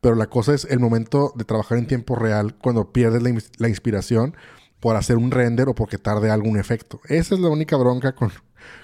Pero 0.00 0.14
la 0.16 0.26
cosa 0.26 0.54
es 0.54 0.64
el 0.64 0.80
momento 0.80 1.32
de 1.36 1.44
trabajar 1.44 1.78
en 1.78 1.86
tiempo 1.86 2.16
real 2.16 2.56
cuando 2.56 2.92
pierdes 2.92 3.22
la, 3.22 3.30
la 3.58 3.68
inspiración 3.68 4.34
por 4.80 4.96
hacer 4.96 5.16
un 5.16 5.30
render 5.30 5.68
o 5.68 5.74
porque 5.74 5.98
tarde 5.98 6.30
algún 6.30 6.58
efecto. 6.58 7.00
Esa 7.08 7.34
es 7.34 7.40
la 7.40 7.48
única 7.48 7.76
bronca 7.76 8.14
con, 8.14 8.30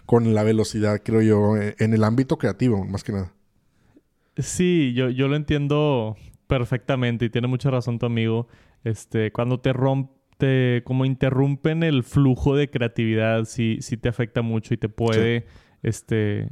con 0.06 0.34
la 0.34 0.42
velocidad, 0.42 1.00
creo 1.04 1.22
yo, 1.22 1.56
eh, 1.56 1.74
en 1.78 1.94
el 1.94 2.04
ámbito 2.04 2.38
creativo, 2.38 2.84
más 2.84 3.04
que 3.04 3.12
nada. 3.12 3.32
Sí, 4.36 4.94
yo, 4.94 5.10
yo 5.10 5.28
lo 5.28 5.36
entiendo 5.36 6.16
perfectamente 6.46 7.26
y 7.26 7.30
tiene 7.30 7.48
mucha 7.48 7.70
razón 7.70 7.98
tu 7.98 8.06
amigo. 8.06 8.48
Este, 8.84 9.30
cuando 9.32 9.60
te 9.60 9.72
rompe, 9.72 10.82
como 10.84 11.04
interrumpen 11.04 11.82
el 11.82 12.02
flujo 12.02 12.56
de 12.56 12.70
creatividad, 12.70 13.44
sí, 13.44 13.78
sí 13.80 13.96
te 13.96 14.08
afecta 14.08 14.42
mucho 14.42 14.74
y 14.74 14.76
te 14.76 14.88
puede 14.88 15.44
este, 15.82 16.48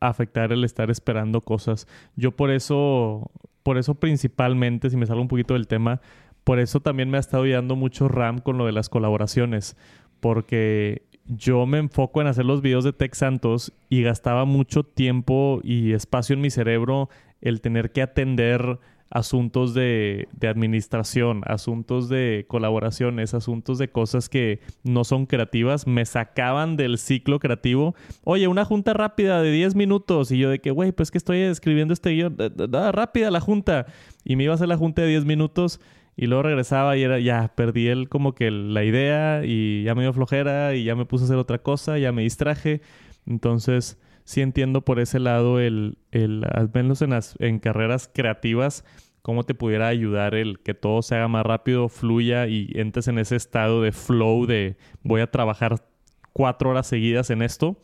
afectar 0.00 0.52
el 0.52 0.64
estar 0.64 0.90
esperando 0.90 1.40
cosas. 1.40 1.86
Yo 2.16 2.32
por 2.32 2.50
eso, 2.50 3.30
por 3.62 3.78
eso 3.78 3.94
principalmente, 3.94 4.90
si 4.90 4.96
me 4.96 5.06
salgo 5.06 5.22
un 5.22 5.28
poquito 5.28 5.54
del 5.54 5.68
tema, 5.68 6.00
por 6.44 6.58
eso 6.58 6.80
también 6.80 7.10
me 7.10 7.18
ha 7.18 7.20
estado 7.20 7.44
ayudando 7.44 7.76
mucho 7.76 8.08
RAM 8.08 8.38
con 8.38 8.58
lo 8.58 8.66
de 8.66 8.72
las 8.72 8.88
colaboraciones, 8.88 9.76
porque 10.20 11.02
yo 11.26 11.66
me 11.66 11.78
enfoco 11.78 12.20
en 12.20 12.26
hacer 12.26 12.44
los 12.44 12.62
videos 12.62 12.84
de 12.84 12.92
Tech 12.92 13.14
Santos 13.14 13.72
y 13.88 14.02
gastaba 14.02 14.44
mucho 14.46 14.82
tiempo 14.82 15.60
y 15.62 15.92
espacio 15.92 16.34
en 16.34 16.40
mi 16.40 16.50
cerebro 16.50 17.08
el 17.40 17.60
tener 17.60 17.92
que 17.92 18.02
atender 18.02 18.80
asuntos 19.10 19.74
de, 19.74 20.28
administración, 20.40 21.42
asuntos 21.46 22.08
de 22.08 22.44
colaboraciones, 22.48 23.34
asuntos 23.34 23.78
de 23.78 23.90
cosas 23.90 24.28
que 24.28 24.60
no 24.84 25.04
son 25.04 25.26
creativas, 25.26 25.86
me 25.86 26.06
sacaban 26.06 26.76
del 26.76 26.96
ciclo 26.96 27.40
creativo. 27.40 27.94
Oye, 28.24 28.46
una 28.46 28.64
junta 28.64 28.94
rápida 28.94 29.42
de 29.42 29.50
10 29.50 29.74
minutos 29.74 30.30
y 30.30 30.38
yo 30.38 30.48
de 30.48 30.60
que, 30.60 30.70
güey, 30.70 30.92
pues 30.92 31.10
que 31.10 31.18
estoy 31.18 31.38
escribiendo 31.38 31.92
este 31.92 32.10
guion, 32.10 32.36
da, 32.36 32.92
rápida 32.92 33.30
la 33.30 33.40
junta. 33.40 33.86
Y 34.24 34.36
me 34.36 34.44
iba 34.44 34.52
a 34.52 34.54
hacer 34.54 34.68
la 34.68 34.76
junta 34.76 35.02
de 35.02 35.08
10 35.08 35.24
minutos 35.24 35.80
y 36.16 36.26
luego 36.26 36.44
regresaba 36.44 36.96
y 36.96 37.02
era, 37.02 37.18
ya, 37.18 37.52
perdí 37.56 37.88
el 37.88 38.08
como 38.08 38.34
que 38.34 38.50
la 38.50 38.84
idea 38.84 39.42
y 39.44 39.82
ya 39.82 39.94
me 39.96 40.02
dio 40.02 40.12
flojera 40.12 40.74
y 40.74 40.84
ya 40.84 40.94
me 40.94 41.04
puse 41.04 41.24
a 41.24 41.26
hacer 41.26 41.36
otra 41.36 41.58
cosa, 41.58 41.98
ya 41.98 42.12
me 42.12 42.22
distraje. 42.22 42.80
Entonces, 43.26 43.98
sí 44.24 44.40
entiendo 44.40 44.82
por 44.82 45.00
ese 45.00 45.18
lado 45.18 45.60
el, 45.60 45.98
el 46.12 46.44
al 46.52 46.70
menos 46.72 47.02
en, 47.02 47.10
las, 47.10 47.34
en 47.38 47.58
carreras 47.58 48.10
creativas, 48.12 48.84
cómo 49.22 49.44
te 49.44 49.54
pudiera 49.54 49.88
ayudar 49.88 50.34
el 50.34 50.60
que 50.60 50.74
todo 50.74 51.02
se 51.02 51.16
haga 51.16 51.28
más 51.28 51.44
rápido, 51.44 51.88
fluya 51.88 52.46
y 52.46 52.70
entres 52.74 53.08
en 53.08 53.18
ese 53.18 53.36
estado 53.36 53.82
de 53.82 53.92
flow 53.92 54.46
de 54.46 54.76
voy 55.02 55.20
a 55.20 55.30
trabajar 55.30 55.84
cuatro 56.32 56.70
horas 56.70 56.86
seguidas 56.86 57.30
en 57.30 57.42
esto. 57.42 57.80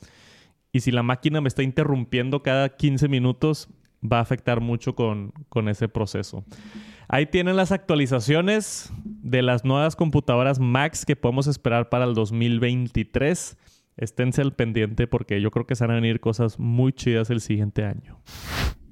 Y 0.73 0.81
si 0.81 0.91
la 0.91 1.03
máquina 1.03 1.41
me 1.41 1.49
está 1.49 1.63
interrumpiendo 1.63 2.43
cada 2.43 2.69
15 2.69 3.09
minutos, 3.09 3.69
va 4.03 4.19
a 4.19 4.23
afectar 4.23 4.61
mucho 4.61 4.95
con, 4.95 5.33
con 5.49 5.69
ese 5.69 5.89
proceso. 5.89 6.45
Ahí 7.09 7.27
tienen 7.27 7.57
las 7.57 7.73
actualizaciones 7.73 8.93
de 9.05 9.43
las 9.43 9.65
nuevas 9.65 9.95
computadoras 9.95 10.59
Max 10.59 11.07
que 11.07 11.17
podemos 11.17 11.47
esperar 11.47 11.89
para 11.89 12.05
el 12.05 12.15
2023. 12.15 13.57
Esténse 13.97 14.43
al 14.43 14.53
pendiente 14.55 15.07
porque 15.07 15.41
yo 15.41 15.51
creo 15.51 15.67
que 15.67 15.75
se 15.75 15.85
van 15.85 15.93
a 15.93 16.01
venir 16.01 16.21
cosas 16.21 16.59
muy 16.59 16.93
chidas 16.93 17.31
el 17.31 17.41
siguiente 17.41 17.85
año. 17.85 18.21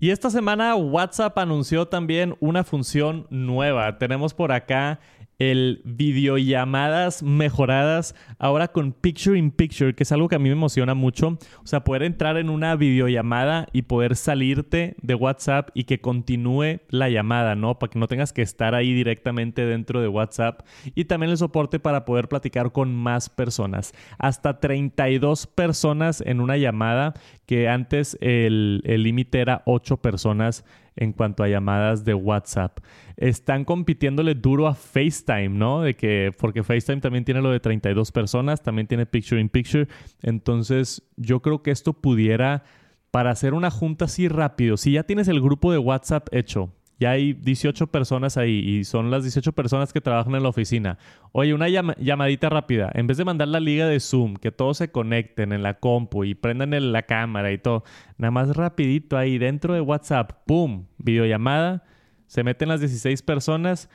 Y 0.01 0.11
esta 0.11 0.29
semana 0.29 0.75
WhatsApp 0.75 1.39
anunció 1.39 1.89
también 1.89 2.37
una 2.41 2.65
función 2.65 3.27
nueva. 3.31 3.99
Tenemos 3.99 4.35
por 4.35 4.53
acá 4.53 5.01
el 5.39 5.83
videollamadas 5.85 7.23
mejoradas 7.23 8.15
ahora 8.39 8.69
con 8.69 8.93
Picture 8.93 9.39
in 9.39 9.51
Picture, 9.51 9.95
que 9.95 10.05
es 10.05 10.13
algo 10.13 10.29
que 10.29 10.37
a 10.37 10.39
mí 10.39 10.49
me 10.49 10.53
emociona 10.53 10.95
mucho. 10.95 11.39
O 11.63 11.67
sea, 11.67 11.85
poder 11.85 12.03
entrar 12.03 12.37
en 12.37 12.51
una 12.51 12.77
videollamada 12.77 13.67
y 13.73 13.83
poder 13.83 14.17
salirte 14.17 14.97
de 15.03 15.15
WhatsApp 15.15 15.71
y 15.75 15.85
que 15.85 16.01
continúe 16.01 16.81
la 16.89 17.09
llamada, 17.09 17.55
¿no? 17.55 17.79
Para 17.79 17.91
que 17.91 17.99
no 17.99 18.09
tengas 18.09 18.33
que 18.33 18.43
estar 18.43 18.75
ahí 18.75 18.93
directamente 18.95 19.67
dentro 19.67 20.01
de 20.01 20.09
WhatsApp. 20.09 20.63
Y 20.95 21.07
también 21.07 21.31
el 21.31 21.39
soporte 21.39 21.79
para 21.79 22.05
poder 22.05 22.29
platicar 22.29 22.73
con 22.73 22.95
más 22.95 23.29
personas. 23.29 23.93
Hasta 24.19 24.61
32 24.61 25.47
personas 25.47 26.21
en 26.21 26.41
una 26.41 26.57
llamada, 26.57 27.15
que 27.47 27.69
antes 27.69 28.17
el 28.21 28.83
límite 28.85 29.41
era 29.41 29.63
8 29.67 29.99
personas 29.99 30.65
en 30.97 31.13
cuanto 31.13 31.43
a 31.43 31.49
llamadas 31.49 32.05
de 32.05 32.15
WhatsApp. 32.15 32.79
Están 33.17 33.65
compitiéndole 33.65 34.35
duro 34.35 34.67
a 34.67 34.75
FaceTime, 34.75 35.51
¿no? 35.51 35.83
De 35.83 35.95
que, 35.95 36.33
porque 36.39 36.63
FaceTime 36.63 37.01
también 37.01 37.25
tiene 37.25 37.43
lo 37.43 37.51
de 37.51 37.61
32 37.61 38.13
personas, 38.13 38.63
también 38.63 38.87
tiene 38.87 39.07
Picture 39.07 39.41
in 39.41 39.49
Picture. 39.49 39.89
Entonces, 40.23 41.03
yo 41.17 41.41
creo 41.41 41.63
que 41.63 41.71
esto 41.71 41.93
pudiera, 41.95 42.65
para 43.11 43.31
hacer 43.31 43.55
una 43.55 43.71
junta 43.71 44.07
así 44.07 44.29
rápido, 44.29 44.77
si 44.77 44.93
ya 44.93 45.05
tienes 45.05 45.29
el 45.29 45.41
grupo 45.41 45.73
de 45.73 45.79
WhatsApp 45.79 46.29
hecho, 46.33 46.73
ya 46.99 47.11
hay 47.11 47.33
18 47.33 47.89
personas 47.89 48.37
ahí 48.37 48.59
y 48.59 48.85
son 48.85 49.11
las 49.11 49.23
18 49.23 49.53
personas 49.53 49.93
que 49.93 50.01
trabajan 50.01 50.35
en 50.35 50.43
la 50.43 50.49
oficina. 50.49 50.99
Oye, 51.33 51.53
una 51.55 51.69
llamadita 51.69 52.49
rápida. 52.49 52.91
En 52.95 53.07
vez 53.07 53.17
de 53.17 53.25
mandar 53.25 53.49
la 53.49 53.61
liga 53.61 53.87
de 53.87 53.99
Zoom, 54.01 54.37
que 54.37 54.53
todos 54.53 54.79
se 54.79 54.91
conecten 54.91 55.53
en 55.53 55.63
la 55.63 55.75
compu 55.75 56.25
y 56.25 56.35
prendan 56.35 56.93
la 56.93 57.03
cámara 57.03 57.53
y 57.53 57.59
todo, 57.59 57.85
nada 58.17 58.31
más 58.31 58.57
rapidito 58.57 59.17
ahí 59.17 59.39
dentro 59.39 59.75
de 59.75 59.81
WhatsApp, 59.81 60.33
¡pum! 60.47 60.87
Videollamada, 60.99 61.85
se 62.27 62.45
meten 62.45 62.69
las 62.69 62.81
16 62.81 63.23
personas 63.23 63.89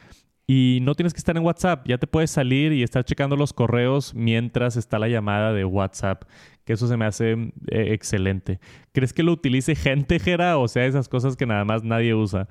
y 0.51 0.80
no 0.82 0.95
tienes 0.95 1.13
que 1.13 1.19
estar 1.19 1.38
en 1.38 1.43
WhatsApp. 1.43 1.88
Ya 1.88 1.99
te 1.99 2.07
puedes 2.07 2.32
salir 2.32 2.74
y 2.74 2.82
estar 2.82 3.05
checando 3.05 3.36
los 3.36 3.53
correos 3.53 4.15
mientras 4.15 4.78
está 4.78 4.97
la 4.97 5.07
llamada 5.07 5.53
de 5.53 5.63
WhatsApp. 5.63 6.24
Que 6.65 6.74
eso 6.74 6.88
se 6.88 6.97
me 6.97 7.05
hace 7.05 7.34
eh, 7.34 7.93
excelente. 7.93 8.59
¿Crees 8.91 9.13
que 9.13 9.21
lo 9.21 9.32
utilice 9.32 9.76
gente, 9.76 10.19
Jera? 10.19 10.57
O 10.57 10.67
sea, 10.67 10.86
esas 10.88 11.07
cosas 11.07 11.36
que 11.38 11.45
nada 11.45 11.65
más 11.65 11.84
nadie 11.84 12.15
usa. 12.15 12.47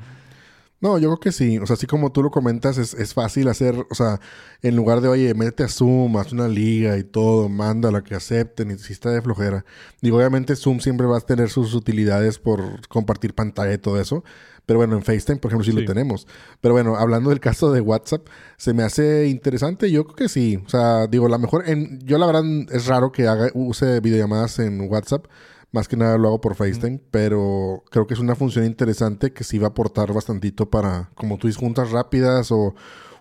No, 0.80 0.96
yo 0.98 1.08
creo 1.08 1.20
que 1.20 1.32
sí. 1.32 1.58
O 1.58 1.66
sea, 1.66 1.74
así 1.74 1.86
como 1.86 2.12
tú 2.12 2.22
lo 2.22 2.30
comentas, 2.30 2.78
es, 2.78 2.94
es, 2.94 3.12
fácil 3.12 3.48
hacer, 3.48 3.86
o 3.90 3.94
sea, 3.94 4.20
en 4.62 4.76
lugar 4.76 5.00
de, 5.00 5.08
oye, 5.08 5.34
métete 5.34 5.64
a 5.64 5.68
Zoom, 5.68 6.16
haz 6.16 6.32
una 6.32 6.46
liga 6.46 6.96
y 6.98 7.04
todo, 7.04 7.48
manda 7.48 7.90
la 7.90 8.02
que 8.04 8.14
acepten, 8.14 8.70
y 8.70 8.78
si 8.78 8.92
está 8.92 9.10
de 9.10 9.20
flojera. 9.20 9.64
Digo, 10.00 10.18
obviamente 10.18 10.54
Zoom 10.54 10.78
siempre 10.78 11.06
va 11.06 11.18
a 11.18 11.20
tener 11.20 11.50
sus 11.50 11.74
utilidades 11.74 12.38
por 12.38 12.86
compartir 12.88 13.34
pantalla 13.34 13.72
y 13.74 13.78
todo 13.78 14.00
eso. 14.00 14.22
Pero 14.66 14.78
bueno, 14.80 14.96
en 14.96 15.02
FaceTime, 15.02 15.38
por 15.38 15.50
ejemplo, 15.50 15.64
sí, 15.64 15.72
lo 15.72 15.86
tenemos. 15.86 16.26
Pero 16.60 16.74
bueno, 16.74 16.96
hablando 16.96 17.30
del 17.30 17.40
caso 17.40 17.72
de 17.72 17.80
WhatsApp, 17.80 18.26
se 18.58 18.74
me 18.74 18.82
hace 18.82 19.26
interesante. 19.26 19.90
Yo 19.90 20.04
creo 20.04 20.16
que 20.16 20.28
sí. 20.28 20.62
O 20.66 20.68
sea, 20.68 21.06
digo, 21.06 21.26
la 21.26 21.38
mejor, 21.38 21.66
en, 21.66 21.98
yo 22.00 22.18
la 22.18 22.26
verdad 22.26 22.44
es 22.70 22.86
raro 22.86 23.10
que 23.10 23.26
haga, 23.26 23.50
use 23.54 24.00
videollamadas 24.00 24.58
en 24.58 24.82
WhatsApp. 24.82 25.24
Más 25.70 25.86
que 25.86 25.96
nada 25.96 26.16
lo 26.16 26.28
hago 26.28 26.40
por 26.40 26.54
FaceTime, 26.54 27.00
pero 27.10 27.84
creo 27.90 28.06
que 28.06 28.14
es 28.14 28.20
una 28.20 28.34
función 28.34 28.64
interesante 28.64 29.32
que 29.32 29.44
sí 29.44 29.58
va 29.58 29.66
a 29.66 29.70
aportar 29.70 30.12
bastantito 30.14 30.70
para, 30.70 31.10
como 31.14 31.36
tú 31.36 31.46
dices, 31.46 31.60
juntas 31.60 31.90
rápidas 31.90 32.50
o 32.50 32.74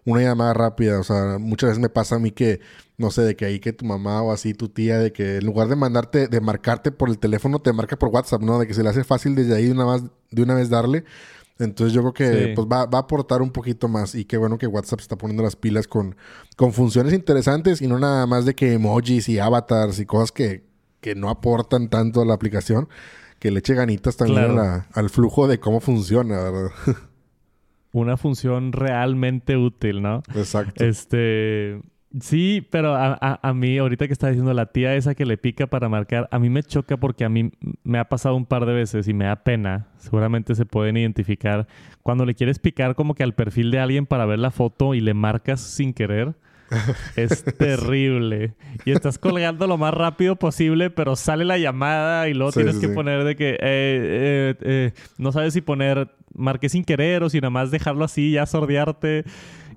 una 0.06 0.22
llamada 0.22 0.54
rápida. 0.54 1.00
O 1.00 1.04
sea, 1.04 1.38
muchas 1.40 1.72
veces 1.72 1.82
me 1.82 1.90
pasa 1.90 2.16
a 2.16 2.20
mí 2.20 2.32
que, 2.32 2.62
no 2.98 3.12
sé, 3.12 3.24
de 3.24 3.36
que 3.36 3.46
ahí 3.46 3.60
que 3.60 3.74
tu 3.74 3.86
mamá 3.86 4.22
o 4.22 4.32
así, 4.32 4.54
tu 4.54 4.70
tía, 4.70 4.98
de 4.98 5.12
que 5.12 5.38
en 5.38 5.46
lugar 5.46 5.68
de 5.68 5.76
mandarte, 5.76 6.28
de 6.30 6.40
marcarte 6.40 6.92
por 6.92 7.10
el 7.10 7.20
teléfono, 7.20 7.60
te 7.60 7.74
marca 7.74 7.98
por 7.98 8.10
WhatsApp, 8.10 8.42
¿no? 8.42 8.60
De 8.60 8.68
que 8.68 8.74
se 8.74 8.82
le 8.82 8.90
hace 8.90 9.04
fácil 9.04 9.36
desde 9.36 9.54
ahí 9.54 9.66
de 9.66 9.74
una, 9.74 9.86
más, 9.86 10.04
de 10.32 10.42
una 10.42 10.56
vez 10.56 10.70
darle. 10.70 11.04
Entonces 11.60 11.94
yo 11.94 12.02
creo 12.02 12.14
que 12.14 12.54
pues 12.56 12.68
va, 12.68 12.86
va, 12.86 13.00
a 13.00 13.02
aportar 13.02 13.42
un 13.42 13.52
poquito 13.52 13.88
más 13.88 14.14
y 14.14 14.26
qué 14.26 14.38
bueno 14.38 14.58
que 14.60 14.68
WhatsApp 14.68 15.00
está 15.00 15.18
poniendo 15.18 15.42
las 15.42 15.56
pilas 15.56 15.88
con, 15.88 16.16
con 16.56 16.72
funciones 16.72 17.14
interesantes 17.14 17.82
y 17.82 17.88
no 17.88 17.98
nada 17.98 18.28
más 18.28 18.46
de 18.46 18.54
que 18.54 18.74
emojis 18.74 19.28
y 19.28 19.40
avatars 19.40 20.00
y 20.00 20.06
cosas 20.06 20.32
que, 20.32 20.67
que 21.08 21.16
no 21.16 21.30
aportan 21.30 21.88
tanto 21.88 22.22
a 22.22 22.26
la 22.26 22.34
aplicación, 22.34 22.90
que 23.40 23.50
le 23.50 23.60
eche 23.60 23.74
ganitas 23.76 24.18
también 24.18 24.58
al 24.58 25.10
flujo 25.10 25.48
de 25.48 25.58
cómo 25.58 25.80
funciona, 25.80 26.36
¿verdad? 26.36 26.72
Una 27.94 28.18
función 28.18 28.74
realmente 28.74 29.56
útil, 29.56 30.02
¿no? 30.02 30.22
Exacto. 30.36 30.84
Este. 30.84 31.80
Sí, 32.20 32.66
pero 32.70 32.94
a, 32.94 33.40
a, 33.42 33.54
mí, 33.54 33.78
ahorita 33.78 34.08
que 34.08 34.14
está 34.14 34.28
diciendo 34.28 34.54
la 34.54 34.66
tía 34.66 34.96
esa 34.96 35.16
que 35.16 35.26
le 35.26 35.38
pica 35.38 35.68
para 35.68 35.88
marcar, 35.88 36.28
a 36.32 36.40
mí 36.40 36.50
me 36.50 36.64
choca 36.64 36.98
porque 36.98 37.24
a 37.24 37.30
mí 37.30 37.52
me 37.84 38.00
ha 38.00 38.10
pasado 38.10 38.36
un 38.36 38.46
par 38.46 38.66
de 38.66 38.74
veces 38.74 39.08
y 39.08 39.14
me 39.14 39.26
da 39.26 39.44
pena. 39.44 39.88
Seguramente 39.98 40.56
se 40.56 40.66
pueden 40.66 40.98
identificar. 40.98 41.68
Cuando 42.04 42.26
le 42.26 42.36
quieres 42.36 42.60
picar 42.60 42.96
como 42.96 43.14
que 43.16 43.24
al 43.24 43.34
perfil 43.34 43.72
de 43.72 43.80
alguien 43.80 44.06
para 44.06 44.26
ver 44.26 44.40
la 44.40 44.52
foto 44.52 44.94
y 44.94 45.00
le 45.00 45.14
marcas 45.14 45.62
sin 45.62 45.94
querer 45.94 46.36
es 47.16 47.44
terrible. 47.44 48.54
Y 48.86 48.92
estás 48.92 49.18
colgando 49.18 49.68
lo 49.68 49.78
más 49.78 49.94
rápido 49.94 50.36
posible, 50.36 50.90
pero 50.90 51.16
sale 51.16 51.46
la 51.46 51.58
llamada 51.58 52.28
y 52.30 52.34
luego 52.34 52.52
tienes 52.52 52.78
que 52.78 52.90
poner 52.90 53.24
de 53.24 53.36
que 53.36 53.52
eh, 53.52 53.58
eh, 53.62 54.56
eh, 54.62 54.92
no 55.18 55.32
sabes 55.32 55.54
si 55.54 55.62
poner 55.62 56.10
marqué 56.34 56.70
sin 56.70 56.84
querer 56.84 57.24
o 57.24 57.30
si 57.30 57.40
nada 57.40 57.50
más 57.50 57.72
dejarlo 57.72 58.06
así, 58.06 58.32
ya 58.32 58.46
sordearte. 58.46 59.24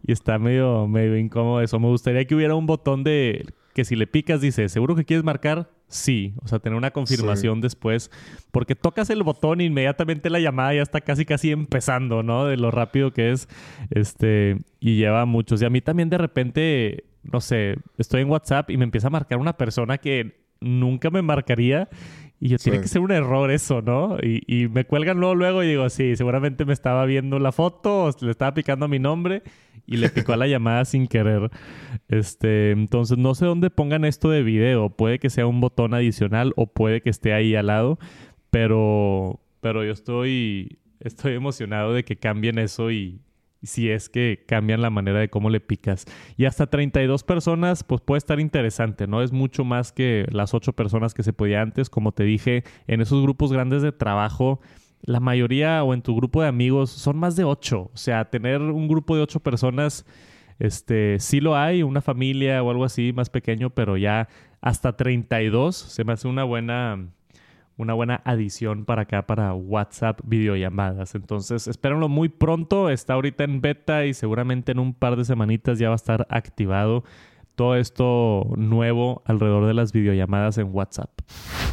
Y 0.03 0.13
está 0.13 0.39
medio, 0.39 0.89
medio 0.89 1.17
incómodo 1.17 1.61
eso. 1.61 1.79
Me 1.79 1.89
gustaría 1.89 2.25
que 2.25 2.35
hubiera 2.35 2.55
un 2.55 2.67
botón 2.67 3.05
de 3.05 3.47
que 3.75 3.85
si 3.85 3.97
le 3.97 4.07
picas 4.07 4.41
dice, 4.41 4.69
¿seguro 4.69 4.97
que 4.97 5.05
quieres 5.05 5.25
marcar? 5.25 5.69
Sí, 5.91 6.35
o 6.41 6.47
sea, 6.47 6.61
tener 6.61 6.77
una 6.77 6.93
confirmación 6.93 7.61
después, 7.61 8.13
porque 8.53 8.77
tocas 8.77 9.11
el 9.11 9.25
botón 9.25 9.61
e 9.61 9.65
inmediatamente 9.65 10.31
la 10.31 10.39
llamada 10.39 10.73
ya 10.73 10.83
está 10.83 11.01
casi 11.01 11.25
casi 11.25 11.51
empezando, 11.51 12.23
¿no? 12.23 12.47
De 12.47 12.57
lo 12.57 12.71
rápido 12.71 13.13
que 13.13 13.33
es, 13.33 13.49
este, 13.91 14.59
y 14.79 14.95
lleva 14.95 15.27
muchos. 15.27 15.61
Y 15.61 15.65
a 15.65 15.71
mí 15.71 15.81
también 15.81 16.09
de 16.09 16.19
repente, 16.19 17.05
no 17.25 17.41
sé, 17.41 17.77
estoy 17.99 18.23
en 18.23 18.31
WhatsApp 18.31 18.71
y 18.71 18.77
me 18.77 18.85
empieza 18.85 19.09
a 19.09 19.11
marcar 19.11 19.39
una 19.39 19.57
persona 19.57 19.99
que 19.99 20.45
nunca 20.61 21.11
me 21.11 21.23
marcaría 21.23 21.89
y 22.39 22.49
yo, 22.49 22.59
tiene 22.59 22.81
que 22.81 22.89
ser 22.89 23.03
un 23.03 23.11
error 23.11 23.51
eso, 23.51 23.83
¿no? 23.83 24.17
Y, 24.23 24.43
y, 24.47 24.69
me 24.69 24.87
cuelgan 24.87 25.19
luego, 25.19 25.35
luego 25.35 25.63
y 25.65 25.69
digo, 25.69 25.91
sí, 25.91 26.15
seguramente 26.15 26.65
me 26.65 26.73
estaba 26.73 27.05
viendo 27.05 27.39
la 27.41 27.51
foto 27.51 28.05
o 28.05 28.11
le 28.21 28.31
estaba 28.31 28.55
picando 28.55 28.87
a 28.87 28.89
mi 28.89 28.99
nombre 29.01 29.43
y 29.91 29.97
le 29.97 30.09
picó 30.09 30.33
a 30.33 30.37
la 30.37 30.47
llamada 30.47 30.85
sin 30.85 31.09
querer. 31.09 31.51
Este, 32.09 32.71
entonces, 32.71 33.19
no 33.19 33.35
sé 33.35 33.45
dónde 33.45 33.71
pongan 33.71 34.05
esto 34.05 34.31
de 34.31 34.45
video. 34.45 34.89
Puede 34.89 35.19
que 35.19 35.29
sea 35.29 35.47
un 35.47 35.61
botón 35.61 35.93
adicional 35.93 36.53
o 36.57 36.69
puede 36.69 37.03
que 37.03 37.11
esté 37.11 37.35
ahí 37.35 37.57
al 37.57 37.67
lado, 37.67 37.99
pero, 38.51 39.41
pero 39.61 39.85
yo 39.85 39.93
estoy, 39.93 40.79
estoy 41.01 41.35
emocionado 41.35 41.93
de 41.93 42.05
que 42.05 42.17
cambien 42.17 42.59
eso 42.59 42.93
y, 42.93 43.21
si 43.63 43.91
es 43.91 44.09
que 44.09 44.45
cambian 44.47 44.81
la 44.81 44.91
manera 44.91 45.19
de 45.19 45.29
cómo 45.29 45.51
le 45.51 45.61
picas. 45.61 46.07
Y 46.37 46.45
hasta 46.45 46.69
32 46.69 47.25
personas, 47.25 47.85
pues 47.85 48.01
puede 48.01 48.19
estar 48.19 48.41
interesante, 48.41 49.07
¿no? 49.07 49.23
Es 49.23 49.33
mucho 49.33 49.65
más 49.65 49.93
que 49.93 50.27
las 50.31 50.55
8 50.55 50.73
personas 50.75 51.15
que 51.15 51.23
se 51.23 51.33
podía 51.33 51.61
antes. 51.63 51.91
Como 51.91 52.13
te 52.13 52.25
dije, 52.25 52.65
en 52.87 53.01
esos 53.01 53.23
grupos 53.23 53.53
grandes 53.53 53.83
de 53.83 53.93
trabajo, 53.93 54.61
la 55.03 55.21
mayoría 55.21 55.83
o 55.83 55.95
en 55.95 56.03
tu 56.03 56.15
grupo 56.15 56.43
de 56.43 56.49
amigos 56.49 56.91
son 56.91 57.17
más 57.17 57.37
de 57.37 57.45
8. 57.45 57.91
O 57.93 57.97
sea, 57.97 58.25
tener 58.27 58.61
un 58.61 58.89
grupo 58.89 59.17
de 59.17 59.23
8 59.23 59.41
personas, 59.41 60.05
este, 60.59 61.19
sí 61.19 61.41
lo 61.41 61.57
hay, 61.57 61.83
una 61.83 62.01
familia 62.01 62.63
o 62.63 62.71
algo 62.71 62.85
así 62.85 63.13
más 63.13 63.31
pequeño, 63.31 63.71
pero 63.71 63.97
ya 63.97 64.29
hasta 64.61 64.97
32 64.97 65.77
se 65.77 66.05
me 66.05 66.13
hace 66.13 66.29
una 66.29 66.45
buena 66.45 66.99
una 67.81 67.95
buena 67.95 68.21
adición 68.25 68.85
para 68.85 69.03
acá 69.03 69.27
para 69.27 69.55
WhatsApp 69.55 70.21
videollamadas. 70.25 71.15
Entonces, 71.15 71.67
espérenlo 71.67 72.11
muy 72.11 72.29
pronto. 72.29 72.91
Está 72.91 73.15
ahorita 73.15 73.45
en 73.45 73.63
beta 73.63 74.05
y 74.05 74.13
seguramente 74.13 74.73
en 74.73 74.81
un 74.81 74.93
par 74.93 75.17
de 75.17 75.25
semanitas 75.25 75.79
ya 75.79 75.89
va 75.89 75.95
a 75.95 75.97
estar 75.97 76.27
activado 76.29 77.05
todo 77.61 77.77
esto 77.77 78.55
nuevo 78.57 79.23
alrededor 79.27 79.67
de 79.67 79.75
las 79.75 79.93
videollamadas 79.93 80.57
en 80.57 80.75
WhatsApp. 80.75 81.11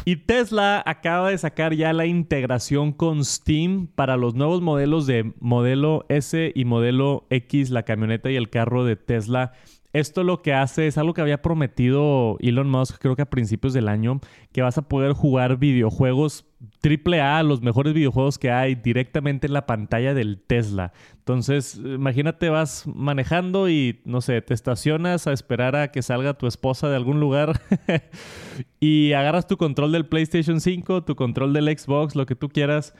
Y 0.04 0.16
Tesla 0.16 0.82
acaba 0.84 1.30
de 1.30 1.38
sacar 1.38 1.72
ya 1.72 1.94
la 1.94 2.04
integración 2.04 2.92
con 2.92 3.24
Steam 3.24 3.86
para 3.86 4.18
los 4.18 4.34
nuevos 4.34 4.60
modelos 4.60 5.06
de 5.06 5.32
modelo 5.40 6.04
S 6.10 6.52
y 6.54 6.64
modelo 6.66 7.26
X, 7.30 7.70
la 7.70 7.84
camioneta 7.84 8.30
y 8.30 8.36
el 8.36 8.50
carro 8.50 8.84
de 8.84 8.96
Tesla 8.96 9.52
esto 9.92 10.22
lo 10.22 10.42
que 10.42 10.52
hace 10.52 10.86
es 10.86 10.98
algo 10.98 11.14
que 11.14 11.22
había 11.22 11.40
prometido 11.40 12.36
Elon 12.40 12.68
Musk, 12.68 12.98
creo 13.00 13.16
que 13.16 13.22
a 13.22 13.30
principios 13.30 13.72
del 13.72 13.88
año, 13.88 14.20
que 14.52 14.62
vas 14.62 14.76
a 14.76 14.88
poder 14.88 15.12
jugar 15.12 15.56
videojuegos 15.56 16.44
AAA, 16.82 17.42
los 17.44 17.62
mejores 17.62 17.94
videojuegos 17.94 18.38
que 18.38 18.50
hay, 18.50 18.74
directamente 18.74 19.46
en 19.46 19.52
la 19.52 19.66
pantalla 19.66 20.12
del 20.12 20.40
Tesla. 20.40 20.92
Entonces, 21.14 21.76
imagínate, 21.76 22.50
vas 22.50 22.84
manejando 22.86 23.68
y, 23.68 24.00
no 24.04 24.20
sé, 24.20 24.42
te 24.42 24.54
estacionas 24.54 25.26
a 25.26 25.32
esperar 25.32 25.76
a 25.76 25.90
que 25.90 26.02
salga 26.02 26.34
tu 26.34 26.46
esposa 26.46 26.88
de 26.88 26.96
algún 26.96 27.20
lugar 27.20 27.60
y 28.80 29.12
agarras 29.12 29.46
tu 29.46 29.56
control 29.56 29.92
del 29.92 30.06
PlayStation 30.06 30.60
5, 30.60 31.04
tu 31.04 31.16
control 31.16 31.52
del 31.52 31.66
Xbox, 31.78 32.14
lo 32.14 32.26
que 32.26 32.34
tú 32.34 32.48
quieras, 32.48 32.94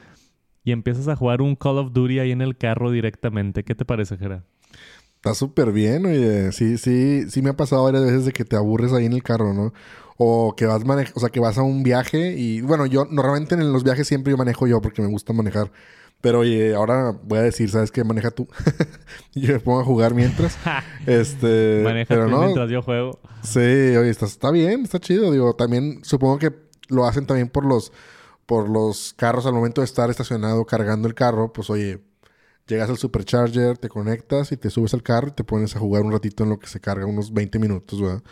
y 0.63 0.71
empiezas 0.71 1.07
a 1.07 1.15
jugar 1.15 1.41
un 1.41 1.55
Call 1.55 1.77
of 1.77 1.93
Duty 1.93 2.19
ahí 2.19 2.31
en 2.31 2.41
el 2.41 2.57
carro 2.57 2.91
directamente. 2.91 3.63
¿Qué 3.63 3.75
te 3.75 3.85
parece, 3.85 4.17
Gerard? 4.17 4.43
Está 5.19 5.35
súper 5.35 5.73
bien, 5.73 6.05
oye. 6.05 6.53
Sí, 6.53 6.77
sí, 6.77 7.29
sí 7.29 7.41
me 7.41 7.49
ha 7.49 7.57
pasado 7.57 7.83
varias 7.83 8.05
veces 8.05 8.23
de 8.23 8.31
que 8.31 8.45
te 8.45 8.55
aburres 8.55 8.93
ahí 8.93 9.05
en 9.05 9.11
el 9.11 9.21
carro, 9.21 9.53
¿no? 9.53 9.73
O 10.15 10.55
que 10.55 10.65
vas 10.65 10.81
o 11.13 11.19
sea, 11.19 11.29
que 11.29 11.41
vas 11.41 11.57
a 11.57 11.61
un 11.61 11.83
viaje 11.83 12.35
y, 12.37 12.61
bueno, 12.61 12.85
yo 12.85 13.03
normalmente 13.03 13.55
en 13.55 13.73
los 13.73 13.83
viajes 13.83 14.07
siempre 14.07 14.31
yo 14.31 14.37
manejo 14.37 14.65
yo 14.65 14.79
porque 14.79 15.01
me 15.01 15.09
gusta 15.09 15.33
manejar. 15.33 15.71
Pero 16.21 16.39
oye, 16.39 16.73
ahora 16.73 17.13
voy 17.23 17.39
a 17.39 17.41
decir, 17.41 17.69
¿sabes 17.69 17.91
qué? 17.91 18.05
Maneja 18.05 18.31
tú. 18.31 18.47
y 19.33 19.41
yo 19.47 19.53
me 19.53 19.59
pongo 19.59 19.81
a 19.81 19.83
jugar 19.83 20.13
mientras. 20.13 20.57
este, 21.05 21.81
Maneja 21.83 22.07
pero 22.07 22.25
tú 22.25 22.31
no, 22.31 22.41
mientras 22.43 22.69
yo 22.69 22.81
juego. 22.81 23.19
Sí, 23.43 23.59
oye, 23.59 24.09
está, 24.09 24.25
está 24.25 24.51
bien, 24.51 24.83
está 24.83 24.99
chido. 24.99 25.33
Digo, 25.33 25.53
también 25.53 25.99
supongo 26.03 26.39
que 26.39 26.53
lo 26.87 27.05
hacen 27.05 27.25
también 27.25 27.49
por 27.49 27.65
los, 27.65 27.91
por 28.45 28.69
los 28.69 29.13
carros 29.17 29.45
al 29.45 29.53
momento 29.53 29.81
de 29.81 29.85
estar 29.85 30.09
estacionado 30.09 30.65
cargando 30.65 31.09
el 31.09 31.13
carro. 31.13 31.51
Pues 31.51 31.69
oye, 31.69 31.99
Llegas 32.69 32.89
al 32.89 32.97
supercharger, 32.97 33.79
te 33.79 33.89
conectas 33.89 34.51
y 34.51 34.57
te 34.57 34.69
subes 34.69 34.93
al 34.93 35.01
carro 35.01 35.29
y 35.29 35.31
te 35.31 35.43
pones 35.43 35.75
a 35.75 35.79
jugar 35.79 36.03
un 36.03 36.11
ratito 36.11 36.43
en 36.43 36.51
lo 36.51 36.59
que 36.59 36.67
se 36.67 36.79
carga, 36.79 37.07
unos 37.07 37.33
20 37.33 37.57
minutos, 37.57 37.99
¿verdad? 37.99 38.23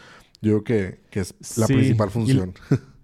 Yo 0.42 0.64
creo 0.64 1.00
que, 1.10 1.20
es 1.20 1.58
la 1.58 1.66
principal 1.66 2.12
función. 2.12 2.54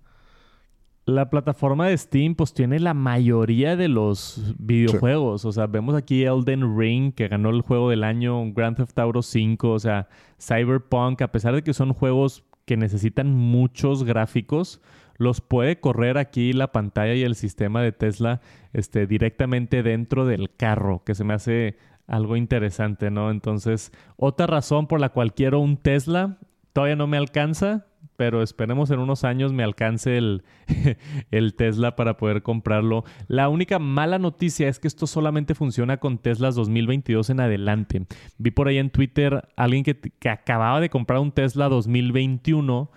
La 1.06 1.30
plataforma 1.30 1.90
de 1.90 1.98
Steam 1.98 2.34
pues 2.34 2.54
tiene 2.54 2.80
la 2.80 2.94
mayoría 2.94 3.76
de 3.76 3.90
los 3.90 4.56
videojuegos. 4.58 5.44
O 5.44 5.52
sea, 5.52 5.68
vemos 5.68 5.96
aquí 5.96 6.24
Elden 6.24 6.78
Ring 6.80 7.14
que 7.14 7.28
ganó 7.28 7.50
el 7.50 7.62
juego 7.62 7.90
del 7.90 8.06
año, 8.06 8.54
Grand 8.54 8.78
Theft 8.78 8.98
Auto 9.00 9.22
5, 9.22 9.70
o 9.70 9.80
sea, 9.80 10.08
Cyberpunk, 10.40 11.22
a 11.22 11.30
pesar 11.30 11.56
de 11.56 11.62
que 11.62 11.74
son 11.74 11.94
juegos 11.94 12.46
que 12.64 12.78
necesitan 12.78 13.34
muchos 13.34 14.06
gráficos, 14.06 14.80
los 15.18 15.42
puede 15.42 15.80
correr 15.80 16.18
aquí 16.18 16.54
la 16.54 16.72
pantalla 16.72 17.14
y 17.14 17.24
el 17.24 17.36
sistema 17.36 17.82
de 17.82 17.92
Tesla 17.92 18.42
este, 18.74 19.08
directamente 19.08 19.84
dentro 19.84 20.26
del 20.26 20.54
carro, 20.56 21.04
que 21.06 21.16
se 21.16 21.24
me 21.24 21.34
hace 21.34 21.78
algo 22.08 22.36
interesante, 22.36 23.12
¿no? 23.12 23.32
Entonces, 23.32 23.92
otra 24.18 24.48
razón 24.48 24.88
por 24.88 25.00
la 25.00 25.10
cual 25.10 25.34
quiero 25.34 25.60
un 25.60 25.78
Tesla, 25.78 26.38
todavía 26.74 26.96
no 26.96 27.08
me 27.08 27.18
alcanza, 27.18 27.86
pero 28.18 28.42
esperemos 28.42 28.92
en 28.92 29.00
unos 29.00 29.24
años 29.24 29.54
me 29.54 29.64
alcance 29.64 30.18
el, 30.18 30.44
el, 31.32 31.56
Tesla 31.56 31.96
para 31.96 32.18
poder 32.18 32.44
comprarlo. 32.44 33.06
La 33.28 33.50
única 33.50 33.80
mala 33.80 34.20
noticia 34.20 34.68
es 34.68 34.80
que 34.80 34.88
esto 34.88 35.08
solamente 35.08 35.56
funciona 35.56 35.98
con 35.98 36.18
Teslas 36.18 36.56
2022 36.56 37.30
en 37.30 37.40
adelante. 37.40 38.06
Vi 38.38 38.52
por 38.52 38.68
ahí 38.68 38.78
en 38.78 38.90
Twitter 38.90 39.48
alguien 39.56 39.84
que, 39.84 39.96
que 39.96 40.30
acababa 40.30 40.80
de 40.82 40.90
comprar 40.90 41.20
un 41.20 41.32
Tesla 41.32 41.70
2021 41.70 42.92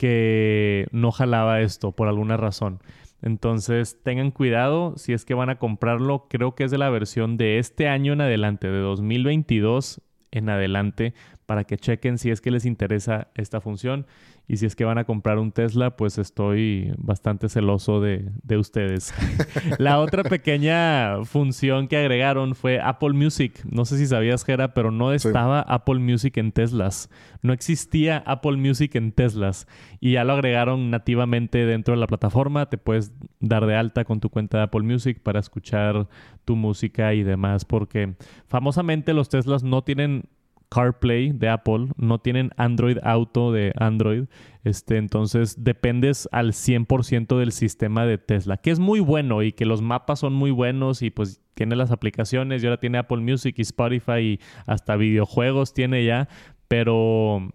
que 0.00 0.86
no 0.92 1.12
jalaba 1.12 1.60
esto 1.60 1.92
por 1.92 2.08
alguna 2.08 2.38
razón. 2.38 2.80
Entonces 3.20 3.98
tengan 4.02 4.30
cuidado 4.30 4.94
si 4.96 5.12
es 5.12 5.26
que 5.26 5.34
van 5.34 5.50
a 5.50 5.58
comprarlo. 5.58 6.26
Creo 6.30 6.54
que 6.54 6.64
es 6.64 6.70
de 6.70 6.78
la 6.78 6.88
versión 6.88 7.36
de 7.36 7.58
este 7.58 7.86
año 7.86 8.14
en 8.14 8.22
adelante, 8.22 8.68
de 8.70 8.78
2022 8.78 10.00
en 10.30 10.48
adelante, 10.48 11.12
para 11.44 11.64
que 11.64 11.76
chequen 11.76 12.16
si 12.16 12.30
es 12.30 12.40
que 12.40 12.50
les 12.50 12.64
interesa 12.64 13.28
esta 13.34 13.60
función. 13.60 14.06
Y 14.50 14.56
si 14.56 14.66
es 14.66 14.74
que 14.74 14.84
van 14.84 14.98
a 14.98 15.04
comprar 15.04 15.38
un 15.38 15.52
Tesla, 15.52 15.96
pues 15.96 16.18
estoy 16.18 16.92
bastante 16.98 17.48
celoso 17.48 18.00
de, 18.00 18.32
ustedes. 18.58 19.14
la 19.78 20.00
otra 20.00 20.24
pequeña 20.24 21.24
función 21.24 21.86
que 21.86 21.96
agregaron 21.96 22.56
fue 22.56 22.80
Apple 22.80 23.12
Music. 23.12 23.60
No 23.64 23.84
sé 23.84 23.96
si 23.96 24.08
sabías, 24.08 24.44
Jera, 24.44 24.74
pero 24.74 24.90
no 24.90 25.12
estaba 25.12 25.60
Apple 25.60 26.00
Music 26.00 26.36
en 26.38 26.50
Teslas. 26.50 27.10
No 27.42 27.52
existía 27.52 28.24
Apple 28.26 28.56
Music 28.56 28.96
en 28.96 29.12
Teslas. 29.12 29.68
Y 30.00 30.14
ya 30.14 30.24
lo 30.24 30.32
agregaron 30.32 30.90
nativamente 30.90 31.64
dentro 31.64 31.94
de 31.94 32.00
la 32.00 32.08
plataforma. 32.08 32.68
Te 32.68 32.76
puedes 32.76 33.12
dar 33.38 33.66
de 33.66 33.76
alta 33.76 34.04
con 34.04 34.18
tu 34.18 34.30
cuenta 34.30 34.58
de 34.58 34.64
Apple 34.64 34.82
Music 34.82 35.20
para 35.22 35.38
escuchar 35.38 36.08
tu 36.44 36.56
música 36.56 37.14
y 37.14 37.22
demás. 37.22 37.64
Porque 37.64 38.16
famosamente 38.48 39.14
los 39.14 39.28
Teslas 39.28 39.62
no 39.62 39.84
tienen 39.84 40.24
CarPlay 40.70 41.32
de 41.32 41.48
Apple, 41.48 41.88
no 41.96 42.20
tienen 42.20 42.50
Android 42.56 42.98
Auto 43.02 43.52
de 43.52 43.72
Android, 43.76 44.24
este, 44.64 44.96
entonces 44.96 45.62
dependes 45.62 46.28
al 46.32 46.52
100% 46.52 47.38
del 47.38 47.52
sistema 47.52 48.06
de 48.06 48.18
Tesla, 48.18 48.56
que 48.56 48.70
es 48.70 48.78
muy 48.78 49.00
bueno 49.00 49.42
y 49.42 49.52
que 49.52 49.66
los 49.66 49.82
mapas 49.82 50.20
son 50.20 50.32
muy 50.32 50.50
buenos 50.50 51.02
y 51.02 51.10
pues 51.10 51.42
tiene 51.54 51.76
las 51.76 51.90
aplicaciones 51.90 52.62
y 52.62 52.66
ahora 52.66 52.80
tiene 52.80 52.98
Apple 52.98 53.18
Music 53.18 53.54
y 53.58 53.62
Spotify 53.62 54.20
y 54.20 54.40
hasta 54.66 54.96
videojuegos 54.96 55.74
tiene 55.74 56.04
ya, 56.04 56.28
pero 56.68 57.52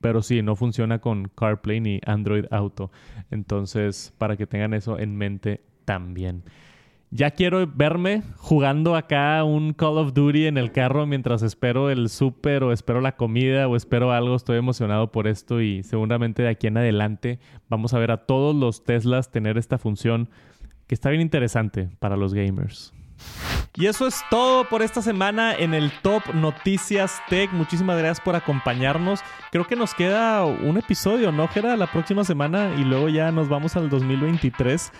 pero 0.00 0.22
sí, 0.22 0.42
no 0.42 0.56
funciona 0.56 1.00
con 1.00 1.28
CarPlay 1.34 1.80
ni 1.80 2.00
Android 2.06 2.44
Auto. 2.50 2.92
Entonces, 3.30 4.12
para 4.18 4.36
que 4.36 4.46
tengan 4.46 4.74
eso 4.74 4.98
en 4.98 5.16
mente 5.16 5.62
también. 5.84 6.44
Ya 7.10 7.30
quiero 7.30 7.66
verme 7.66 8.22
jugando 8.36 8.96
acá 8.96 9.44
un 9.44 9.72
Call 9.72 9.98
of 9.98 10.12
Duty 10.12 10.46
en 10.46 10.58
el 10.58 10.72
carro 10.72 11.06
mientras 11.06 11.42
espero 11.42 11.88
el 11.88 12.08
súper 12.08 12.64
o 12.64 12.72
espero 12.72 13.00
la 13.00 13.16
comida 13.16 13.68
o 13.68 13.76
espero 13.76 14.12
algo. 14.12 14.34
Estoy 14.34 14.58
emocionado 14.58 15.12
por 15.12 15.28
esto 15.28 15.60
y 15.60 15.82
seguramente 15.84 16.42
de 16.42 16.48
aquí 16.48 16.66
en 16.66 16.78
adelante 16.78 17.38
vamos 17.68 17.94
a 17.94 17.98
ver 17.98 18.10
a 18.10 18.26
todos 18.26 18.56
los 18.56 18.84
Teslas 18.84 19.30
tener 19.30 19.56
esta 19.56 19.78
función 19.78 20.28
que 20.88 20.94
está 20.94 21.10
bien 21.10 21.22
interesante 21.22 21.88
para 22.00 22.16
los 22.16 22.34
gamers. 22.34 22.92
Y 23.78 23.86
eso 23.86 24.06
es 24.06 24.22
todo 24.30 24.66
por 24.66 24.80
esta 24.80 25.02
semana 25.02 25.54
en 25.54 25.74
el 25.74 25.92
Top 26.00 26.22
Noticias 26.32 27.20
Tech. 27.28 27.52
Muchísimas 27.52 27.98
gracias 27.98 28.22
por 28.24 28.34
acompañarnos. 28.34 29.20
Creo 29.52 29.66
que 29.66 29.76
nos 29.76 29.92
queda 29.92 30.46
un 30.46 30.78
episodio, 30.78 31.30
¿no, 31.30 31.46
Gera? 31.48 31.76
La 31.76 31.92
próxima 31.92 32.24
semana 32.24 32.74
y 32.78 32.84
luego 32.84 33.10
ya 33.10 33.30
nos 33.32 33.50
vamos 33.50 33.76
al 33.76 33.90
2023. 33.90 34.92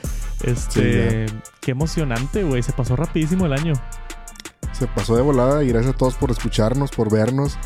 Este, 0.45 1.25
qué 1.61 1.71
emocionante, 1.71 2.43
güey. 2.43 2.63
Se 2.63 2.73
pasó 2.73 2.97
rapidísimo 2.97 3.47
el 3.47 3.55
año. 3.55 3.73
Se 4.73 4.87
pasó 4.87 5.17
de 5.17 5.23
volada 5.23 5.65
y 5.65 5.69
gracias 5.69 5.95
a 5.95 5.97
todos 5.97 6.17
por 6.17 6.31
escucharnos, 6.31 6.91
por 6.91 7.11
vernos 7.11 7.59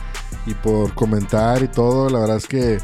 y 0.46 0.54
por 0.54 0.94
comentar 0.94 1.60
y 1.60 1.66
todo. 1.66 2.08
La 2.08 2.20
verdad 2.20 2.36
es 2.36 2.46
que, 2.46 2.78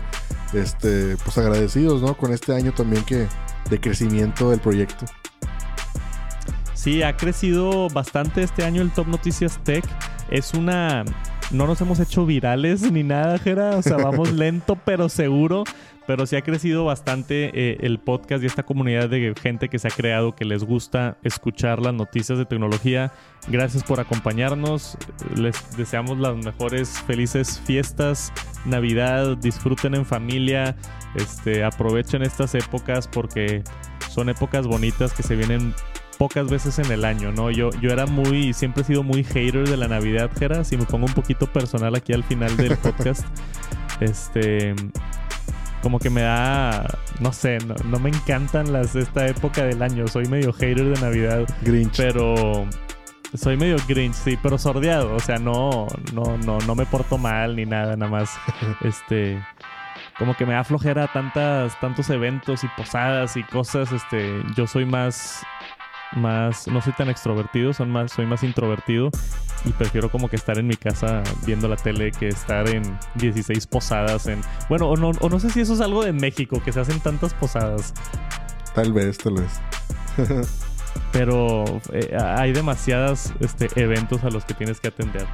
este, 0.52 1.16
pues 1.18 1.38
agradecidos, 1.38 2.02
¿no? 2.02 2.16
Con 2.16 2.32
este 2.32 2.56
año 2.56 2.72
también 2.72 3.04
que 3.04 3.28
de 3.70 3.80
crecimiento 3.80 4.50
del 4.50 4.58
proyecto. 4.58 5.06
Sí, 6.86 7.02
ha 7.02 7.16
crecido 7.16 7.88
bastante 7.88 8.44
este 8.44 8.62
año 8.62 8.80
el 8.80 8.92
Top 8.92 9.08
Noticias 9.08 9.58
Tech. 9.64 9.84
Es 10.30 10.54
una... 10.54 11.04
No 11.50 11.66
nos 11.66 11.80
hemos 11.80 11.98
hecho 11.98 12.24
virales 12.26 12.92
ni 12.92 13.02
nada, 13.02 13.40
Jera. 13.40 13.70
O 13.70 13.82
sea, 13.82 13.96
vamos 13.96 14.32
lento 14.32 14.78
pero 14.84 15.08
seguro. 15.08 15.64
Pero 16.06 16.26
sí 16.26 16.36
ha 16.36 16.42
crecido 16.42 16.84
bastante 16.84 17.50
eh, 17.52 17.78
el 17.80 17.98
podcast 17.98 18.44
y 18.44 18.46
esta 18.46 18.62
comunidad 18.62 19.08
de 19.08 19.34
gente 19.42 19.68
que 19.68 19.80
se 19.80 19.88
ha 19.88 19.90
creado, 19.90 20.36
que 20.36 20.44
les 20.44 20.62
gusta 20.62 21.18
escuchar 21.24 21.82
las 21.82 21.92
noticias 21.92 22.38
de 22.38 22.44
tecnología. 22.44 23.12
Gracias 23.48 23.82
por 23.82 23.98
acompañarnos. 23.98 24.96
Les 25.34 25.76
deseamos 25.76 26.18
las 26.18 26.36
mejores, 26.36 27.02
felices 27.04 27.60
fiestas, 27.64 28.32
Navidad. 28.64 29.36
Disfruten 29.38 29.96
en 29.96 30.06
familia. 30.06 30.76
Este, 31.16 31.64
aprovechen 31.64 32.22
estas 32.22 32.54
épocas 32.54 33.08
porque 33.08 33.64
son 34.08 34.28
épocas 34.28 34.68
bonitas 34.68 35.12
que 35.12 35.24
se 35.24 35.34
vienen 35.34 35.74
pocas 36.18 36.48
veces 36.48 36.78
en 36.78 36.90
el 36.90 37.04
año, 37.04 37.32
¿no? 37.32 37.50
Yo, 37.50 37.70
yo 37.80 37.90
era 37.90 38.06
muy, 38.06 38.52
siempre 38.52 38.82
he 38.82 38.86
sido 38.86 39.02
muy 39.02 39.24
hater 39.24 39.68
de 39.68 39.76
la 39.76 39.88
Navidad, 39.88 40.30
Jera. 40.38 40.64
Si 40.64 40.76
me 40.76 40.84
pongo 40.84 41.06
un 41.06 41.12
poquito 41.12 41.46
personal 41.46 41.94
aquí 41.94 42.12
al 42.12 42.24
final 42.24 42.56
del 42.56 42.76
podcast, 42.82 43.24
este, 44.00 44.74
como 45.82 45.98
que 45.98 46.10
me 46.10 46.22
da, 46.22 46.86
no 47.20 47.32
sé, 47.32 47.58
no, 47.58 47.98
me 47.98 48.10
encantan 48.10 48.72
las 48.72 48.96
esta 48.96 49.26
época 49.26 49.64
del 49.64 49.82
año. 49.82 50.08
Soy 50.08 50.26
medio 50.26 50.52
hater 50.52 50.84
de 50.84 51.00
Navidad. 51.00 51.46
Grinch. 51.62 51.96
Pero 51.96 52.66
soy 53.34 53.56
medio 53.56 53.76
Grinch, 53.86 54.14
sí, 54.14 54.38
pero 54.42 54.58
sordeado. 54.58 55.14
O 55.14 55.20
sea, 55.20 55.38
no, 55.38 55.86
no, 56.12 56.38
no, 56.38 56.58
no 56.58 56.74
me 56.74 56.86
porto 56.86 57.18
mal 57.18 57.56
ni 57.56 57.66
nada, 57.66 57.96
nada 57.96 58.10
más. 58.10 58.36
este 58.82 59.40
como 60.18 60.34
que 60.34 60.46
me 60.46 60.54
da 60.54 60.64
flojera 60.64 61.08
tantas, 61.08 61.78
tantos 61.78 62.08
eventos 62.08 62.64
y 62.64 62.68
posadas 62.68 63.36
y 63.36 63.42
cosas. 63.42 63.92
Este, 63.92 64.42
yo 64.56 64.66
soy 64.66 64.86
más 64.86 65.44
más, 66.16 66.66
no 66.68 66.80
soy 66.80 66.92
tan 66.94 67.08
extrovertido, 67.08 67.72
son 67.72 67.90
más, 67.90 68.12
soy 68.12 68.26
más 68.26 68.42
introvertido 68.42 69.10
y 69.64 69.70
prefiero 69.70 70.10
como 70.10 70.28
que 70.28 70.36
estar 70.36 70.58
en 70.58 70.66
mi 70.66 70.76
casa 70.76 71.22
viendo 71.44 71.68
la 71.68 71.76
tele 71.76 72.12
que 72.12 72.28
estar 72.28 72.68
en 72.68 72.82
16 73.16 73.66
posadas 73.66 74.26
en... 74.26 74.40
Bueno, 74.68 74.88
o 74.88 74.96
no, 74.96 75.10
o 75.20 75.28
no 75.28 75.40
sé 75.40 75.50
si 75.50 75.60
eso 75.60 75.74
es 75.74 75.80
algo 75.80 76.04
de 76.04 76.12
México, 76.12 76.62
que 76.64 76.72
se 76.72 76.80
hacen 76.80 77.00
tantas 77.00 77.34
posadas. 77.34 77.92
Tal 78.74 78.92
vez, 78.92 79.18
tal 79.18 79.34
vez. 79.34 79.60
Pero 81.12 81.64
eh, 81.92 82.16
hay 82.18 82.52
demasiados 82.52 83.32
este, 83.40 83.68
eventos 83.80 84.24
a 84.24 84.30
los 84.30 84.44
que 84.44 84.54
tienes 84.54 84.80
que 84.80 84.88
atender. 84.88 85.26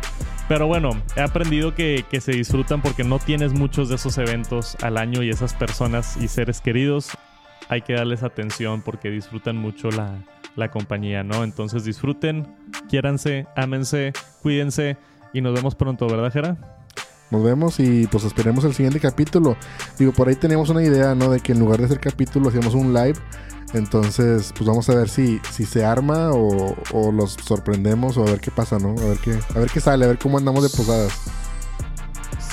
Pero 0.48 0.66
bueno, 0.66 0.90
he 1.16 1.20
aprendido 1.20 1.74
que, 1.74 2.04
que 2.10 2.20
se 2.20 2.32
disfrutan 2.32 2.82
porque 2.82 3.04
no 3.04 3.18
tienes 3.18 3.52
muchos 3.52 3.88
de 3.88 3.96
esos 3.96 4.18
eventos 4.18 4.76
al 4.82 4.96
año 4.96 5.22
y 5.22 5.30
esas 5.30 5.54
personas 5.54 6.16
y 6.16 6.28
seres 6.28 6.60
queridos 6.60 7.10
hay 7.68 7.82
que 7.82 7.94
darles 7.94 8.22
atención 8.22 8.82
porque 8.82 9.10
disfrutan 9.10 9.56
mucho 9.56 9.90
la, 9.90 10.18
la 10.56 10.70
compañía, 10.70 11.22
¿no? 11.22 11.44
Entonces 11.44 11.84
disfruten, 11.84 12.46
quiéranse, 12.88 13.46
ámense, 13.56 14.12
cuídense 14.42 14.96
y 15.32 15.40
nos 15.40 15.54
vemos 15.54 15.74
pronto, 15.74 16.06
¿verdad, 16.06 16.32
Jera? 16.32 16.56
Nos 17.30 17.42
vemos 17.42 17.80
y 17.80 18.06
pues 18.08 18.24
esperemos 18.24 18.64
el 18.64 18.74
siguiente 18.74 19.00
capítulo. 19.00 19.56
Digo, 19.98 20.12
por 20.12 20.28
ahí 20.28 20.36
tenemos 20.36 20.68
una 20.68 20.82
idea, 20.82 21.14
¿no? 21.14 21.30
De 21.30 21.40
que 21.40 21.52
en 21.52 21.60
lugar 21.60 21.78
de 21.78 21.86
hacer 21.86 21.98
capítulo 21.98 22.50
hacíamos 22.50 22.74
un 22.74 22.92
live. 22.92 23.18
Entonces, 23.72 24.52
pues 24.54 24.68
vamos 24.68 24.90
a 24.90 24.94
ver 24.94 25.08
si, 25.08 25.40
si 25.50 25.64
se 25.64 25.82
arma 25.82 26.30
o, 26.32 26.76
o 26.92 27.10
los 27.10 27.32
sorprendemos 27.42 28.18
o 28.18 28.22
a 28.22 28.26
ver 28.26 28.40
qué 28.40 28.50
pasa, 28.50 28.78
¿no? 28.78 28.90
A 28.90 29.06
ver 29.06 29.18
qué, 29.18 29.38
a 29.54 29.58
ver 29.58 29.70
qué 29.70 29.80
sale, 29.80 30.04
a 30.04 30.08
ver 30.08 30.18
cómo 30.18 30.36
andamos 30.36 30.62
de 30.62 30.76
posadas. 30.76 31.12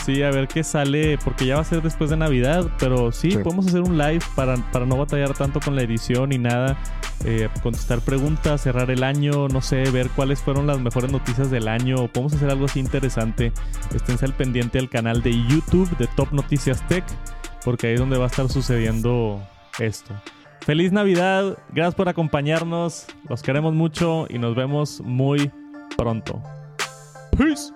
Sí, 0.10 0.24
a 0.24 0.32
ver 0.32 0.48
qué 0.48 0.64
sale, 0.64 1.20
porque 1.24 1.46
ya 1.46 1.58
va 1.58 1.62
a 1.62 1.64
ser 1.64 1.84
después 1.84 2.10
de 2.10 2.18
Navidad, 2.18 2.66
pero 2.80 3.12
sí, 3.12 3.38
podemos 3.38 3.68
hacer 3.68 3.82
un 3.82 3.96
live 3.96 4.22
para, 4.36 4.56
para, 4.72 4.88
no 4.88 4.98
batallar 4.98 5.36
tanto 5.36 5.60
con 5.60 5.76
la 5.76 5.84
edición 5.84 6.32
y 6.32 6.40
nada. 6.40 6.80
Eh, 7.26 7.48
contestar 7.62 8.00
preguntas, 8.02 8.62
cerrar 8.62 8.90
el 8.90 9.04
año, 9.04 9.48
no 9.50 9.62
sé, 9.62 9.84
ver 9.92 10.10
cuáles 10.10 10.42
fueron 10.42 10.66
las 10.66 10.80
mejores 10.80 11.12
noticias 11.12 11.52
del 11.52 11.68
año. 11.68 12.08
Podemos 12.08 12.34
hacer 12.34 12.50
algo 12.50 12.66
así 12.66 12.80
interesante. 12.80 13.52
Esténse 13.94 14.26
al 14.26 14.34
pendiente 14.34 14.80
al 14.80 14.90
canal 14.90 15.22
de 15.22 15.32
YouTube 15.48 15.96
de 16.00 16.08
Top 16.08 16.32
Noticias 16.32 16.82
Tech, 16.88 17.04
porque 17.64 17.86
ahí 17.86 17.94
es 17.94 18.00
donde 18.00 18.18
va 18.18 18.24
a 18.24 18.30
estar 18.30 18.50
sucediendo 18.50 19.40
esto. 19.78 20.16
Feliz 20.62 20.92
Navidad, 20.92 21.56
gracias 21.72 21.94
por 21.94 22.10
acompañarnos, 22.10 23.06
los 23.30 23.44
queremos 23.44 23.76
mucho 23.76 24.26
y 24.28 24.40
nos 24.40 24.56
vemos 24.56 25.02
muy 25.02 25.52
pronto. 25.96 26.42
Peace. 27.38 27.72